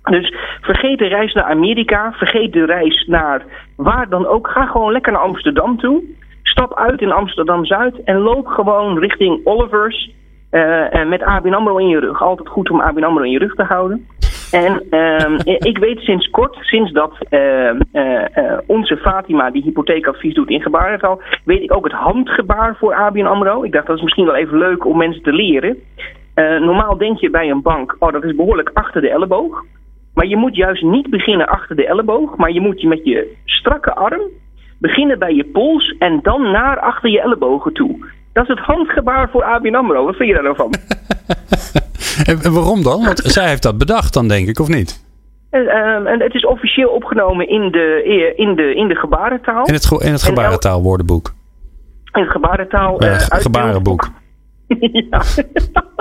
Dus 0.03 0.35
vergeet 0.61 0.97
de 0.97 1.07
reis 1.07 1.33
naar 1.33 1.43
Amerika, 1.43 2.11
vergeet 2.11 2.53
de 2.53 2.65
reis 2.65 3.05
naar 3.07 3.45
waar 3.75 4.09
dan 4.09 4.27
ook. 4.27 4.47
Ga 4.47 4.65
gewoon 4.65 4.91
lekker 4.91 5.11
naar 5.11 5.21
Amsterdam 5.21 5.77
toe. 5.77 6.03
Stap 6.43 6.75
uit 6.75 7.01
in 7.01 7.11
Amsterdam 7.11 7.65
Zuid 7.65 8.03
en 8.03 8.17
loop 8.17 8.47
gewoon 8.47 8.99
richting 8.99 9.41
Olivers 9.43 10.11
eh, 10.49 10.95
en 10.95 11.09
met 11.09 11.23
ABN 11.23 11.53
AMRO 11.53 11.77
in 11.77 11.87
je 11.87 11.99
rug. 11.99 12.21
Altijd 12.21 12.47
goed 12.47 12.69
om 12.69 12.81
ABN 12.81 13.03
AMRO 13.03 13.23
in 13.23 13.31
je 13.31 13.39
rug 13.39 13.55
te 13.55 13.63
houden. 13.63 14.07
En 14.51 14.83
ehm, 14.89 15.39
ik 15.71 15.77
weet 15.77 15.99
sinds 15.99 16.29
kort, 16.29 16.57
sinds 16.61 16.91
dat 16.91 17.13
ehm, 17.29 17.79
eh, 17.91 18.37
eh, 18.37 18.59
onze 18.65 18.97
Fatima 18.97 19.51
die 19.51 19.63
hypotheekadvies 19.63 20.33
doet 20.33 20.49
in 20.49 20.61
gebarentaal, 20.61 21.21
weet 21.43 21.61
ik 21.61 21.75
ook 21.75 21.83
het 21.83 21.93
handgebaar 21.93 22.75
voor 22.75 22.95
ABN 22.95 23.25
AMRO. 23.25 23.63
Ik 23.63 23.71
dacht 23.71 23.87
dat 23.87 23.97
is 23.97 24.03
misschien 24.03 24.25
wel 24.25 24.35
even 24.35 24.57
leuk 24.57 24.85
om 24.85 24.97
mensen 24.97 25.23
te 25.23 25.33
leren. 25.33 25.77
Eh, 26.33 26.59
normaal 26.59 26.97
denk 26.97 27.19
je 27.19 27.29
bij 27.29 27.49
een 27.49 27.61
bank, 27.61 27.95
oh 27.99 28.11
dat 28.11 28.23
is 28.23 28.35
behoorlijk 28.35 28.69
achter 28.73 29.01
de 29.01 29.09
elleboog. 29.09 29.63
Maar 30.15 30.25
je 30.25 30.37
moet 30.37 30.55
juist 30.55 30.83
niet 30.83 31.09
beginnen 31.09 31.47
achter 31.47 31.75
de 31.75 31.87
elleboog, 31.87 32.35
maar 32.37 32.51
je 32.51 32.61
moet 32.61 32.81
je 32.81 32.87
met 32.87 33.01
je 33.03 33.35
strakke 33.45 33.93
arm 33.95 34.21
beginnen 34.77 35.19
bij 35.19 35.33
je 35.33 35.45
pols 35.45 35.95
en 35.99 36.19
dan 36.21 36.51
naar 36.51 36.79
achter 36.79 37.09
je 37.09 37.21
ellebogen 37.21 37.73
toe. 37.73 38.05
Dat 38.33 38.43
is 38.43 38.49
het 38.49 38.59
handgebaar 38.59 39.29
voor 39.29 39.43
ABN 39.43 39.75
AMRO. 39.75 40.05
Wat 40.05 40.15
vind 40.15 40.29
je 40.29 40.33
daar 40.35 40.43
nou 40.43 40.55
van? 40.55 40.73
En, 42.25 42.53
waarom 42.53 42.83
dan? 42.83 43.03
Want 43.03 43.19
zij 43.23 43.47
heeft 43.47 43.63
dat 43.63 43.77
bedacht 43.77 44.13
dan, 44.13 44.27
denk 44.27 44.47
ik, 44.47 44.59
of 44.59 44.67
niet? 44.67 45.03
En, 45.49 45.67
ehm, 45.67 46.05
en 46.05 46.21
het 46.21 46.33
is 46.33 46.45
officieel 46.45 46.89
opgenomen 46.89 47.49
in 47.49 47.71
de, 47.71 48.03
in 48.35 48.55
de, 48.55 48.75
in 48.75 48.87
de 48.87 48.95
gebarentaal. 48.95 49.65
In 49.65 49.73
het, 49.73 49.91
in 49.91 50.11
het 50.11 50.23
gebarentaalwoordenboek. 50.23 51.33
In 52.13 52.21
het 52.21 52.31
gebarentaal. 52.31 52.99
Uitbeeld- 52.99 53.41
gebarenboek. 53.41 54.09
ja. 55.09 55.21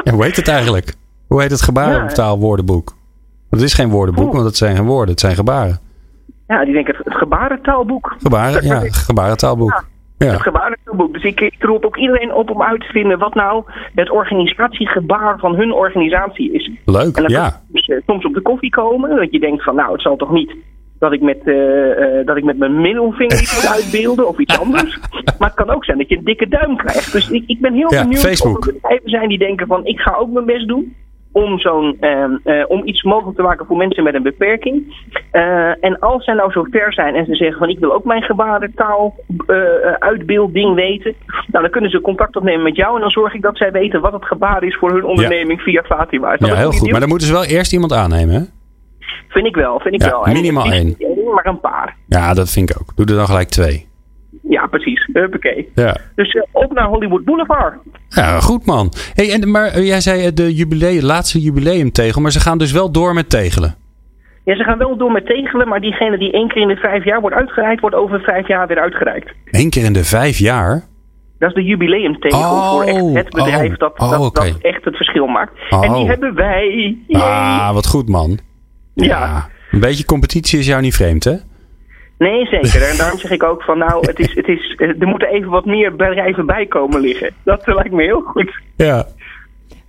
Ja, 0.02 0.12
hoe 0.12 0.24
heet 0.24 0.36
het 0.36 0.48
eigenlijk? 0.48 0.94
Hoe 1.26 1.40
heet 1.40 1.50
het 1.50 1.62
gebarentaalwoordenboek? 1.62 2.92
Het 3.54 3.62
is 3.64 3.74
geen 3.74 3.90
woordenboek, 3.90 4.24
Oeh. 4.24 4.34
want 4.34 4.46
het 4.46 4.56
zijn 4.56 4.76
geen 4.76 4.86
woorden, 4.86 5.10
het 5.10 5.20
zijn 5.20 5.34
gebaren. 5.34 5.78
ja, 6.48 6.64
die 6.64 6.72
denken 6.74 6.94
het, 6.96 7.14
gebarentaalboek. 7.14 8.14
Gebaren, 8.18 8.64
ja, 8.64 8.80
gebarentaalboek. 8.90 9.84
Ja. 10.18 10.30
Het 10.30 10.42
gebarentaalboek. 10.42 11.12
Dus 11.12 11.22
ik, 11.22 11.40
ik 11.40 11.54
roep 11.58 11.84
ook 11.84 11.96
iedereen 11.96 12.32
op 12.34 12.50
om 12.50 12.62
uit 12.62 12.80
te 12.80 12.86
vinden 12.86 13.18
wat 13.18 13.34
nou 13.34 13.64
het 13.94 14.10
organisatiegebaar 14.10 15.38
van 15.38 15.54
hun 15.54 15.72
organisatie 15.72 16.52
is. 16.52 16.70
Leuk, 16.84 17.16
En 17.16 17.22
dan 17.22 17.30
ja. 17.30 17.60
dus, 17.68 17.86
eh, 17.86 17.96
soms 18.06 18.24
op 18.24 18.34
de 18.34 18.40
koffie 18.40 18.70
komen. 18.70 19.16
Dat 19.16 19.30
je 19.32 19.40
denkt 19.40 19.62
van 19.64 19.74
nou, 19.74 19.92
het 19.92 20.02
zal 20.02 20.16
toch 20.16 20.30
niet 20.32 20.54
dat 20.98 21.12
ik 21.12 21.20
met, 21.20 21.38
eh, 21.44 22.18
eh, 22.20 22.26
dat 22.26 22.36
ik 22.36 22.44
met 22.44 22.58
mijn 22.58 22.80
middelvinger 22.80 23.40
iets 23.40 23.54
moet 23.62 23.72
uitbeelden 23.72 24.28
of 24.28 24.38
iets 24.38 24.58
anders. 24.60 24.98
Maar 25.38 25.48
het 25.48 25.56
kan 25.66 25.70
ook 25.74 25.84
zijn 25.84 25.98
dat 25.98 26.08
je 26.08 26.16
een 26.16 26.24
dikke 26.24 26.48
duim 26.48 26.76
krijgt. 26.76 27.12
Dus 27.12 27.30
ik, 27.30 27.44
ik 27.46 27.60
ben 27.60 27.74
heel 27.74 27.92
Ja, 27.92 28.02
benieuwd 28.02 28.20
Facebook. 28.20 28.58
of 28.58 28.66
er 28.66 28.72
bedrijven 28.72 29.10
zijn 29.10 29.28
die 29.28 29.38
denken 29.38 29.66
van 29.66 29.86
ik 29.86 29.98
ga 30.00 30.14
ook 30.14 30.30
mijn 30.30 30.44
best 30.46 30.68
doen. 30.68 30.94
Om, 31.34 31.58
zo'n, 31.58 31.96
ehm, 32.00 32.36
eh, 32.44 32.64
om 32.68 32.82
iets 32.84 33.02
mogelijk 33.02 33.36
te 33.36 33.42
maken 33.42 33.66
voor 33.66 33.76
mensen 33.76 34.04
met 34.04 34.14
een 34.14 34.22
beperking. 34.22 34.94
Eh, 35.30 35.84
en 35.84 35.98
als 35.98 36.24
zij 36.24 36.34
nou 36.34 36.52
zo 36.52 36.66
ver 36.70 36.92
zijn 36.92 37.14
en 37.14 37.24
ze 37.24 37.34
zeggen 37.34 37.58
van 37.58 37.68
ik 37.68 37.78
wil 37.78 37.92
ook 37.92 38.04
mijn 38.04 38.22
gebarentaal 38.22 39.14
uh, 39.46 39.56
uitbeelding 39.98 40.74
weten, 40.74 41.14
nou, 41.26 41.62
dan 41.62 41.70
kunnen 41.70 41.90
ze 41.90 42.00
contact 42.00 42.36
opnemen 42.36 42.62
met 42.62 42.76
jou 42.76 42.94
en 42.94 43.00
dan 43.00 43.10
zorg 43.10 43.34
ik 43.34 43.42
dat 43.42 43.56
zij 43.56 43.72
weten 43.72 44.00
wat 44.00 44.12
het 44.12 44.24
gebaar 44.24 44.62
is 44.62 44.76
voor 44.76 44.90
hun 44.90 45.04
onderneming 45.04 45.60
via 45.60 45.82
Fatima. 45.82 46.32
Is 46.32 46.38
dat 46.38 46.48
Ja, 46.48 46.54
heel 46.54 46.70
goed. 46.70 46.90
Maar 46.90 47.00
dan 47.00 47.08
moeten 47.08 47.26
ze 47.26 47.32
wel 47.32 47.44
eerst 47.44 47.72
iemand 47.72 47.92
aannemen, 47.92 48.34
hè? 48.34 48.42
Vind 49.28 49.46
ik 49.46 49.54
wel, 49.54 49.80
vind 49.80 49.94
ik 49.94 50.02
Ja, 50.02 50.10
wel. 50.10 50.32
Minimaal 50.32 50.72
één, 50.72 50.96
Maar 51.34 51.46
een 51.46 51.60
paar. 51.60 51.96
Ja, 52.06 52.34
dat 52.34 52.50
vind 52.50 52.70
ik 52.70 52.76
ook. 52.80 52.96
Doe 52.96 53.06
er 53.06 53.14
dan 53.14 53.26
gelijk 53.26 53.48
twee. 53.48 53.86
Ja, 54.54 54.66
precies. 54.66 55.08
Huppakee. 55.12 55.70
Ja. 55.74 55.96
Dus 56.14 56.32
eh, 56.32 56.42
op 56.52 56.72
naar 56.72 56.86
Hollywood 56.86 57.24
Boulevard. 57.24 57.74
Ja, 58.08 58.40
goed 58.40 58.66
man. 58.66 58.92
Hey, 59.14 59.32
en, 59.32 59.50
maar 59.50 59.66
eh, 59.66 59.86
jij 59.86 60.00
zei 60.00 60.24
eh, 60.24 60.34
de 60.34 60.54
jubileum, 60.54 61.02
laatste 61.02 61.40
jubileumtegel, 61.40 62.20
maar 62.20 62.30
ze 62.30 62.40
gaan 62.40 62.58
dus 62.58 62.72
wel 62.72 62.92
door 62.92 63.14
met 63.14 63.30
tegelen. 63.30 63.74
Ja, 64.44 64.56
ze 64.56 64.64
gaan 64.64 64.78
wel 64.78 64.96
door 64.96 65.12
met 65.12 65.26
tegelen, 65.26 65.68
maar 65.68 65.80
diegene 65.80 66.18
die 66.18 66.32
één 66.32 66.48
keer 66.48 66.62
in 66.62 66.68
de 66.68 66.76
vijf 66.76 67.04
jaar 67.04 67.20
wordt 67.20 67.36
uitgereikt, 67.36 67.80
wordt 67.80 67.96
over 67.96 68.20
vijf 68.20 68.48
jaar 68.48 68.66
weer 68.66 68.78
uitgereikt. 68.80 69.32
Eén 69.50 69.70
keer 69.70 69.84
in 69.84 69.92
de 69.92 70.04
vijf 70.04 70.38
jaar. 70.38 70.82
Dat 71.38 71.48
is 71.48 71.54
de 71.54 71.64
jubileumtegel 71.64 72.38
Oh, 72.40 72.70
voor 72.70 72.84
echt 72.84 73.24
het 73.24 73.30
bedrijf 73.30 73.72
oh, 73.72 73.78
dat, 73.78 73.98
oh, 73.98 74.10
dat, 74.10 74.20
oké. 74.20 74.48
dat 74.50 74.60
echt 74.60 74.84
het 74.84 74.96
verschil 74.96 75.26
maakt. 75.26 75.52
En 75.70 75.92
die 75.92 76.06
hebben 76.06 76.34
wij. 76.34 76.98
Yay. 77.06 77.22
Ah, 77.22 77.72
wat 77.72 77.86
goed 77.86 78.08
man. 78.08 78.38
ja. 78.94 79.48
Een 79.70 79.80
beetje 79.80 80.04
competitie 80.04 80.58
is 80.58 80.66
jou 80.66 80.82
niet 80.82 80.94
vreemd, 80.94 81.24
hè? 81.24 81.34
Nee, 82.18 82.46
zeker. 82.46 82.82
En 82.82 82.96
daarom 83.02 83.18
zeg 83.18 83.30
ik 83.30 83.42
ook 83.42 83.62
van 83.62 83.78
nou, 83.78 84.06
het 84.06 84.18
is, 84.18 84.34
het 84.34 84.48
is, 84.48 84.74
er 84.76 85.06
moeten 85.06 85.28
even 85.28 85.50
wat 85.50 85.64
meer 85.64 85.96
bedrijven 85.96 86.46
bij 86.46 86.66
komen 86.66 87.00
liggen. 87.00 87.34
Dat 87.42 87.66
lijkt 87.66 87.92
me 87.92 88.02
heel 88.02 88.20
goed. 88.20 88.60
Ja. 88.76 89.06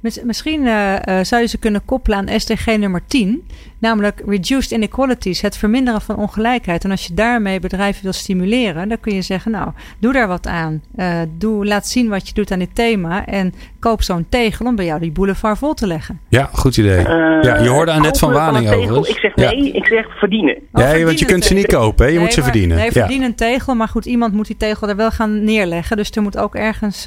Mis- 0.05 0.23
Misschien 0.23 0.67
eh, 0.67 0.93
eh, 1.19 1.25
zou 1.25 1.41
je 1.41 1.47
ze 1.47 1.57
kunnen 1.57 1.85
koppelen 1.85 2.17
aan 2.17 2.39
SDG 2.39 2.65
nummer 2.77 3.01
10, 3.07 3.47
namelijk 3.79 4.21
Reduced 4.27 4.71
Inequalities, 4.71 5.41
het 5.41 5.57
verminderen 5.57 6.01
van 6.01 6.15
ongelijkheid. 6.15 6.83
En 6.83 6.91
als 6.91 7.05
je 7.07 7.13
daarmee 7.13 7.59
bedrijven 7.59 8.03
wil 8.03 8.13
stimuleren, 8.13 8.89
dan 8.89 8.99
kun 8.99 9.15
je 9.15 9.21
zeggen, 9.21 9.51
nou, 9.51 9.69
doe 9.99 10.13
daar 10.13 10.27
wat 10.27 10.47
aan. 10.47 10.81
Eh, 10.95 11.19
doe, 11.37 11.65
laat 11.65 11.87
zien 11.87 12.09
wat 12.09 12.27
je 12.27 12.33
doet 12.33 12.51
aan 12.51 12.59
dit 12.59 12.75
thema 12.75 13.25
en 13.25 13.53
koop 13.79 14.01
zo'n 14.01 14.25
tegel 14.29 14.65
om 14.65 14.75
bij 14.75 14.85
jou 14.85 14.99
die 14.99 15.11
boulevard 15.11 15.57
vol 15.57 15.73
te 15.73 15.87
leggen. 15.87 16.19
Ja, 16.29 16.49
goed 16.53 16.77
idee. 16.77 17.01
Ja, 17.41 17.57
je 17.61 17.69
hoorde 17.69 17.91
Annette 17.91 18.19
van 18.19 18.31
kopen 18.31 18.45
Waning 18.45 18.69
overigens. 18.71 19.09
Ik 19.09 19.17
zeg 19.19 19.31
Ja. 19.35 19.49
nee, 19.51 19.71
ik 19.71 19.85
zeg 19.85 20.17
verdienen. 20.19 20.55
Oh, 20.71 20.81
Ja, 20.97 21.03
want 21.05 21.19
je 21.19 21.25
kunt 21.25 21.43
ze 21.43 21.53
niet 21.53 21.67
kopen, 21.67 22.05
hè? 22.05 22.11
Je 22.11 22.15
Nee, 22.17 22.23
moet 22.25 22.33
ze 22.33 22.39
maar- 22.39 22.49
verdienen. 22.49 22.77
Nee, 22.77 22.85
ja. 22.85 22.91
verdienen 22.91 23.27
een 23.27 23.35
tegel, 23.35 23.75
maar 23.75 23.87
goed, 23.87 24.05
iemand 24.05 24.33
moet 24.33 24.47
die 24.47 24.57
tegel 24.57 24.89
er 24.89 24.95
wel 24.95 25.11
gaan 25.11 25.43
neerleggen. 25.43 25.97
Dus 25.97 26.11
er 26.11 26.21
moet 26.21 26.37
ook 26.37 26.55
ergens. 26.55 27.05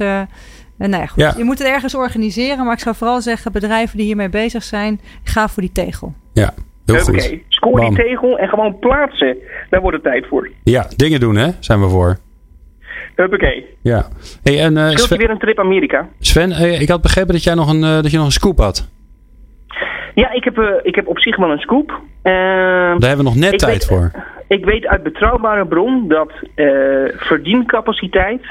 Eh, 0.79 0.89
nou 0.89 1.03
ja, 1.03 1.07
goed. 1.07 1.23
Ja. 1.23 1.35
Je 1.37 1.45
moet 1.45 1.59
het 1.59 1.69
ergens 1.69 1.95
organiseren, 1.95 2.65
maar 2.65 2.75
ik 2.75 2.81
zou 2.81 2.95
vooral 2.97 3.21
zeggen: 3.21 3.53
bedrijven 3.53 3.97
die 3.97 4.07
hiermee 4.07 4.29
bezig 4.29 4.63
zijn, 4.63 5.01
ga 5.25 5.49
voor 5.49 5.63
die 5.63 5.73
tegel. 5.73 6.15
ja, 6.33 6.55
heel 6.87 6.99
goed. 6.99 7.35
Scoor 7.49 7.73
Bam. 7.81 7.95
die 7.95 8.05
tegel 8.05 8.39
en 8.39 8.49
gewoon 8.49 8.79
plaatsen. 8.79 9.37
Daar 9.71 9.81
wordt 9.81 9.97
het 9.97 10.05
tijd 10.05 10.27
voor. 10.27 10.49
Ja, 10.65 10.87
dingen 10.97 11.21
doen, 11.21 11.37
hè? 11.37 11.49
Zijn 11.61 11.81
we 11.81 11.89
voor. 11.89 12.17
Huppakee. 13.15 13.65
Ja. 13.83 14.09
Hey, 14.43 14.61
en 14.61 14.77
eh, 14.77 14.83
Scheelt 14.83 14.99
je 14.99 15.05
Sven, 15.05 15.19
weer 15.19 15.31
een 15.31 15.39
trip 15.39 15.59
Amerika? 15.59 16.09
Sven 16.21 16.53
eh, 16.53 16.81
ik 16.81 16.89
had 16.89 17.03
begrepen 17.03 17.33
dat 17.33 17.43
jij 17.45 17.55
nog 17.55 17.73
een, 17.73 17.81
dat 17.81 18.11
je 18.11 18.17
nog 18.17 18.27
een 18.27 18.33
scoop 18.33 18.59
had. 18.59 18.89
Ja, 20.15 20.33
ik 20.33 20.45
heb, 20.45 20.59
eh, 20.59 20.65
ik 20.83 20.95
heb 20.95 21.07
op 21.07 21.19
zich 21.19 21.37
wel 21.37 21.51
een 21.51 21.59
scoop. 21.59 21.91
Eh, 22.23 22.33
Daar 22.33 22.91
hebben 23.09 23.17
we 23.17 23.23
nog 23.23 23.37
net 23.37 23.59
tijd 23.59 23.73
weet- 23.73 23.87
voor. 23.87 24.11
Ik 24.49 24.65
weet 24.65 24.87
uit 24.87 25.03
betrouwbare 25.03 25.67
bron 25.67 26.09
dat 26.09 26.33
eh, 26.55 26.67
verdiencapaciteit 27.17 28.43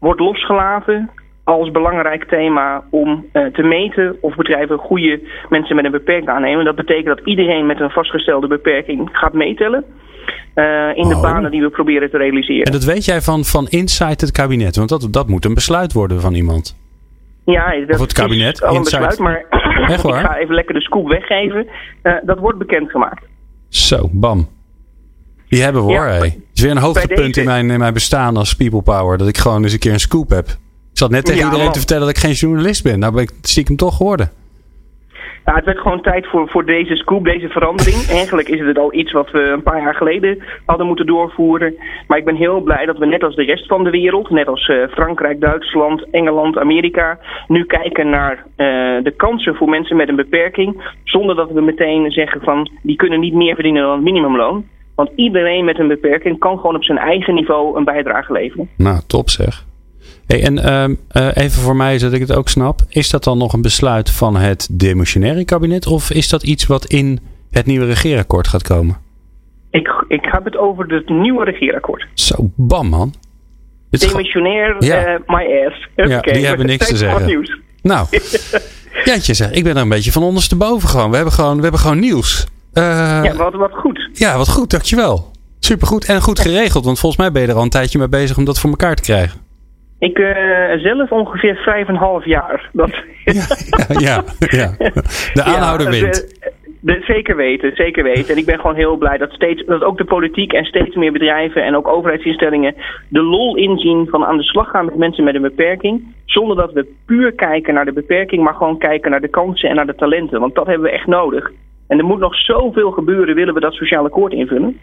wordt 0.00 0.20
losgelaten 0.20 1.10
als 1.44 1.70
belangrijk 1.70 2.24
thema 2.24 2.84
om 2.90 3.26
eh, 3.32 3.46
te 3.46 3.62
meten 3.62 4.16
of 4.20 4.34
bedrijven 4.34 4.78
goede 4.78 5.20
mensen 5.48 5.76
met 5.76 5.84
een 5.84 5.90
beperking 5.90 6.28
aannemen. 6.28 6.64
Dat 6.64 6.76
betekent 6.76 7.06
dat 7.16 7.20
iedereen 7.26 7.66
met 7.66 7.80
een 7.80 7.90
vastgestelde 7.90 8.46
beperking 8.46 9.08
gaat 9.12 9.32
meetellen 9.32 9.84
eh, 10.54 10.64
in 10.94 11.08
de 11.08 11.14
Oh. 11.14 11.22
banen 11.22 11.50
die 11.50 11.60
we 11.62 11.70
proberen 11.70 12.10
te 12.10 12.16
realiseren. 12.16 12.64
En 12.64 12.72
dat 12.72 12.84
weet 12.84 13.04
jij 13.04 13.20
van, 13.20 13.44
van 13.44 13.66
inside 13.68 14.16
het 14.24 14.30
kabinet. 14.32 14.76
Want 14.76 14.88
dat, 14.88 15.08
dat 15.10 15.28
moet 15.28 15.44
een 15.44 15.54
besluit 15.54 15.92
worden 15.92 16.20
van 16.20 16.34
iemand. 16.34 16.78
Ja, 17.44 17.70
dat 17.86 17.94
Of 17.94 18.00
het 18.00 18.12
kabinet, 18.12 18.52
is 18.54 18.62
al 18.62 18.70
een 18.70 18.76
inside. 18.76 19.06
besluit, 19.06 19.18
maar 19.18 19.44
Echt 19.88 20.02
waar? 20.02 20.20
ik 20.24 20.26
ga 20.26 20.36
even 20.36 20.54
lekker 20.54 20.74
de 20.74 20.80
scoop 20.80 21.08
weggeven. 21.08 21.66
Eh, 22.02 22.12
dat 22.22 22.38
wordt 22.38 22.58
bekendgemaakt. 22.58 23.24
Zo, 23.68 24.08
bam. 24.12 24.48
Die 25.50 25.62
hebben 25.62 25.86
we 25.86 25.92
hoor. 25.92 26.06
Ja. 26.06 26.12
Het 26.12 26.36
is 26.54 26.62
weer 26.62 26.70
een 26.70 26.76
hoogtepunt 26.76 27.36
in 27.36 27.44
mijn, 27.44 27.70
in 27.70 27.78
mijn 27.78 27.94
bestaan 27.94 28.36
als 28.36 28.54
people 28.54 28.82
power. 28.82 29.18
Dat 29.18 29.28
ik 29.28 29.38
gewoon 29.38 29.62
eens 29.62 29.72
een 29.72 29.78
keer 29.78 29.92
een 29.92 30.00
scoop 30.00 30.30
heb. 30.30 30.46
Ik 30.48 30.98
zat 30.98 31.10
net 31.10 31.24
tegen 31.24 31.40
Ja, 31.40 31.44
iedereen 31.44 31.64
man. 31.64 31.72
te 31.72 31.78
vertellen 31.78 32.06
dat 32.06 32.16
ik 32.16 32.22
geen 32.22 32.32
journalist 32.32 32.82
ben. 32.82 32.98
Nou 32.98 33.12
ben 33.12 33.22
ik 33.22 33.32
stiekem 33.42 33.76
toch 33.76 33.96
geworden. 33.96 34.30
Ja, 35.44 35.54
het 35.54 35.64
werd 35.64 35.78
gewoon 35.78 36.02
tijd 36.02 36.26
voor, 36.26 36.48
voor 36.48 36.64
deze 36.64 36.96
scoop, 36.96 37.24
deze 37.24 37.48
verandering. 37.48 37.96
Eigenlijk 38.10 38.48
is 38.48 38.60
het 38.60 38.78
al 38.78 38.94
iets 38.94 39.12
wat 39.12 39.30
we 39.30 39.38
een 39.38 39.62
paar 39.62 39.80
jaar 39.82 39.94
geleden 39.94 40.42
hadden 40.66 40.86
moeten 40.86 41.06
doorvoeren. 41.06 41.74
Maar 42.06 42.18
ik 42.18 42.24
ben 42.24 42.36
heel 42.36 42.60
blij 42.60 42.86
dat 42.86 42.98
we 42.98 43.06
net 43.06 43.22
als 43.22 43.34
de 43.34 43.44
rest 43.44 43.66
van 43.66 43.84
de 43.84 43.90
wereld, 43.90 44.30
net 44.30 44.48
als 44.48 44.68
eh, 44.68 44.76
Frankrijk, 44.90 45.40
Duitsland, 45.40 46.10
Engeland, 46.10 46.58
Amerika, 46.58 47.18
nu 47.48 47.64
kijken 47.64 48.10
naar 48.10 48.36
eh, 48.56 48.66
de 49.02 49.14
kansen 49.16 49.54
voor 49.54 49.68
mensen 49.68 49.96
met 49.96 50.08
een 50.08 50.16
beperking. 50.16 50.92
Zonder 51.04 51.36
dat 51.36 51.50
we 51.50 51.60
meteen 51.60 52.10
zeggen 52.10 52.40
van 52.40 52.70
die 52.82 52.96
kunnen 52.96 53.20
niet 53.20 53.34
meer 53.34 53.54
verdienen 53.54 53.82
dan 53.82 53.92
het 53.92 54.02
minimumloon. 54.02 54.64
Want 55.00 55.12
iedereen 55.16 55.64
met 55.64 55.78
een 55.78 55.88
beperking 55.88 56.38
kan 56.38 56.56
gewoon 56.56 56.74
op 56.76 56.84
zijn 56.84 56.98
eigen 56.98 57.34
niveau 57.34 57.76
een 57.78 57.84
bijdrage 57.84 58.32
leveren. 58.32 58.68
Nou, 58.76 59.00
top 59.06 59.30
zeg. 59.30 59.64
Hey, 60.26 60.42
en 60.42 60.58
ehm, 60.58 60.94
eh, 61.08 61.28
even 61.44 61.62
voor 61.62 61.76
mij, 61.76 61.98
zodat 61.98 62.14
ik 62.14 62.20
het 62.20 62.36
ook 62.36 62.48
snap. 62.48 62.80
Is 62.88 63.10
dat 63.10 63.24
dan 63.24 63.38
nog 63.38 63.52
een 63.52 63.62
besluit 63.62 64.10
van 64.10 64.36
het 64.36 64.68
demissionaire 64.72 65.44
kabinet? 65.44 65.86
Of 65.86 66.10
is 66.10 66.28
dat 66.28 66.42
iets 66.42 66.66
wat 66.66 66.84
in 66.86 67.20
het 67.50 67.66
nieuwe 67.66 67.86
regeerakkoord 67.86 68.48
gaat 68.48 68.62
komen? 68.62 68.96
Ik, 69.70 70.04
ik 70.08 70.24
heb 70.30 70.44
het 70.44 70.56
over 70.56 70.94
het 70.94 71.08
nieuwe 71.08 71.44
regeerakkoord. 71.44 72.06
Zo, 72.14 72.50
bam 72.56 72.88
man. 72.88 73.14
Demissionair, 73.90 74.76
Ja. 74.78 75.04
eh, 75.04 75.20
my 75.26 75.66
ass. 75.66 75.88
Huppakee. 75.96 76.32
die 76.32 76.46
hebben 76.46 76.66
niks 76.66 76.88
te 76.88 76.96
zeggen. 76.96 77.26
nieuws. 77.26 77.58
Nou, 77.82 78.06
Jantje 79.04 79.34
zeg, 79.34 79.50
ik 79.50 79.64
ben 79.64 79.76
er 79.76 79.82
een 79.82 79.88
beetje 79.88 80.12
van 80.12 80.22
ondersteboven 80.22 80.88
gewoon. 80.88 81.10
We 81.10 81.16
hebben 81.16 81.34
gewoon, 81.34 81.56
we 81.56 81.62
hebben 81.62 81.80
gewoon 81.80 81.98
nieuws. 81.98 82.46
Eh, 82.72 83.20
Ja, 83.24 83.34
wat, 83.36 83.54
wat 83.54 83.72
goed. 83.74 84.08
Ja, 84.12 84.36
wat 84.36 84.48
goed, 84.48 84.70
dankjewel. 84.70 85.30
Supergoed 85.58 86.08
en 86.08 86.20
goed 86.20 86.38
geregeld, 86.40 86.84
want 86.84 86.98
volgens 86.98 87.20
mij 87.22 87.32
ben 87.32 87.42
je 87.42 87.48
er 87.48 87.54
al 87.54 87.62
een 87.62 87.68
tijdje 87.68 87.98
mee 87.98 88.08
bezig 88.08 88.36
om 88.36 88.44
dat 88.44 88.60
voor 88.60 88.70
elkaar 88.70 88.94
te 88.94 89.02
krijgen. 89.02 89.40
Ik 89.98 90.18
eh, 90.18 90.78
zelf 90.78 91.10
ongeveer 91.10 91.54
vijf 91.56 91.88
en 91.88 91.94
een 91.94 92.00
half 92.00 92.24
jaar. 92.24 92.68
Dat, 92.72 92.90
Ja, 93.24 93.44
ja, 93.88 94.22
ja. 94.38 94.74
De 95.32 95.42
aanhouder 95.42 95.92
Ja, 95.94 96.00
wint. 96.00 96.14
de- 96.14 96.52
de- 96.80 97.02
zeker 97.06 97.36
weten, 97.36 97.70
zeker 97.74 98.02
weten. 98.04 98.28
En 98.34 98.36
ik 98.40 98.46
ben 98.46 98.60
gewoon 98.60 98.76
heel 98.76 98.96
blij 98.96 99.18
dat, 99.18 99.32
steeds, 99.32 99.64
dat 99.66 99.82
ook 99.82 99.98
de 99.98 100.04
politiek 100.04 100.52
en 100.52 100.64
steeds 100.64 100.96
meer 100.96 101.12
bedrijven 101.12 101.64
en 101.64 101.76
ook 101.76 101.88
overheidsinstellingen 101.88 102.74
de 103.08 103.22
lol 103.22 103.56
inzien 103.56 104.06
van 104.10 104.24
aan 104.24 104.36
de 104.36 104.42
slag 104.42 104.70
gaan 104.70 104.84
met 104.84 104.96
mensen 104.96 105.24
met 105.24 105.34
een 105.34 105.42
beperking. 105.42 106.14
Zonder 106.24 106.56
dat 106.56 106.72
we 106.72 106.86
puur 107.06 107.32
kijken 107.32 107.74
naar 107.74 107.84
de 107.84 107.92
beperking, 107.92 108.42
maar 108.42 108.54
gewoon 108.54 108.78
kijken 108.78 109.10
naar 109.10 109.20
de 109.20 109.28
kansen 109.28 109.68
en 109.68 109.74
naar 109.76 109.86
de 109.86 109.94
talenten. 109.94 110.40
Want 110.40 110.54
dat 110.54 110.66
hebben 110.66 110.86
we 110.90 110.94
echt 110.96 111.06
nodig. 111.06 111.50
En 111.90 111.98
er 111.98 112.04
moet 112.04 112.18
nog 112.18 112.34
zoveel 112.34 112.90
gebeuren, 112.90 113.34
willen 113.34 113.54
we 113.54 113.60
dat 113.60 113.72
sociale 113.72 114.08
akkoord 114.08 114.32
invullen. 114.32 114.76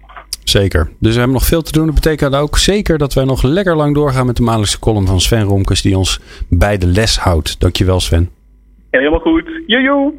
Zeker. 0.43 0.89
Dus 0.99 1.11
we 1.11 1.17
hebben 1.17 1.37
nog 1.37 1.45
veel 1.45 1.61
te 1.61 1.71
doen. 1.71 1.85
Dat 1.85 1.95
betekent 1.95 2.35
ook 2.35 2.57
zeker 2.57 2.97
dat 2.97 3.13
wij 3.13 3.23
nog 3.23 3.43
lekker 3.43 3.75
lang 3.75 3.95
doorgaan 3.95 4.25
met 4.25 4.35
de 4.35 4.43
maandelijkse 4.43 4.79
column 4.79 5.07
van 5.07 5.19
Sven 5.19 5.43
Romkes, 5.43 5.81
die 5.81 5.97
ons 5.97 6.19
bij 6.49 6.77
de 6.77 6.87
les 6.87 7.17
houdt. 7.17 7.59
Dankjewel 7.59 7.99
Sven. 7.99 8.29
Helemaal 8.89 9.19
goed. 9.19 9.43
Jojo! 9.67 10.13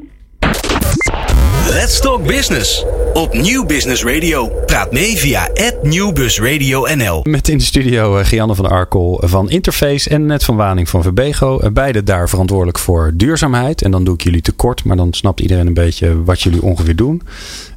Let's 1.70 2.01
Talk 2.01 2.27
Business. 2.27 2.87
Op 3.14 3.35
Nieuw 3.35 3.66
Business 3.66 4.05
Radio. 4.05 4.53
Praat 4.66 4.92
mee 4.92 5.16
via 5.16 5.49
@nieuwbusradio_nl. 5.83 7.21
Met 7.25 7.49
in 7.49 7.59
de 7.59 7.64
studio 7.64 8.16
eh, 8.18 8.25
Gianne 8.27 8.55
van 8.55 8.66
Arkel 8.71 9.23
van 9.25 9.51
Interface 9.51 10.11
en 10.11 10.27
Net 10.27 10.44
van 10.44 10.57
Waning 10.57 10.88
van 10.88 11.03
Verbego. 11.03 11.59
Eh, 11.59 11.71
Beide 11.71 12.03
daar 12.03 12.29
verantwoordelijk 12.29 12.79
voor 12.79 13.12
duurzaamheid. 13.14 13.83
En 13.83 13.90
dan 13.90 14.05
doe 14.05 14.14
ik 14.14 14.23
jullie 14.23 14.40
tekort, 14.40 14.85
maar 14.85 14.97
dan 14.97 15.12
snapt 15.12 15.40
iedereen 15.40 15.66
een 15.66 15.75
beetje 15.75 16.25
wat 16.25 16.40
jullie 16.40 16.62
ongeveer 16.62 16.97
doen. 16.97 17.23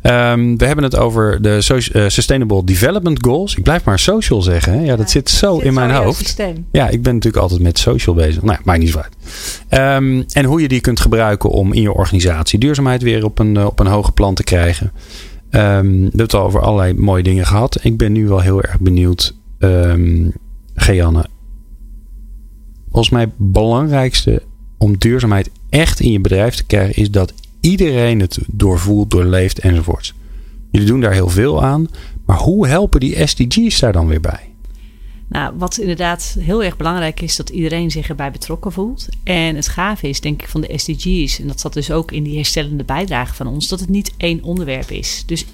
Ehm, 0.02 0.56
we 0.58 0.66
hebben 0.66 0.84
het 0.84 0.96
over 0.98 1.42
de 1.42 1.62
so- 1.62 1.76
eh, 1.76 2.04
Sustainable 2.08 2.64
Development 2.64 3.26
Goals. 3.26 3.56
Ik 3.56 3.64
blijf 3.64 3.84
maar 3.84 4.00
social 4.00 4.42
zeggen. 4.42 4.74
Hè? 4.74 4.84
Ja, 4.86 4.96
dat 4.96 5.10
zit 5.10 5.30
zo 5.30 5.56
Zit 5.56 5.64
in 5.66 5.74
mijn 5.74 5.92
hoofd. 5.92 6.18
systeem. 6.20 6.66
Ja, 6.72 6.90
ik 6.90 7.02
ben 7.04 7.14
natuurlijk 7.14 7.44
altijd 7.44 7.62
met 7.62 7.80
social 7.80 8.16
bezig. 8.16 8.42
Nou, 8.42 8.54
ja, 8.54 8.62
maakt 8.64 8.80
niet 8.80 8.90
zo 8.90 8.98
uit. 8.98 9.14
Ehm, 9.70 10.24
en 10.32 10.46
hoe 10.46 10.62
je 10.62 10.68
die 10.68 10.82
kunt 10.82 11.00
gebruiken 11.00 11.50
om 11.50 11.74
in 11.74 11.82
je 11.82 11.94
organisatie 11.94 12.60
duurzaamheid 12.60 13.02
weer 13.02 13.24
op 13.26 13.40
een, 13.40 13.66
op 13.66 13.80
een 13.80 13.88
hoger 13.88 14.14
plan 14.14 14.34
te 14.36 14.44
krijgen. 14.44 14.92
Ehm, 15.52 15.86
we 15.86 16.02
hebben 16.02 16.20
het 16.20 16.34
al 16.34 16.44
over 16.44 16.62
allerlei 16.62 16.94
mooie 16.94 17.24
dingen 17.24 17.46
gehad. 17.46 17.84
Ik 17.84 17.98
ben 17.98 18.12
nu 18.12 18.28
wel 18.28 18.40
heel 18.40 18.62
erg 18.62 18.80
benieuwd, 18.80 19.36
ehm 19.60 20.30
Geanne. 20.76 21.26
Volgens 22.90 23.10
mij 23.10 23.22
het 23.22 23.32
belangrijkste 23.38 24.42
om 24.78 24.98
duurzaamheid 24.98 25.50
echt 25.70 26.00
in 26.00 26.12
je 26.12 26.20
bedrijf 26.20 26.56
te 26.56 26.66
krijgen, 26.66 27.02
is 27.02 27.12
dat 27.12 27.34
iedereen 27.60 28.20
het 28.20 28.40
doorvoelt, 28.48 29.12
doorleeft 29.12 29.60
enzovoorts. 29.60 30.14
Jullie 30.72 30.88
doen 30.88 31.02
daar 31.02 31.14
heel 31.14 31.30
veel 31.30 31.64
aan. 31.64 31.88
Maar 32.26 32.38
hoe 32.38 32.68
helpen 32.68 33.00
die 33.00 33.28
SDG's 33.28 33.80
daar 33.80 33.94
dan 33.94 34.08
weer 34.08 34.22
bij? 34.22 34.51
Nou, 35.32 35.54
wat 35.58 35.78
inderdaad 35.78 36.36
heel 36.40 36.64
erg 36.64 36.78
belangrijk 36.78 37.22
is, 37.22 37.36
dat 37.36 37.50
iedereen 37.50 37.92
zich 37.92 38.10
erbij 38.10 38.32
betrokken 38.32 38.72
voelt. 38.72 39.08
En 39.24 39.56
het 39.56 39.68
gave 39.68 40.10
is, 40.10 40.22
denk 40.22 40.42
ik, 40.42 40.48
van 40.48 40.62
de 40.62 40.78
SDG's, 40.78 41.40
en 41.40 41.48
dat 41.48 41.60
zat 41.60 41.74
dus 41.74 41.92
ook 41.92 42.12
in 42.12 42.24
die 42.24 42.36
herstellende 42.36 42.84
bijdrage 42.84 43.34
van 43.34 43.48
ons, 43.48 43.68
dat 43.68 43.80
het 43.80 43.90
niet 43.90 44.14
één 44.18 44.44
onderwerp 44.44 44.90
is. 44.90 45.24
Dus 45.26 45.46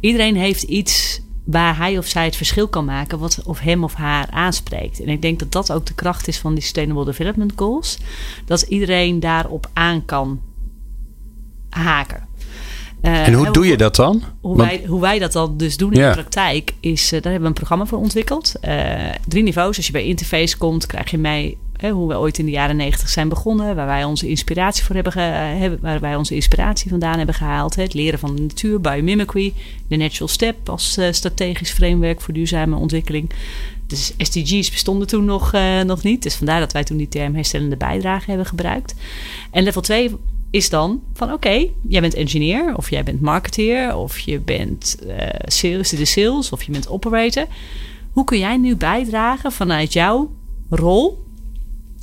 iedereen 0.00 0.36
heeft 0.36 0.62
iets 0.62 1.20
waar 1.44 1.76
hij 1.76 1.98
of 1.98 2.06
zij 2.06 2.24
het 2.24 2.36
verschil 2.36 2.68
kan 2.68 2.84
maken, 2.84 3.18
wat 3.18 3.42
of 3.44 3.58
hem 3.58 3.84
of 3.84 3.94
haar 3.94 4.30
aanspreekt. 4.30 5.00
En 5.00 5.08
ik 5.08 5.22
denk 5.22 5.38
dat 5.38 5.52
dat 5.52 5.72
ook 5.72 5.86
de 5.86 5.94
kracht 5.94 6.28
is 6.28 6.38
van 6.38 6.54
die 6.54 6.62
Sustainable 6.62 7.04
Development 7.04 7.52
Goals. 7.56 7.98
Dat 8.44 8.62
iedereen 8.62 9.20
daarop 9.20 9.70
aan 9.72 10.04
kan 10.04 10.40
haken. 11.68 12.28
Uh, 13.04 13.26
en 13.26 13.32
hoe 13.32 13.50
doe 13.50 13.66
je 13.66 13.76
dat 13.76 13.96
dan? 13.96 14.22
Hoe, 14.40 14.56
wij, 14.56 14.82
hoe 14.86 15.00
wij 15.00 15.18
dat 15.18 15.32
dan 15.32 15.56
dus 15.56 15.76
doen 15.76 15.92
in 15.92 16.00
de 16.00 16.10
praktijk 16.10 16.72
is, 16.80 17.04
uh, 17.04 17.10
daar 17.10 17.22
hebben 17.22 17.40
we 17.40 17.46
een 17.46 17.52
programma 17.52 17.86
voor 17.86 17.98
ontwikkeld. 17.98 18.52
Uh, 18.62 18.94
drie 19.28 19.42
niveaus. 19.42 19.76
Als 19.76 19.86
je 19.86 19.92
bij 19.92 20.04
Interface 20.04 20.56
komt, 20.56 20.86
krijg 20.86 21.10
je 21.10 21.18
mee 21.18 21.58
hoe 21.90 22.08
we 22.08 22.18
ooit 22.18 22.38
in 22.38 22.44
de 22.44 22.50
jaren 22.50 22.76
negentig 22.76 23.08
zijn 23.08 23.28
begonnen. 23.28 23.76
Waar 23.76 23.86
wij 23.86 24.04
onze 24.04 24.28
inspiratie 24.28 24.84
voor 24.84 24.94
hebben, 24.94 25.78
waar 25.80 26.00
wij 26.00 26.16
onze 26.16 26.34
inspiratie 26.34 26.90
vandaan 26.90 27.16
hebben 27.16 27.34
gehaald. 27.34 27.76
Het 27.76 27.94
leren 27.94 28.18
van 28.18 28.36
de 28.36 28.42
natuur, 28.42 28.80
biomimicry, 28.80 29.52
de 29.88 29.96
Natural 29.96 30.28
Step 30.28 30.68
als 30.68 30.98
strategisch 31.10 31.70
framework 31.70 32.20
voor 32.20 32.34
duurzame 32.34 32.76
ontwikkeling. 32.76 33.30
Dus 33.86 34.12
SDG's 34.18 34.70
bestonden 34.70 35.06
toen 35.06 35.24
nog, 35.24 35.52
nog 35.86 36.02
niet. 36.02 36.22
Dus 36.22 36.34
vandaar 36.34 36.60
dat 36.60 36.72
wij 36.72 36.84
toen 36.84 36.96
die 36.96 37.08
term 37.08 37.34
herstellende 37.34 37.76
bijdrage 37.76 38.28
hebben 38.28 38.46
gebruikt. 38.46 38.94
En 39.50 39.62
level 39.62 39.80
2 39.80 40.16
is 40.54 40.68
dan 40.70 41.02
van 41.12 41.32
oké, 41.32 41.66
jij 41.88 42.00
bent 42.00 42.14
engineer 42.14 42.76
of 42.76 42.90
jij 42.90 43.02
bent 43.02 43.20
marketeer 43.20 43.96
of 43.96 44.18
je 44.18 44.40
bent 44.40 44.96
uh, 45.06 45.16
sales, 45.44 45.88
de 45.88 46.04
sales 46.04 46.52
of 46.52 46.62
je 46.62 46.72
bent 46.72 46.88
operator. 46.88 47.46
Hoe 48.12 48.24
kun 48.24 48.38
jij 48.38 48.56
nu 48.56 48.76
bijdragen 48.76 49.52
vanuit 49.52 49.92
jouw 49.92 50.30
rol, 50.70 51.24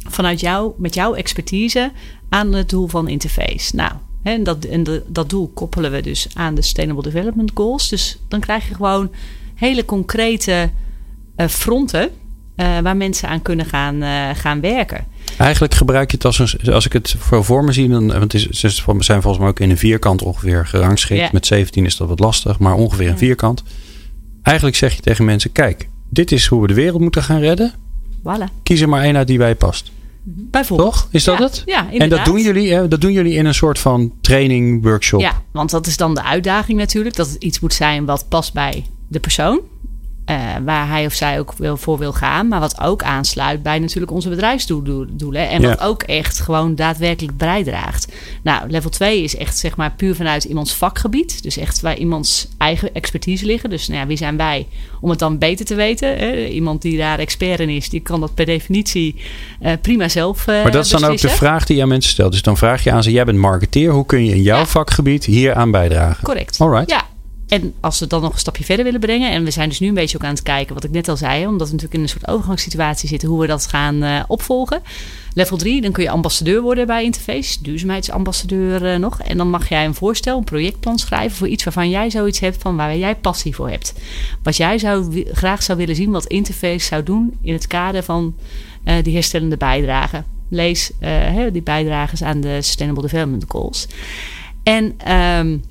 vanuit 0.09 0.39
jou, 0.39 0.73
met 0.77 0.93
jouw 0.93 1.13
expertise 1.13 1.91
aan 2.29 2.53
het 2.53 2.69
doel 2.69 2.87
van 2.87 3.07
Interface? 3.07 3.75
Nou, 3.75 3.91
en, 4.23 4.43
dat, 4.43 4.65
en 4.65 5.03
dat 5.07 5.29
doel 5.29 5.47
koppelen 5.53 5.91
we 5.91 6.01
dus 6.01 6.27
aan 6.33 6.55
de 6.55 6.61
Sustainable 6.61 7.03
Development 7.03 7.51
Goals. 7.53 7.89
Dus 7.89 8.17
dan 8.27 8.39
krijg 8.39 8.67
je 8.67 8.75
gewoon 8.75 9.11
hele 9.55 9.85
concrete 9.85 10.69
uh, 11.37 11.47
fronten 11.47 12.09
uh, 12.55 12.79
waar 12.79 12.97
mensen 12.97 13.29
aan 13.29 13.41
kunnen 13.41 13.65
gaan, 13.65 14.01
gaan 14.35 14.61
werken. 14.61 15.05
Eigenlijk 15.37 15.73
gebruik 15.73 16.11
je 16.11 16.17
het 16.17 16.25
als 16.25 16.39
een, 16.39 16.73
als 16.73 16.85
ik 16.85 16.93
het 16.93 17.15
voor, 17.17 17.43
voor 17.45 17.63
me 17.63 17.71
zie, 17.71 17.89
dan, 17.89 18.07
want 18.07 18.21
het 18.21 18.33
is, 18.33 18.49
ze 18.49 18.69
zijn 18.99 19.21
volgens 19.21 19.37
mij 19.37 19.47
ook 19.47 19.59
in 19.59 19.69
een 19.69 19.77
vierkant 19.77 20.21
ongeveer 20.21 20.67
gerangschikt. 20.67 21.21
Ja. 21.21 21.29
Met 21.31 21.45
17 21.45 21.85
is 21.85 21.97
dat 21.97 22.07
wat 22.07 22.19
lastig, 22.19 22.59
maar 22.59 22.73
ongeveer 22.73 23.09
een 23.09 23.17
vierkant. 23.17 23.63
Eigenlijk 24.41 24.75
zeg 24.75 24.95
je 24.95 25.01
tegen 25.01 25.25
mensen: 25.25 25.51
kijk, 25.51 25.89
dit 26.09 26.31
is 26.31 26.45
hoe 26.45 26.61
we 26.61 26.67
de 26.67 26.73
wereld 26.73 27.01
moeten 27.01 27.23
gaan 27.23 27.39
redden. 27.39 27.73
Voilà. 28.19 28.61
Kies 28.63 28.81
er 28.81 28.89
maar 28.89 29.03
één 29.03 29.17
uit 29.17 29.27
die 29.27 29.37
bij 29.37 29.55
past. 29.55 29.91
Bijvoorbeeld. 30.23 30.93
Toch? 30.93 31.07
Is 31.11 31.23
dat 31.23 31.37
ja, 31.37 31.43
het? 31.43 31.63
Ja, 31.65 31.91
en 31.91 32.09
dat 32.09 32.25
doen, 32.25 32.41
jullie, 32.41 32.73
hè? 32.73 32.87
dat 32.87 33.01
doen 33.01 33.11
jullie 33.11 33.33
in 33.33 33.45
een 33.45 33.53
soort 33.53 33.79
van 33.79 34.13
training 34.21 34.83
workshop. 34.83 35.21
Ja, 35.21 35.41
want 35.51 35.69
dat 35.69 35.87
is 35.87 35.97
dan 35.97 36.15
de 36.15 36.23
uitdaging 36.23 36.77
natuurlijk. 36.77 37.15
Dat 37.15 37.29
het 37.29 37.43
iets 37.43 37.59
moet 37.59 37.73
zijn 37.73 38.05
wat 38.05 38.25
past 38.29 38.53
bij 38.53 38.85
de 39.07 39.19
persoon. 39.19 39.59
Uh, 40.31 40.37
waar 40.65 40.87
hij 40.87 41.05
of 41.05 41.13
zij 41.13 41.39
ook 41.39 41.53
wil, 41.57 41.77
voor 41.77 41.97
wil 41.97 42.13
gaan. 42.13 42.47
Maar 42.47 42.59
wat 42.59 42.81
ook 42.81 43.03
aansluit 43.03 43.63
bij 43.63 43.79
natuurlijk 43.79 44.11
onze 44.11 44.29
bedrijfsdoelen. 44.29 45.49
En 45.49 45.61
wat 45.61 45.79
ja. 45.79 45.85
ook 45.85 46.03
echt 46.03 46.39
gewoon 46.39 46.75
daadwerkelijk 46.75 47.37
bijdraagt. 47.37 48.11
Nou, 48.41 48.69
level 48.69 48.89
2 48.89 49.23
is 49.23 49.35
echt 49.35 49.57
zeg 49.57 49.75
maar 49.75 49.93
puur 49.97 50.15
vanuit 50.15 50.43
iemands 50.43 50.73
vakgebied. 50.73 51.43
Dus 51.43 51.57
echt 51.57 51.81
waar 51.81 51.97
iemands 51.97 52.47
eigen 52.57 52.93
expertise 52.93 53.45
liggen. 53.45 53.69
Dus 53.69 53.87
nou 53.87 53.99
ja, 53.99 54.07
wie 54.07 54.17
zijn 54.17 54.37
wij 54.37 54.67
om 55.01 55.09
het 55.09 55.19
dan 55.19 55.37
beter 55.37 55.65
te 55.65 55.75
weten? 55.75 56.17
Hè? 56.17 56.45
Iemand 56.45 56.81
die 56.81 56.97
daar 56.97 57.19
expert 57.19 57.59
in 57.59 57.69
is, 57.69 57.89
die 57.89 57.99
kan 57.99 58.19
dat 58.19 58.33
per 58.33 58.45
definitie 58.45 59.15
uh, 59.61 59.71
prima 59.81 60.09
zelf 60.09 60.47
uh, 60.47 60.63
Maar 60.63 60.71
dat 60.71 60.85
is 60.85 60.91
dan 60.91 61.03
ook 61.03 61.21
de 61.21 61.29
vraag 61.29 61.65
die 61.65 61.75
je 61.75 61.81
aan 61.81 61.87
mensen 61.87 62.11
stelt. 62.11 62.31
Dus 62.31 62.41
dan 62.41 62.57
vraag 62.57 62.83
je 62.83 62.91
aan 62.91 63.03
ze, 63.03 63.11
jij 63.11 63.25
bent 63.25 63.37
marketeer. 63.37 63.91
Hoe 63.91 64.05
kun 64.05 64.25
je 64.25 64.35
in 64.35 64.41
jouw 64.41 64.59
ja. 64.59 64.65
vakgebied 64.65 65.25
hier 65.25 65.53
aan 65.53 65.71
bijdragen? 65.71 66.23
Correct. 66.23 66.59
Alright. 66.59 66.89
Ja, 66.89 67.03
en 67.51 67.73
als 67.79 67.95
we 67.95 68.01
het 68.01 68.09
dan 68.09 68.21
nog 68.21 68.33
een 68.33 68.39
stapje 68.39 68.63
verder 68.63 68.85
willen 68.85 68.99
brengen. 68.99 69.31
En 69.31 69.43
we 69.43 69.51
zijn 69.51 69.69
dus 69.69 69.79
nu 69.79 69.87
een 69.87 69.93
beetje 69.93 70.17
ook 70.17 70.23
aan 70.23 70.33
het 70.33 70.43
kijken, 70.43 70.73
wat 70.73 70.83
ik 70.83 70.91
net 70.91 71.07
al 71.07 71.17
zei. 71.17 71.47
Omdat 71.47 71.67
we 71.67 71.73
natuurlijk 71.73 71.93
in 71.93 72.01
een 72.01 72.09
soort 72.09 72.27
overgangssituatie 72.27 73.09
zitten. 73.09 73.29
Hoe 73.29 73.39
we 73.39 73.47
dat 73.47 73.67
gaan 73.67 74.03
uh, 74.03 74.23
opvolgen. 74.27 74.81
Level 75.33 75.57
3, 75.57 75.81
dan 75.81 75.91
kun 75.91 76.03
je 76.03 76.09
ambassadeur 76.09 76.61
worden 76.61 76.87
bij 76.87 77.03
Interface. 77.03 77.61
Duurzaamheidsambassadeur 77.61 78.93
uh, 78.93 78.99
nog. 78.99 79.21
En 79.21 79.37
dan 79.37 79.49
mag 79.49 79.69
jij 79.69 79.85
een 79.85 79.93
voorstel, 79.93 80.37
een 80.37 80.43
projectplan 80.43 80.99
schrijven. 80.99 81.37
Voor 81.37 81.47
iets 81.47 81.63
waarvan 81.63 81.89
jij 81.89 82.09
zoiets 82.09 82.39
hebt 82.39 82.61
van 82.61 82.75
waar 82.75 82.97
jij 82.97 83.15
passie 83.15 83.55
voor 83.55 83.69
hebt. 83.69 83.93
Wat 84.43 84.57
jij 84.57 84.77
zou, 84.77 85.23
graag 85.31 85.63
zou 85.63 85.77
willen 85.77 85.95
zien 85.95 86.11
wat 86.11 86.25
Interface 86.25 86.85
zou 86.85 87.03
doen. 87.03 87.37
In 87.41 87.53
het 87.53 87.67
kader 87.67 88.03
van 88.03 88.35
uh, 88.85 88.93
die 89.03 89.13
herstellende 89.13 89.57
bijdrage. 89.57 90.23
Lees 90.49 90.91
die 91.51 91.61
bijdrages 91.61 92.23
aan 92.23 92.41
de 92.41 92.61
Sustainable 92.61 93.03
Development 93.03 93.45
Goals. 93.47 93.87
En... 94.63 95.11
Um, 95.13 95.61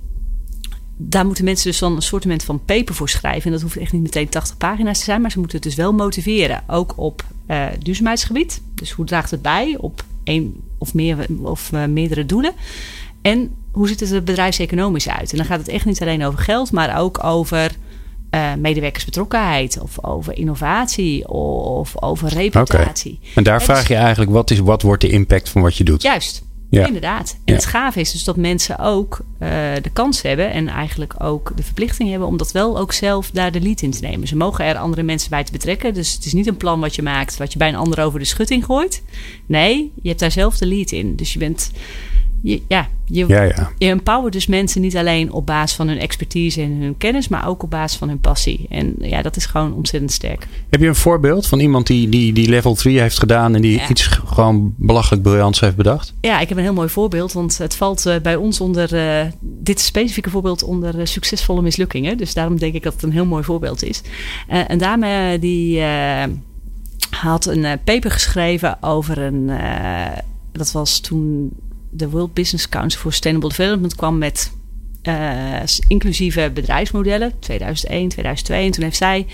daar 1.03 1.27
moeten 1.27 1.45
mensen 1.45 1.71
dus 1.71 1.79
dan 1.79 1.97
een 1.97 2.03
soort 2.03 2.45
van 2.45 2.65
paper 2.65 2.95
voor 2.95 3.09
schrijven. 3.09 3.45
En 3.45 3.53
dat 3.53 3.61
hoeft 3.61 3.77
echt 3.77 3.93
niet 3.93 4.03
meteen 4.03 4.29
80 4.29 4.57
pagina's 4.57 4.99
te 4.99 5.05
zijn, 5.05 5.21
maar 5.21 5.31
ze 5.31 5.39
moeten 5.39 5.57
het 5.57 5.67
dus 5.67 5.77
wel 5.77 5.93
motiveren. 5.93 6.63
Ook 6.67 6.93
op 6.97 7.25
uh, 7.51 7.67
duurzaamheidsgebied. 7.79 8.61
Dus 8.75 8.91
hoe 8.91 9.05
draagt 9.05 9.31
het 9.31 9.43
bij 9.43 9.77
op 9.79 10.05
één 10.25 10.55
of, 10.79 10.95
meer, 10.95 11.27
of 11.43 11.71
uh, 11.73 11.85
meerdere 11.85 12.27
doelen? 12.27 12.53
En 13.23 13.55
hoe 13.71 13.89
ziet 13.89 14.01
het 14.01 14.11
er 14.11 14.23
bedrijfseconomisch 14.23 15.09
uit? 15.09 15.31
En 15.31 15.37
dan 15.37 15.47
gaat 15.47 15.59
het 15.59 15.69
echt 15.69 15.85
niet 15.85 16.01
alleen 16.01 16.25
over 16.25 16.39
geld, 16.39 16.73
maar 16.73 16.99
ook 16.99 17.25
over 17.25 17.71
uh, 18.31 18.55
medewerkersbetrokkenheid 18.55 19.79
of 19.81 20.05
over 20.05 20.37
innovatie 20.37 21.29
of 21.29 22.03
over 22.03 22.29
reputatie. 22.29 23.19
Okay. 23.21 23.33
En 23.35 23.43
daar 23.43 23.59
en 23.59 23.65
vraag 23.65 23.79
dus, 23.79 23.89
je 23.89 23.95
eigenlijk, 23.95 24.31
wat, 24.31 24.51
is, 24.51 24.59
wat 24.59 24.83
wordt 24.83 25.03
de 25.03 25.09
impact 25.09 25.49
van 25.49 25.63
wat 25.63 25.77
je 25.77 25.85
doet? 25.85 26.03
Juist. 26.03 26.43
Ja. 26.71 26.87
Inderdaad. 26.87 27.33
En 27.33 27.41
ja. 27.45 27.55
het 27.55 27.65
gave 27.65 28.01
is 28.01 28.13
dus 28.13 28.25
dat 28.25 28.37
mensen 28.37 28.79
ook 28.79 29.21
uh, 29.43 29.49
de 29.83 29.91
kans 29.93 30.23
hebben 30.23 30.51
en 30.51 30.69
eigenlijk 30.69 31.15
ook 31.23 31.53
de 31.57 31.63
verplichting 31.63 32.11
hebben 32.11 32.29
om 32.29 32.37
dat 32.37 32.53
wel 32.53 32.79
ook 32.79 32.93
zelf 32.93 33.31
daar 33.31 33.53
de 33.53 33.61
lead 33.61 33.83
in 33.83 33.91
te 33.91 34.01
nemen. 34.01 34.29
Ze 34.29 34.37
mogen 34.37 34.65
er 34.65 34.77
andere 34.77 35.03
mensen 35.03 35.31
bij 35.31 35.45
te 35.45 35.53
betrekken. 35.53 35.95
Dus 35.95 36.13
het 36.13 36.25
is 36.25 36.33
niet 36.33 36.47
een 36.47 36.57
plan 36.57 36.81
wat 36.81 36.95
je 36.95 37.03
maakt, 37.03 37.37
wat 37.37 37.53
je 37.53 37.59
bij 37.59 37.69
een 37.69 37.75
ander 37.75 38.01
over 38.05 38.19
de 38.19 38.25
schutting 38.25 38.65
gooit. 38.65 39.03
Nee, 39.47 39.93
je 40.03 40.09
hebt 40.09 40.21
daar 40.21 40.31
zelf 40.31 40.57
de 40.57 40.67
lead 40.67 40.91
in. 40.91 41.17
Dus 41.17 41.33
je 41.33 41.39
bent. 41.39 41.71
Je, 42.43 42.63
ja, 42.69 42.89
je, 43.05 43.27
ja, 43.29 43.43
ja. 43.43 43.71
je 43.79 43.89
empowert 43.89 44.33
dus 44.33 44.47
mensen 44.47 44.81
niet 44.81 44.97
alleen 44.97 45.33
op 45.33 45.47
basis 45.47 45.77
van 45.77 45.89
hun 45.89 45.99
expertise 45.99 46.63
en 46.63 46.73
hun 46.81 46.97
kennis, 46.99 47.29
maar 47.29 47.49
ook 47.49 47.63
op 47.63 47.71
basis 47.71 47.99
van 47.99 48.09
hun 48.09 48.21
passie. 48.21 48.67
En 48.69 48.95
ja, 48.99 49.23
dat 49.23 49.37
is 49.37 49.47
gewoon 49.47 49.75
ontzettend 49.75 50.13
sterk. 50.13 50.47
Heb 50.71 50.81
je 50.81 50.87
een 50.87 50.95
voorbeeld 50.95 51.47
van 51.47 51.61
iemand 51.61 51.87
die, 51.87 52.09
die, 52.09 52.33
die 52.33 52.49
level 52.49 52.75
3 52.75 53.01
heeft 53.01 53.19
gedaan 53.19 53.55
en 53.55 53.63
die 53.63 53.77
ja. 53.77 53.89
iets 53.89 54.07
gewoon 54.07 54.75
belachelijk 54.77 55.23
briljants 55.23 55.61
heeft 55.61 55.77
bedacht? 55.77 56.15
Ja, 56.21 56.41
ik 56.41 56.49
heb 56.49 56.59
een 56.59 56.65
heel 56.65 56.73
mooi 56.73 56.89
voorbeeld, 56.89 57.33
want 57.33 57.59
het 57.59 57.75
valt 57.75 58.07
uh, 58.07 58.15
bij 58.23 58.37
ons 58.37 58.61
onder 58.61 58.95
uh, 58.95 59.31
dit 59.41 59.81
specifieke 59.81 60.31
voorbeeld 60.31 60.63
onder 60.63 60.99
uh, 60.99 61.05
succesvolle 61.05 61.63
mislukkingen. 61.63 62.17
Dus 62.17 62.35
daarom 62.35 62.59
denk 62.59 62.75
ik 62.75 62.83
dat 62.83 62.93
het 62.93 63.03
een 63.03 63.13
heel 63.13 63.27
mooi 63.27 63.45
voorbeeld 63.45 63.83
is. 63.83 64.03
een 64.69 64.79
dame 64.79 65.39
die 65.41 65.83
had 67.11 67.47
een 67.47 67.67
paper 67.85 68.11
geschreven 68.11 68.83
over 68.83 69.19
een. 69.19 69.51
dat 70.53 70.73
was 70.73 71.01
toen 71.01 71.53
de 71.91 72.11
World 72.11 72.35
Business 72.35 72.69
Council 72.69 73.01
for 73.01 73.13
Sustainable 73.13 73.49
Development 73.49 73.95
kwam 73.95 74.19
met 74.19 74.53
uh, 75.03 75.63
inclusieve 75.89 76.51
bedrijfsmodellen, 76.55 77.33
2001, 77.39 78.09
2002. 78.09 78.65
En 78.65 78.71
toen 78.71 78.85
heeft 78.85 78.97
zij 78.97 79.27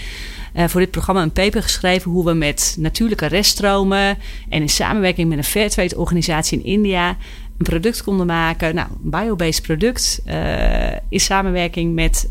uh, 0.57 0.65
voor 0.65 0.81
dit 0.81 0.91
programma 0.91 1.23
een 1.23 1.33
paper 1.33 1.63
geschreven 1.63 2.11
hoe 2.11 2.25
we 2.25 2.33
met 2.33 2.77
natuurlijke 2.79 3.27
reststromen 3.27 4.19
en 4.49 4.61
in 4.61 4.69
samenwerking 4.69 5.29
met 5.29 5.39
een 5.39 5.45
Fairtrade 5.45 5.99
organisatie 5.99 6.59
in 6.59 6.65
India 6.65 7.17
een 7.59 7.65
product 7.65 8.03
konden 8.03 8.27
maken. 8.27 8.75
Nou, 8.75 8.89
een 8.89 9.11
biobased 9.11 9.63
product 9.63 10.21
uh, 10.27 10.93
in 11.09 11.21
samenwerking 11.21 11.95
met 11.95 12.31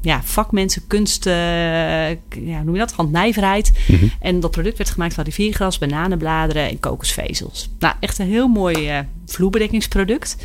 ja, 0.00 0.22
vakmensen, 0.22 0.86
kunst, 0.86 1.24
ja, 1.24 2.62
noem 2.64 2.72
je 2.72 2.78
dat, 2.78 2.92
handnijverheid. 2.92 3.70
Mhm. 3.72 3.92
Mm 3.92 3.98
-hmm. 3.98 4.10
En 4.20 4.40
dat 4.40 4.50
product 4.50 4.78
werd 4.78 4.90
gemaakt 4.90 5.14
van 5.14 5.24
riviergras, 5.24 5.78
bananenbladeren 5.78 6.68
en 6.68 6.80
kokosvezels. 6.80 7.70
Nou, 7.78 7.94
echt 8.00 8.18
een 8.18 8.26
heel 8.26 8.48
mooi 8.48 9.04
vloerbedekkingsproduct. 9.26 10.36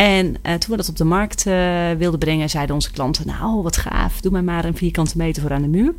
En 0.00 0.26
uh, 0.26 0.54
toen 0.54 0.70
we 0.70 0.76
dat 0.76 0.88
op 0.88 0.96
de 0.96 1.04
markt 1.04 1.46
uh, 1.46 1.90
wilden 1.98 2.18
brengen, 2.18 2.50
zeiden 2.50 2.74
onze 2.74 2.90
klanten: 2.90 3.26
Nou, 3.26 3.62
wat 3.62 3.76
gaaf, 3.76 4.20
doe 4.20 4.32
mij 4.32 4.42
maar 4.42 4.64
een 4.64 4.76
vierkante 4.76 5.16
meter 5.16 5.42
voor 5.42 5.52
aan 5.52 5.62
de 5.62 5.68
muur. 5.68 5.94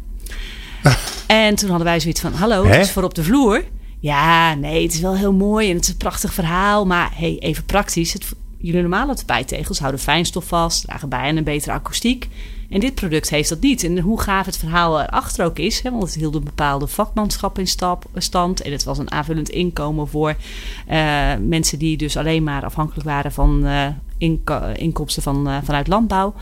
en 1.28 1.56
toen 1.56 1.70
hadden 1.70 1.88
wij 1.88 2.00
zoiets 2.00 2.22
van: 2.22 2.34
Hallo, 2.34 2.66
het 2.66 2.82
is 2.82 2.92
voor 2.92 3.04
op 3.04 3.14
de 3.14 3.24
vloer. 3.24 3.64
Ja, 4.02 4.54
nee, 4.54 4.84
het 4.84 4.94
is 4.94 5.00
wel 5.00 5.16
heel 5.16 5.34
mooi 5.34 5.70
en 5.70 5.76
het 5.76 5.84
is 5.84 5.90
een 5.90 5.98
prachtig 5.98 6.34
verhaal. 6.34 6.86
Maar 6.86 7.12
hey, 7.16 7.38
even 7.40 7.66
praktisch. 7.66 8.14
Het, 8.14 8.34
jullie 8.58 8.82
normale 8.82 9.16
tapijtegels 9.16 9.80
houden 9.80 10.00
fijnstof 10.00 10.46
vast, 10.46 10.84
dragen 10.84 11.10
bij 11.10 11.24
en 11.24 11.38
een 11.38 11.44
betere 11.44 11.72
akoestiek. 11.72 12.28
En 12.70 12.80
dit 12.80 12.96
product 12.96 13.30
heeft 13.30 13.50
dat 13.50 13.62
niet. 13.62 13.84
En 13.84 14.00
hoe 14.00 14.22
gaaf 14.22 14.46
het 14.46 14.58
verhaal 14.58 15.02
erachter 15.02 15.46
ook 15.46 15.60
is, 15.60 15.82
hè, 15.82 15.92
want 15.92 16.04
het 16.04 16.14
hield 16.14 16.36
een 16.36 16.44
bepaalde 16.44 16.88
vakmanschap 16.88 17.60
in 17.60 17.68
stap, 17.68 18.06
stand. 18.16 18.62
En 18.62 18.72
het 18.72 18.84
was 18.84 18.98
een 18.98 19.12
aanvullend 19.12 19.50
inkomen 19.50 20.08
voor 20.08 20.36
uh, 20.90 21.34
mensen 21.48 21.80
die 21.80 21.98
dus 21.98 22.18
alleen 22.18 22.44
maar 22.44 22.66
afhankelijk 22.66 23.08
waren 23.08 23.32
van 23.32 23.68
inko 24.18 24.72
inkomsten 24.76 25.24
van, 25.24 25.48
uh, 25.48 25.58
vanuit 25.64 25.88
landbouw. 25.88 26.34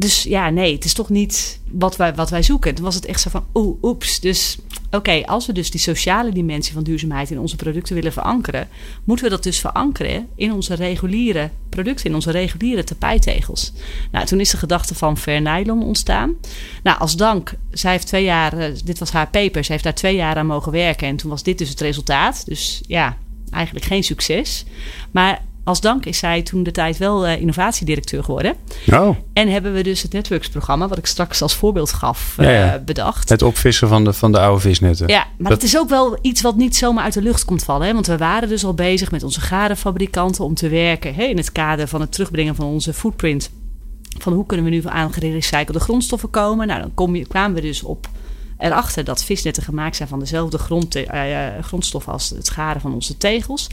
Dus 0.00 0.22
ja, 0.22 0.50
nee, 0.50 0.74
het 0.74 0.84
is 0.84 0.92
toch 0.92 1.08
niet 1.08 1.60
wat 1.70 1.96
wij, 1.96 2.14
wat 2.14 2.30
wij 2.30 2.42
zoeken. 2.42 2.74
Toen 2.74 2.84
was 2.84 2.94
het 2.94 3.06
echt 3.06 3.20
zo 3.20 3.30
van, 3.30 3.44
oeh, 3.54 3.82
oeps. 3.82 4.20
Dus 4.20 4.58
oké, 4.90 5.22
als 5.26 5.46
we 5.46 5.52
dus 5.52 5.70
die 5.70 5.80
sociale 5.80 6.32
dimensie 6.32 6.72
van 6.72 6.82
duurzaamheid 6.82 7.30
in 7.30 7.38
onze 7.38 7.56
producten 7.56 7.94
willen 7.94 8.12
verankeren, 8.12 8.68
moeten 9.04 9.24
we 9.24 9.30
dat 9.30 9.42
dus 9.42 9.60
verankeren 9.60 10.28
in 10.34 10.52
onze 10.52 10.74
reguliere 10.74 11.50
producten, 11.68 12.06
in 12.06 12.14
onze 12.14 12.30
reguliere 12.30 12.84
tapijtegels. 12.84 13.72
Nou, 14.10 14.26
toen 14.26 14.40
is 14.40 14.50
de 14.50 14.56
gedachte 14.56 14.94
van 14.94 15.18
Fair 15.18 15.42
Nylon 15.42 15.82
ontstaan. 15.82 16.34
Nou, 16.82 16.98
als 16.98 17.16
dank, 17.16 17.54
zij 17.70 17.92
heeft 17.92 18.06
twee 18.06 18.24
jaar, 18.24 18.58
eh, 18.58 18.72
dit 18.84 18.98
was 18.98 19.10
haar 19.10 19.30
paper, 19.30 19.64
ze 19.64 19.72
heeft 19.72 19.84
daar 19.84 19.94
twee 19.94 20.14
jaar 20.14 20.36
aan 20.36 20.46
mogen 20.46 20.72
werken 20.72 21.08
en 21.08 21.16
toen 21.16 21.30
was 21.30 21.42
dit 21.42 21.58
dus 21.58 21.68
het 21.68 21.80
resultaat. 21.80 22.46
Dus 22.46 22.82
ja, 22.86 23.16
eigenlijk 23.50 23.84
geen 23.84 24.04
succes. 24.04 24.64
Maar 25.10 25.42
als 25.64 25.80
dank 25.80 26.04
is 26.04 26.18
zij 26.18 26.42
toen 26.42 26.62
de 26.62 26.70
tijd 26.70 26.98
wel 26.98 27.26
uh, 27.26 27.40
innovatiedirecteur 27.40 28.24
geworden. 28.24 28.54
Oh. 28.92 29.16
En 29.32 29.48
hebben 29.48 29.72
we 29.72 29.82
dus 29.82 30.02
het 30.02 30.12
Networks-programma, 30.12 30.88
wat 30.88 30.98
ik 30.98 31.06
straks 31.06 31.42
als 31.42 31.54
voorbeeld 31.54 31.92
gaf, 31.92 32.34
Ja, 32.36 32.50
ja. 32.50 32.78
bedacht. 32.78 33.28
Het 33.28 33.42
opvissen 33.42 33.88
van 33.88 34.04
de, 34.04 34.12
van 34.12 34.32
de 34.32 34.40
oude 34.40 34.60
visnetten. 34.60 35.08
Ja, 35.08 35.26
maar 35.38 35.50
Dat- 35.50 35.60
het 35.60 35.62
is 35.62 35.78
ook 35.78 35.88
wel 35.88 36.18
iets 36.22 36.40
wat 36.40 36.56
niet 36.56 36.76
zomaar 36.76 37.04
uit 37.04 37.12
de 37.14 37.22
lucht 37.22 37.44
komt 37.44 37.64
vallen. 37.64 37.86
Hè? 37.86 37.92
Want 37.92 38.06
we 38.06 38.16
waren 38.16 38.48
dus 38.48 38.64
al 38.64 38.74
bezig 38.74 39.10
met 39.10 39.22
onze 39.22 39.40
garenfabrikanten 39.40 40.44
om 40.44 40.54
te 40.54 40.68
werken 40.68 41.14
hè, 41.14 41.24
in 41.24 41.36
het 41.36 41.52
kader 41.52 41.88
van 41.88 42.00
het 42.00 42.12
terugbrengen 42.12 42.54
van 42.54 42.66
onze 42.66 42.92
footprint. 42.92 43.50
Van 44.18 44.32
hoe 44.32 44.46
kunnen 44.46 44.64
we 44.66 44.72
nu 44.72 44.82
aan 44.86 45.12
gerecyclede 45.12 45.80
grondstoffen 45.80 46.30
komen? 46.30 46.66
Nou, 46.66 46.80
dan 46.80 46.94
kom 46.94 47.16
je, 47.16 47.26
kwamen 47.26 47.54
we 47.54 47.60
dus 47.60 47.82
op 47.82 48.08
erachter 48.58 49.04
dat 49.04 49.24
visnetten 49.24 49.62
gemaakt 49.62 49.96
zijn 49.96 50.08
van 50.08 50.18
dezelfde 50.18 50.58
grond, 50.58 50.94
eh, 50.94 51.56
eh, 51.56 51.64
grondstof 51.64 52.08
als 52.08 52.30
het 52.30 52.50
garen 52.50 52.80
van 52.80 52.94
onze 52.94 53.16
tegels. 53.16 53.68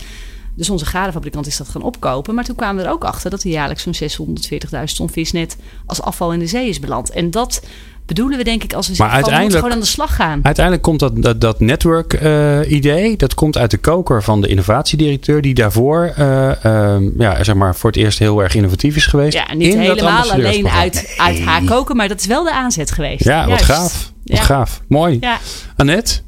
Dus 0.58 0.70
onze 0.70 0.86
garenfabrikant 0.86 1.47
is 1.47 1.58
dat 1.58 1.70
gaan 1.70 1.82
opkopen. 1.82 2.36
Maar 2.36 2.43
toen 2.43 2.55
kwamen 2.55 2.82
we 2.82 2.88
er 2.88 2.93
ook 2.93 3.03
achter 3.03 3.30
dat 3.30 3.43
er 3.43 3.49
jaarlijks 3.49 3.88
zo'n 3.89 4.28
640.000 4.38 4.95
ton 4.95 5.10
visnet 5.10 5.58
als 5.86 6.01
afval 6.01 6.34
in 6.34 6.39
de 6.39 6.47
zee 6.47 6.70
is 6.70 6.80
beland. 6.80 7.10
En 7.10 7.32
dat 7.32 7.62
bedoelen 8.05 8.38
we 8.38 8.43
denk 8.43 8.64
ik 8.64 8.74
als 8.74 8.88
we 8.88 8.95
zeggen, 8.95 9.20
van, 9.20 9.47
we 9.47 9.51
gewoon 9.51 9.72
aan 9.72 9.80
de 9.80 9.86
slag 9.86 10.16
gaan. 10.16 10.39
Uiteindelijk 10.43 10.84
komt 10.84 10.99
dat, 10.99 11.22
dat, 11.22 11.41
dat 11.41 11.60
network 11.60 12.14
eh, 12.14 12.72
idee, 12.72 13.18
dat 13.18 13.34
komt 13.34 13.58
uit 13.58 13.72
de 13.72 13.78
koker 13.78 14.24
van 14.24 14.41
de 14.41 14.47
innovatiedirecteur, 14.47 15.41
die 15.41 15.53
daarvoor 15.53 16.14
eh, 16.16 16.66
ehm, 16.66 17.22
ja, 17.22 17.43
zeg 17.43 17.55
maar, 17.55 17.76
voor 17.76 17.89
het 17.89 17.99
eerst 17.99 18.20
heel 18.20 18.43
erg 18.43 18.55
innovatief 18.55 18.95
is 18.95 19.05
geweest. 19.05 19.34
Ja, 19.34 19.53
niet 19.53 19.74
in 19.74 19.80
helemaal 19.80 20.32
alleen 20.32 20.70
uit, 20.70 21.14
uit 21.18 21.39
haar 21.39 21.64
koken, 21.64 21.95
maar 21.95 22.08
dat 22.08 22.20
is 22.20 22.26
wel 22.26 22.43
de 22.43 22.51
aanzet 22.51 22.91
geweest. 22.91 23.24
Ja, 23.24 23.47
wat 23.47 23.62
gaaf. 23.62 24.12
Wat 24.24 24.38
Ja. 24.38 24.43
gaaf. 24.43 24.82
Mooi. 24.88 25.18
Ja, 25.22 25.38
Annette, 25.76 26.20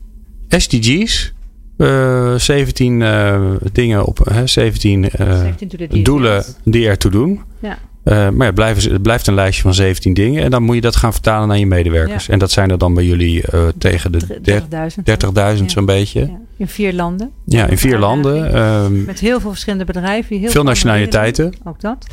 SDG's. 0.49 1.33
Eh 1.79 2.35
17 2.35 3.01
eh, 3.01 3.41
dingen 3.71 4.05
op, 4.05 4.19
hè, 4.31 4.47
17 4.47 5.09
eh, 5.09 5.37
17 5.39 5.67
to 5.67 5.77
the 5.77 5.77
details. 5.77 6.03
doelen 6.03 6.43
die 6.63 6.87
ertoe 6.87 7.11
doen. 7.11 7.41
Ja. 7.59 7.77
Eh, 8.03 8.15
maar 8.15 8.33
ja, 8.37 8.45
het, 8.45 8.53
blijven, 8.55 8.91
het 8.91 9.01
blijft 9.01 9.27
een 9.27 9.33
lijstje 9.33 9.61
van 9.61 9.73
17 9.73 10.13
dingen. 10.13 10.43
En 10.43 10.51
dan 10.51 10.63
moet 10.63 10.75
je 10.75 10.81
dat 10.81 10.95
gaan 10.95 11.11
vertalen 11.13 11.47
naar 11.47 11.57
je 11.57 11.65
medewerkers. 11.65 12.25
Ja. 12.25 12.33
En 12.33 12.39
dat 12.39 12.51
zijn 12.51 12.69
er 12.71 12.77
dan 12.77 12.93
bij 12.93 13.03
jullie 13.05 13.41
eh, 13.47 13.67
tegen 13.77 14.11
de 14.11 14.39
der- 14.41 14.61
30.000. 14.61 15.05
30.000 15.05 15.65
Ja. 15.65 15.69
zo'n 15.69 15.85
beetje. 15.85 16.19
Ja, 16.19 16.25
Ja, 16.27 16.37
in 16.57 16.67
vier 16.67 16.93
landen. 16.93 17.31
in 17.45 17.77
vier 17.77 17.97
landen. 17.99 18.53
ehm, 18.53 19.05
Met 19.05 19.19
heel 19.19 19.39
veel 19.39 19.49
verschillende 19.49 19.85
bedrijven. 19.85 20.37
Heel 20.39 20.49
veel 20.49 20.63
nationaliteiten. 20.63 21.53
Ook 21.63 21.81
dat. 21.81 22.07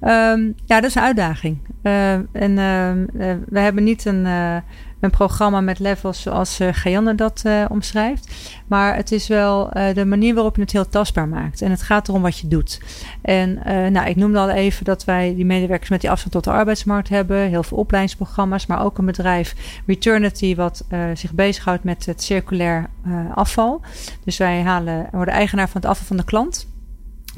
Ehm, 0.00 0.40
ja, 0.66 0.80
dat 0.80 0.84
is 0.84 0.94
een 0.94 1.02
uitdaging. 1.02 1.58
Eh, 1.82 2.12
en 2.12 2.24
ehm, 2.58 3.04
eh, 3.18 3.34
we 3.48 3.60
hebben 3.60 3.84
niet 3.84 4.04
een, 4.04 4.26
eh, 4.26 4.56
een 5.00 5.10
programma 5.10 5.60
met 5.60 5.78
levels 5.78 6.22
zoals 6.22 6.58
Gianne 6.72 7.14
dat 7.14 7.42
eh, 7.44 7.64
omschrijft. 7.68 8.32
Maar 8.66 8.96
het 8.96 9.12
is 9.12 9.28
wel 9.28 9.70
eh, 9.70 9.94
de 9.94 10.04
manier 10.04 10.34
waarop 10.34 10.56
je 10.56 10.62
het 10.62 10.72
heel 10.72 10.88
tastbaar 10.88 11.28
maakt. 11.28 11.62
En 11.62 11.70
het 11.70 11.82
gaat 11.82 12.08
erom 12.08 12.22
wat 12.22 12.38
je 12.38 12.48
doet. 12.48 12.80
En 13.22 13.60
nou, 13.92 14.08
ik 14.08 14.16
noemde 14.16 14.38
al 14.38 14.50
even 14.50 14.84
dat 14.84 15.04
wij 15.04 15.34
die 15.34 15.44
medewerkers 15.44 15.90
met 15.90 16.00
die 16.00 16.10
afstand 16.10 16.32
tot 16.32 16.44
de 16.44 16.50
arbeidsmarkt 16.50 17.08
hebben. 17.08 17.48
Heel 17.48 17.62
veel 17.62 17.78
opleidingsprogramma's. 17.78 18.66
Maar 18.66 18.84
ook 18.84 18.98
een 18.98 19.04
bedrijf, 19.04 19.54
Returnity, 19.86 20.54
wat 20.54 20.84
zich 21.14 21.32
bezighoudt 21.32 21.84
met 21.84 22.06
het 22.06 22.22
circulair 22.22 22.90
afval. 23.34 23.80
Dus 24.24 24.36
wij 24.36 24.62
halen, 24.62 25.08
worden 25.12 25.34
eigenaar 25.34 25.68
van 25.68 25.80
het 25.80 25.90
afval 25.90 26.06
van 26.06 26.16
de 26.16 26.24
klant. 26.24 26.67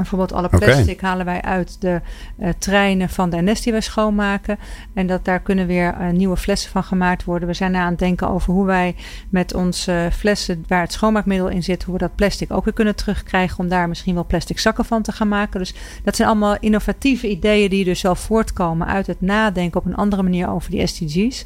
Bijvoorbeeld 0.00 0.32
alle 0.32 0.48
plastic 0.48 1.00
halen 1.00 1.24
wij 1.24 1.42
uit 1.42 1.80
de 1.80 2.00
eh, 2.38 2.48
treinen 2.58 3.08
van 3.08 3.30
de 3.30 3.42
NS 3.42 3.62
die 3.62 3.72
wij 3.72 3.80
schoonmaken. 3.80 4.58
En 4.94 5.06
dat 5.06 5.24
daar 5.24 5.40
kunnen 5.40 5.66
weer 5.66 5.94
eh, 5.94 6.08
nieuwe 6.08 6.36
flessen 6.36 6.70
van 6.70 6.84
gemaakt 6.84 7.24
worden. 7.24 7.48
We 7.48 7.54
zijn 7.54 7.76
aan 7.76 7.90
het 7.90 7.98
denken 7.98 8.28
over 8.28 8.52
hoe 8.52 8.66
wij 8.66 8.94
met 9.28 9.54
onze 9.54 10.08
flessen 10.12 10.64
waar 10.68 10.80
het 10.80 10.92
schoonmaakmiddel 10.92 11.48
in 11.48 11.62
zit, 11.62 11.82
hoe 11.82 11.94
we 11.94 12.00
dat 12.00 12.14
plastic 12.14 12.52
ook 12.52 12.64
weer 12.64 12.74
kunnen 12.74 12.96
terugkrijgen. 12.96 13.58
Om 13.58 13.68
daar 13.68 13.88
misschien 13.88 14.14
wel 14.14 14.26
plastic 14.26 14.58
zakken 14.58 14.84
van 14.84 15.02
te 15.02 15.12
gaan 15.12 15.28
maken. 15.28 15.60
Dus 15.60 15.74
dat 16.04 16.16
zijn 16.16 16.28
allemaal 16.28 16.56
innovatieve 16.60 17.28
ideeën 17.28 17.70
die 17.70 17.84
dus 17.84 18.02
wel 18.02 18.14
voortkomen 18.14 18.86
uit 18.86 19.06
het 19.06 19.20
nadenken 19.20 19.80
op 19.80 19.86
een 19.86 19.96
andere 19.96 20.22
manier 20.22 20.48
over 20.48 20.70
die 20.70 20.86
SDG's. 20.86 21.44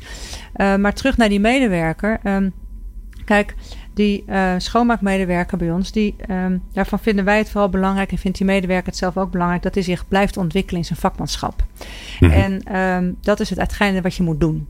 Eh, 0.53 0.77
maar 0.77 0.95
terug 0.95 1.17
naar 1.17 1.29
die 1.29 1.41
medewerker. 1.41 2.21
Ehm, 2.23 2.49
kijk, 3.25 3.55
die 3.95 4.25
eh, 4.27 4.55
schoonmaakmedewerker 4.59 5.59
bij 5.59 5.71
ons, 5.71 5.93
die, 5.93 6.15
ehm, 6.27 6.59
daarvan 6.73 6.99
vinden 6.99 7.25
wij 7.25 7.39
het 7.39 7.51
vooral 7.51 7.69
belangrijk 7.69 8.13
en 8.13 8.19
vindt 8.19 8.39
die 8.39 8.47
medewerker 8.47 8.87
het 8.87 8.97
zelf 8.97 9.17
ook 9.17 9.31
belangrijk 9.31 9.63
dat 9.63 9.75
hij 9.75 9.83
zich 9.83 10.09
blijft 10.09 10.37
ontwikkelen 10.37 10.81
in 10.81 10.87
zijn 10.87 10.99
vakmanschap. 10.99 11.65
Mhm. 12.21 12.31
En 12.33 12.63
ehm, 12.63 13.13
dat 13.21 13.41
is 13.41 13.51
het 13.51 13.59
uiteindelijk 13.59 14.07
wat 14.07 14.17
je 14.17 14.23
moet 14.23 14.41
doen. 14.41 14.69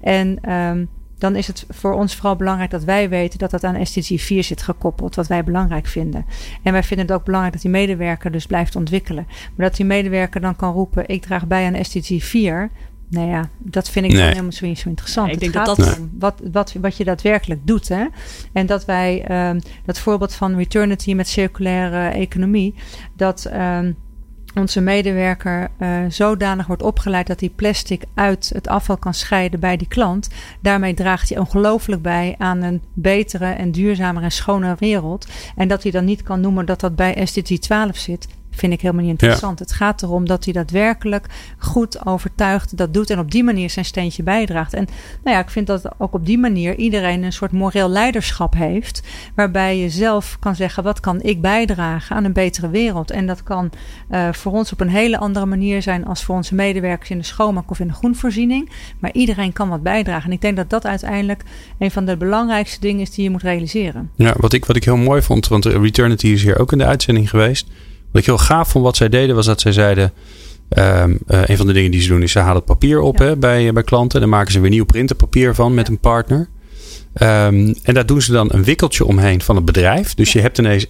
En 0.00 0.38
ehm, 0.40 0.84
dan 1.18 1.36
is 1.36 1.46
het 1.46 1.66
voor 1.68 1.92
ons 1.92 2.14
vooral 2.14 2.36
belangrijk 2.36 2.70
dat 2.70 2.84
wij 2.84 3.08
weten 3.08 3.38
dat 3.38 3.50
dat 3.50 3.64
aan 3.64 3.86
SDG 3.86 4.20
4 4.20 4.44
zit 4.44 4.62
gekoppeld, 4.62 5.14
wat 5.14 5.26
wij 5.26 5.44
belangrijk 5.44 5.86
vinden. 5.86 6.26
En 6.62 6.72
wij 6.72 6.82
vinden 6.82 7.06
het 7.06 7.14
ook 7.14 7.24
belangrijk 7.24 7.54
dat 7.54 7.62
die 7.62 7.70
medewerker 7.70 8.30
dus 8.30 8.46
blijft 8.46 8.76
ontwikkelen. 8.76 9.26
Maar 9.26 9.66
dat 9.66 9.76
die 9.76 9.86
medewerker 9.86 10.40
dan 10.40 10.56
kan 10.56 10.72
roepen: 10.72 11.08
ik 11.08 11.22
draag 11.22 11.46
bij 11.46 11.66
aan 11.66 11.84
SDG 11.84 12.24
4. 12.24 12.70
Nou 13.10 13.28
ja, 13.28 13.48
dat 13.58 13.90
vind 13.90 14.04
ik 14.04 14.10
Nee. 14.12 14.20
dan 14.20 14.28
helemaal 14.30 14.52
zo 14.52 14.74
zo 14.74 14.88
interessant. 14.88 15.26
Nee, 15.26 15.36
ik 15.36 15.42
het 15.42 15.52
denk 15.52 15.66
gaat 15.66 15.76
dat 15.76 15.86
dat- 15.86 15.96
erom 15.96 16.10
wat, 16.18 16.40
wat, 16.52 16.72
wat 16.80 16.96
je 16.96 17.04
daadwerkelijk 17.04 17.66
doet. 17.66 17.88
Hè? 17.88 18.04
En 18.52 18.66
dat 18.66 18.84
wij, 18.84 19.24
ehm, 19.26 19.60
dat 19.84 19.98
voorbeeld 19.98 20.34
van 20.34 20.56
Returnity 20.56 21.14
met 21.14 21.28
circulaire 21.28 22.08
economie, 22.08 22.74
dat 23.16 23.44
ehm, 23.44 23.92
onze 24.54 24.80
medewerker 24.80 25.68
eh, 25.78 25.98
zodanig 26.08 26.66
wordt 26.66 26.82
opgeleid 26.82 27.26
dat 27.26 27.40
hij 27.40 27.48
plastic 27.48 28.02
uit 28.14 28.50
het 28.54 28.68
afval 28.68 28.96
kan 28.96 29.14
scheiden 29.14 29.60
bij 29.60 29.76
die 29.76 29.88
klant. 29.88 30.28
Daarmee 30.62 30.94
draagt 30.94 31.28
hij 31.28 31.38
ongelooflijk 31.38 32.02
bij 32.02 32.34
aan 32.38 32.62
een 32.62 32.82
betere 32.92 33.46
en 33.46 33.70
duurzamere 33.72 34.24
en 34.24 34.32
schonere 34.32 34.76
wereld. 34.78 35.26
En 35.56 35.68
dat 35.68 35.82
hij 35.82 35.92
dan 35.92 36.04
niet 36.04 36.22
kan 36.22 36.40
noemen 36.40 36.66
dat 36.66 36.80
dat 36.80 36.96
bij 36.96 37.26
SDG 37.26 37.58
12 37.58 37.96
zit. 37.96 38.28
Vind 38.54 38.72
ik 38.72 38.80
helemaal 38.80 39.02
niet 39.02 39.10
interessant. 39.10 39.58
Het 39.58 39.72
gaat 39.72 40.02
erom 40.02 40.26
dat 40.26 40.44
hij 40.44 40.52
daadwerkelijk 40.52 41.26
goed 41.58 42.06
overtuigd 42.06 42.76
dat 42.76 42.94
doet 42.94 43.10
en 43.10 43.18
op 43.18 43.30
die 43.30 43.44
manier 43.44 43.70
zijn 43.70 43.84
steentje 43.84 44.22
bijdraagt. 44.22 44.74
En 44.74 44.86
nou 45.24 45.36
ja, 45.36 45.42
ik 45.42 45.50
vind 45.50 45.66
dat 45.66 45.88
ook 45.98 46.14
op 46.14 46.26
die 46.26 46.38
manier 46.38 46.76
iedereen 46.76 47.22
een 47.22 47.32
soort 47.32 47.52
moreel 47.52 47.88
leiderschap 47.88 48.54
heeft. 48.54 49.02
Waarbij 49.34 49.78
je 49.78 49.90
zelf 49.90 50.36
kan 50.40 50.54
zeggen: 50.54 50.82
wat 50.82 51.00
kan 51.00 51.22
ik 51.22 51.40
bijdragen 51.40 52.16
aan 52.16 52.24
een 52.24 52.32
betere 52.32 52.70
wereld? 52.70 53.10
En 53.10 53.26
dat 53.26 53.42
kan 53.42 53.70
eh, 54.08 54.32
voor 54.32 54.52
ons 54.52 54.72
op 54.72 54.80
een 54.80 54.88
hele 54.88 55.18
andere 55.18 55.46
manier 55.46 55.82
zijn 55.82 56.04
als 56.06 56.24
voor 56.24 56.34
onze 56.36 56.54
medewerkers 56.54 57.10
in 57.10 57.18
de 57.18 57.24
schoonmaak 57.24 57.70
of 57.70 57.80
in 57.80 57.86
de 57.86 57.92
groenvoorziening. 57.92 58.70
Maar 58.98 59.12
iedereen 59.12 59.52
kan 59.52 59.68
wat 59.68 59.82
bijdragen. 59.82 60.26
En 60.26 60.32
ik 60.32 60.40
denk 60.40 60.56
dat 60.56 60.70
dat 60.70 60.86
uiteindelijk 60.86 61.42
een 61.78 61.90
van 61.90 62.04
de 62.04 62.16
belangrijkste 62.16 62.80
dingen 62.80 63.00
is 63.00 63.10
die 63.10 63.24
je 63.24 63.30
moet 63.30 63.42
realiseren. 63.42 64.10
Ja, 64.14 64.34
wat 64.36 64.52
ik, 64.52 64.64
wat 64.64 64.76
ik 64.76 64.84
heel 64.84 64.96
mooi 64.96 65.22
vond, 65.22 65.48
want 65.48 65.64
Returnity 65.64 66.26
is 66.26 66.42
hier 66.42 66.58
ook 66.58 66.72
in 66.72 66.78
de 66.78 66.84
uitzending 66.84 67.30
geweest. 67.30 67.66
Wat 68.14 68.22
ik 68.22 68.28
heel 68.28 68.38
gaaf 68.38 68.68
vond 68.68 68.84
wat 68.84 68.96
zij 68.96 69.08
deden, 69.08 69.34
was 69.34 69.46
dat 69.46 69.60
zij 69.60 69.72
zeiden... 69.72 70.12
ehm, 70.68 71.16
eh, 71.26 71.42
een 71.48 71.56
van 71.56 71.66
de 71.66 71.72
dingen 71.72 71.90
die 71.90 72.00
ze 72.00 72.08
doen 72.08 72.22
is 72.22 72.32
ze 72.32 72.38
halen 72.38 72.56
het 72.56 72.64
papier 72.64 73.00
op 73.00 73.18
Ja. 73.18 73.24
hè, 73.24 73.36
bij, 73.36 73.72
bij 73.72 73.82
klanten. 73.82 74.20
Dan 74.20 74.28
maken 74.28 74.52
ze 74.52 74.60
weer 74.60 74.70
nieuw 74.70 74.84
printerpapier 74.84 75.54
van 75.54 75.74
met 75.74 75.88
een 75.88 75.98
partner. 75.98 76.48
Ehm, 77.14 77.74
en 77.82 77.94
daar 77.94 78.06
doen 78.06 78.22
ze 78.22 78.32
dan 78.32 78.48
een 78.52 78.64
wikkeltje 78.64 79.04
omheen 79.04 79.42
van 79.42 79.56
het 79.56 79.64
bedrijf. 79.64 80.14
Dus 80.14 80.32
je 80.32 80.40
hebt 80.40 80.58
ineens 80.58 80.86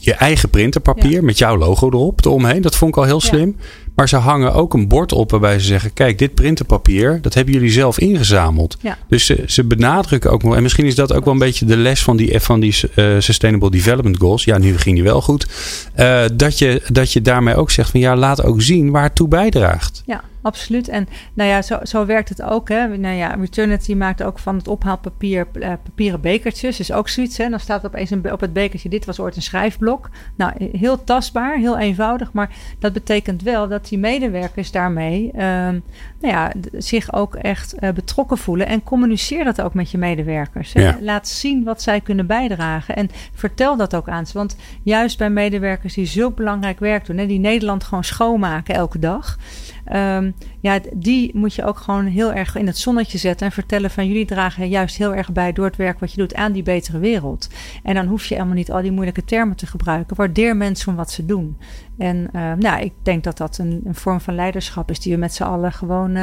je, 0.00 0.14
eigen 0.14 0.50
printerpapier 0.50 1.10
Ja. 1.10 1.22
met 1.22 1.38
jouw 1.38 1.56
logo 1.56 1.86
erop 1.88 2.24
eromheen. 2.24 2.62
Dat 2.62 2.76
vond 2.76 2.90
ik 2.90 2.96
al 2.96 3.04
heel 3.04 3.20
Ja. 3.22 3.28
slim. 3.28 3.56
Maar 3.94 4.08
ze 4.08 4.16
hangen 4.16 4.52
ook 4.54 4.74
een 4.74 4.88
bord 4.88 5.12
op 5.12 5.30
waarbij 5.30 5.58
ze 5.58 5.66
zeggen... 5.66 5.92
kijk, 5.92 6.18
dit 6.18 6.34
printerpapier, 6.34 7.18
dat 7.22 7.34
hebben 7.34 7.54
jullie 7.54 7.70
zelf 7.70 7.98
ingezameld. 7.98 8.76
Dus 9.08 9.26
ze, 9.26 9.42
ze 9.46 9.64
benadrukken 9.64 10.30
ook 10.30 10.42
nog... 10.42 10.56
en 10.56 10.62
misschien 10.62 10.86
is 10.86 10.94
dat 10.94 11.12
ook 11.12 11.24
wel 11.24 11.32
een 11.32 11.38
beetje 11.38 11.64
de 11.66 11.76
les 11.76 12.02
van 12.02 12.16
die, 12.16 12.40
van 12.40 12.60
die 12.60 12.74
eh, 12.94 13.04
Sustainable 13.18 13.70
Development 13.70 14.16
Goals. 14.18 14.44
Ja, 14.44 14.58
nu 14.58 14.78
ging 14.78 14.94
die 14.94 15.04
wel 15.04 15.20
goed. 15.22 15.46
Eh, 15.94 16.22
dat, 16.34 16.58
je, 16.58 16.82
dat 16.92 17.12
je 17.12 17.22
daarmee 17.22 17.54
ook 17.54 17.70
zegt 17.70 17.90
van... 17.90 18.00
ja, 18.00 18.16
laat 18.16 18.42
ook 18.42 18.62
zien 18.62 18.90
waar 18.90 19.02
het 19.02 19.14
toe 19.14 19.28
bijdraagt. 19.28 20.02
Ja, 20.06 20.22
absoluut. 20.46 20.88
En 20.88 21.08
nou 21.34 21.50
ja, 21.50 21.62
zo, 21.62 21.78
zo 21.82 22.06
werkt 22.06 22.28
het 22.28 22.42
ook. 22.42 22.68
Hè. 22.68 22.96
Nou 22.96 23.14
ja, 23.14 23.34
Returnity 23.34 23.94
maakt 23.94 24.22
ook 24.22 24.38
van 24.38 24.56
het 24.56 24.68
ophaalpapier 24.68 25.46
eh, 25.52 25.72
papieren 25.82 26.20
bekertjes. 26.20 26.76
Dus 26.76 26.92
ook 26.92 27.08
zoiets. 27.08 27.36
Hè. 27.36 27.48
Dan 27.48 27.60
staat 27.60 27.86
opeens 27.86 28.10
een, 28.10 28.32
op 28.32 28.40
het 28.40 28.52
bekertje, 28.52 28.88
dit 28.88 29.04
was 29.04 29.20
ooit 29.20 29.36
een 29.36 29.42
schrijfblok. 29.42 30.10
Nou, 30.36 30.70
heel 30.78 31.04
tastbaar, 31.04 31.56
heel 31.56 31.78
eenvoudig. 31.78 32.32
Maar 32.32 32.50
dat 32.78 32.92
betekent 32.92 33.42
wel 33.42 33.68
dat 33.68 33.88
die 33.88 33.98
medewerkers 33.98 34.70
daarmee 34.70 35.30
ehm, 35.32 35.80
nou 36.20 36.34
ja, 36.34 36.52
zich 36.72 37.12
ook 37.12 37.34
echt 37.34 37.74
eh, 37.74 37.90
betrokken 37.90 38.38
voelen. 38.38 38.66
En 38.66 38.82
communiceer 38.82 39.44
dat 39.44 39.60
ook 39.60 39.74
met 39.74 39.90
je 39.90 39.98
medewerkers. 39.98 40.72
Hè. 40.72 40.80
Ja. 40.80 40.98
Laat 41.00 41.28
zien 41.28 41.64
wat 41.64 41.82
zij 41.82 42.00
kunnen 42.00 42.26
bijdragen. 42.26 42.96
En 42.96 43.10
vertel 43.34 43.76
dat 43.76 43.94
ook 43.94 44.08
aan 44.08 44.26
ze. 44.26 44.38
Want 44.38 44.56
juist 44.82 45.18
bij 45.18 45.30
medewerkers 45.30 45.94
die 45.94 46.06
zulk 46.06 46.36
belangrijk 46.36 46.78
werk 46.78 47.06
doen, 47.06 47.16
hè, 47.16 47.26
die 47.26 47.38
Nederland 47.38 47.84
gewoon 47.84 48.04
schoonmaken 48.04 48.74
elke 48.74 48.98
dag. 48.98 49.38
Ehm, 49.86 50.30
ja, 50.60 50.80
die 50.94 51.30
moet 51.34 51.54
je 51.54 51.64
ook 51.64 51.78
gewoon 51.78 52.04
heel 52.04 52.32
erg 52.32 52.56
in 52.56 52.66
het 52.66 52.78
zonnetje 52.78 53.18
zetten 53.18 53.46
en 53.46 53.52
vertellen 53.52 53.90
van 53.90 54.06
jullie 54.06 54.26
dragen 54.26 54.68
juist 54.68 54.96
heel 54.96 55.14
erg 55.14 55.32
bij 55.32 55.52
door 55.52 55.64
het 55.64 55.76
werk 55.76 56.00
wat 56.00 56.10
je 56.10 56.16
doet 56.16 56.34
aan 56.34 56.52
die 56.52 56.62
betere 56.62 56.98
wereld. 56.98 57.48
En 57.82 57.94
dan 57.94 58.06
hoef 58.06 58.24
je 58.24 58.34
helemaal 58.34 58.56
niet 58.56 58.70
al 58.70 58.82
die 58.82 58.90
moeilijke 58.90 59.24
termen 59.24 59.56
te 59.56 59.66
gebruiken. 59.66 60.16
Waardeer 60.16 60.56
mensen 60.56 60.88
om 60.88 60.96
wat 60.96 61.10
ze 61.10 61.26
doen. 61.26 61.58
En 61.98 62.28
uh, 62.32 62.52
nou, 62.52 62.80
ik 62.82 62.92
denk 63.02 63.24
dat 63.24 63.36
dat 63.36 63.58
een, 63.58 63.80
een, 63.84 63.94
vorm 63.94 64.20
van 64.20 64.34
leiderschap 64.34 64.90
is 64.90 65.00
die 65.00 65.12
we 65.12 65.18
met 65.18 65.34
z'n 65.34 65.42
allen 65.42 65.72
gewoon 65.72 66.10
uh, 66.10 66.22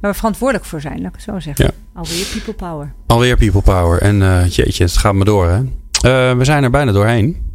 waar 0.00 0.10
we 0.10 0.14
verantwoordelijk 0.14 0.66
voor 0.66 0.80
zijn, 0.80 1.00
laat 1.00 1.08
ik 1.08 1.14
het 1.14 1.22
zo 1.22 1.40
zeggen. 1.40 1.64
Ja. 1.64 1.70
Alweer 2.00 2.26
people 2.32 2.52
power. 2.52 2.92
Alweer 3.06 3.36
people 3.36 3.62
power. 3.62 4.02
En 4.02 4.20
uh, 4.20 4.46
jeetje, 4.46 4.84
het 4.84 4.96
gaat 4.96 5.14
maar 5.14 5.24
door 5.24 5.48
hè. 5.48 6.36
we 6.36 6.44
zijn 6.44 6.64
er 6.64 6.70
bijna 6.70 6.92
doorheen. 6.92 7.46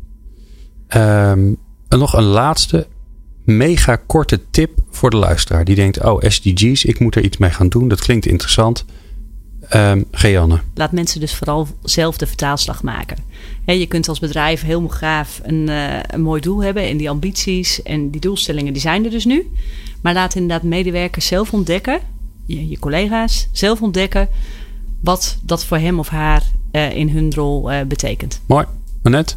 Um, 0.96 1.58
nog 1.90 2.14
een 2.14 2.24
laatste 2.24 2.88
mega 3.44 3.96
korte 3.96 4.40
tip 4.50 4.80
voor 4.90 5.10
de 5.10 5.18
luisteraar. 5.18 5.66
Die 5.66 5.76
denkt, 5.76 6.04
oh 6.04 6.22
SDG's, 6.22 6.86
ik 6.86 7.00
moet 7.00 7.16
er 7.16 7.24
iets 7.24 7.38
mee 7.38 7.50
gaan 7.50 7.70
doen. 7.70 7.88
Dat 7.88 8.02
klinkt 8.02 8.26
interessant. 8.26 8.86
Um, 9.76 10.06
Geanne. 10.12 10.60
Laat 10.74 10.92
mensen 10.92 11.20
dus 11.20 11.36
vooral 11.36 11.68
zelf 11.84 12.18
de 12.18 12.28
vertaalslag 12.28 12.84
maken. 12.84 13.18
je 13.66 13.86
kunt 13.88 14.10
als 14.10 14.20
bedrijf 14.20 14.62
heel 14.62 14.88
graag 14.88 15.40
een, 15.44 15.68
uh, 15.70 16.00
een 16.08 16.22
mooi 16.22 16.42
doel 16.42 16.64
hebben 16.64 16.84
en 16.84 16.98
die 16.98 17.10
ambities 17.10 17.84
en 17.84 18.10
die 18.10 18.22
doelstellingen 18.22 18.74
die 18.74 18.82
zijn 18.82 19.06
er 19.06 19.12
dus 19.12 19.26
nu. 19.26 19.52
Maar 20.02 20.14
laat 20.14 20.36
inderdaad 20.36 20.64
medewerkers 20.64 21.26
zelf 21.26 21.54
ontdekken, 21.54 22.00
je, 22.46 22.70
je 22.70 22.80
collega's 22.80 23.48
zelf 23.52 23.82
ontdekken, 23.82 24.30
wat 25.00 25.38
dat 25.42 25.66
voor 25.66 25.78
hem 25.78 26.00
of 26.00 26.10
haar 26.10 26.44
uh, 26.72 26.96
in 26.96 27.10
hun 27.10 27.34
rol 27.34 27.72
uh, 27.72 27.82
betekent. 27.82 28.42
Mooi. 28.46 28.66
Annette? 29.02 29.36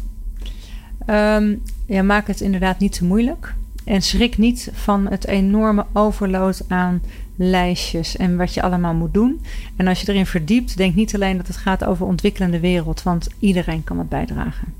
Um, 1.09 1.61
ja, 1.85 2.01
maak 2.01 2.27
het 2.27 2.41
inderdaad 2.41 2.79
niet 2.79 2.93
te 2.93 3.03
moeilijk. 3.03 3.55
En 3.87 4.01
schrik 4.01 4.37
niet 4.37 4.69
van 4.73 5.07
het 5.09 5.27
enorme 5.27 5.85
overload 5.93 6.61
aan 6.67 7.01
lijstjes 7.35 8.17
en 8.17 8.37
wat 8.37 8.53
je 8.53 8.61
allemaal 8.61 8.93
moet 8.93 9.13
doen. 9.13 9.41
En 9.75 9.87
als 9.87 10.01
je 10.01 10.09
erin 10.09 10.25
verdiept, 10.25 10.77
denk 10.77 10.95
niet 10.95 11.15
alleen 11.15 11.37
dat 11.37 11.47
het 11.47 11.57
gaat 11.57 11.85
over 11.85 12.05
ontwikkelende 12.05 12.59
wereld, 12.59 13.03
want 13.03 13.27
iedereen 13.39 13.83
kan 13.83 13.97
het 13.97 14.09
bijdragen. 14.09 14.73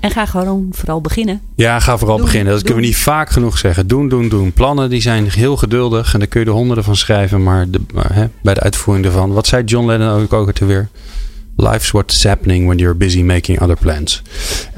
En 0.00 0.10
ga 0.10 0.26
gewoon 0.26 0.68
vooral 0.70 1.00
beginnen. 1.00 1.40
Ja, 1.54 1.80
ga 1.80 1.98
vooral 1.98 2.16
Doen, 2.16 2.24
beginnen. 2.24 2.52
Dat 2.52 2.56
doen. 2.56 2.66
kunnen 2.66 2.82
we 2.82 2.88
niet 2.88 3.02
vaak 3.02 3.30
genoeg 3.30 3.58
zeggen. 3.58 3.86
Doen, 3.86 4.08
doen, 4.08 4.28
doen. 4.28 4.52
Plannen 4.52 4.90
die 4.90 5.00
zijn 5.00 5.30
heel 5.30 5.56
geduldig 5.56 6.12
en 6.12 6.18
daar 6.18 6.28
kun 6.28 6.40
je 6.40 6.46
er 6.46 6.52
honderden 6.52 6.84
van 6.84 6.96
schrijven. 6.96 7.42
Maar, 7.42 7.70
de, 7.70 7.80
maar 7.94 8.14
hè, 8.14 8.28
bij 8.42 8.54
de 8.54 8.60
uitvoering 8.60 9.06
ervan. 9.06 9.32
Wat 9.32 9.46
zei 9.46 9.64
John 9.64 9.86
Lennon 9.86 10.22
ook, 10.22 10.32
ook 10.32 10.58
er 10.58 10.66
weer? 10.66 10.88
Life's 11.56 11.90
what's 11.90 12.22
happening 12.22 12.66
when 12.66 12.78
you're 12.78 12.96
busy 12.96 13.22
making 13.22 13.60
other 13.60 13.76
plans. 13.76 14.22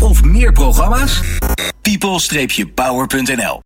Of 0.00 0.24
meer 0.24 0.52
programma's? 0.52 1.20
people-power.nl 1.82 3.65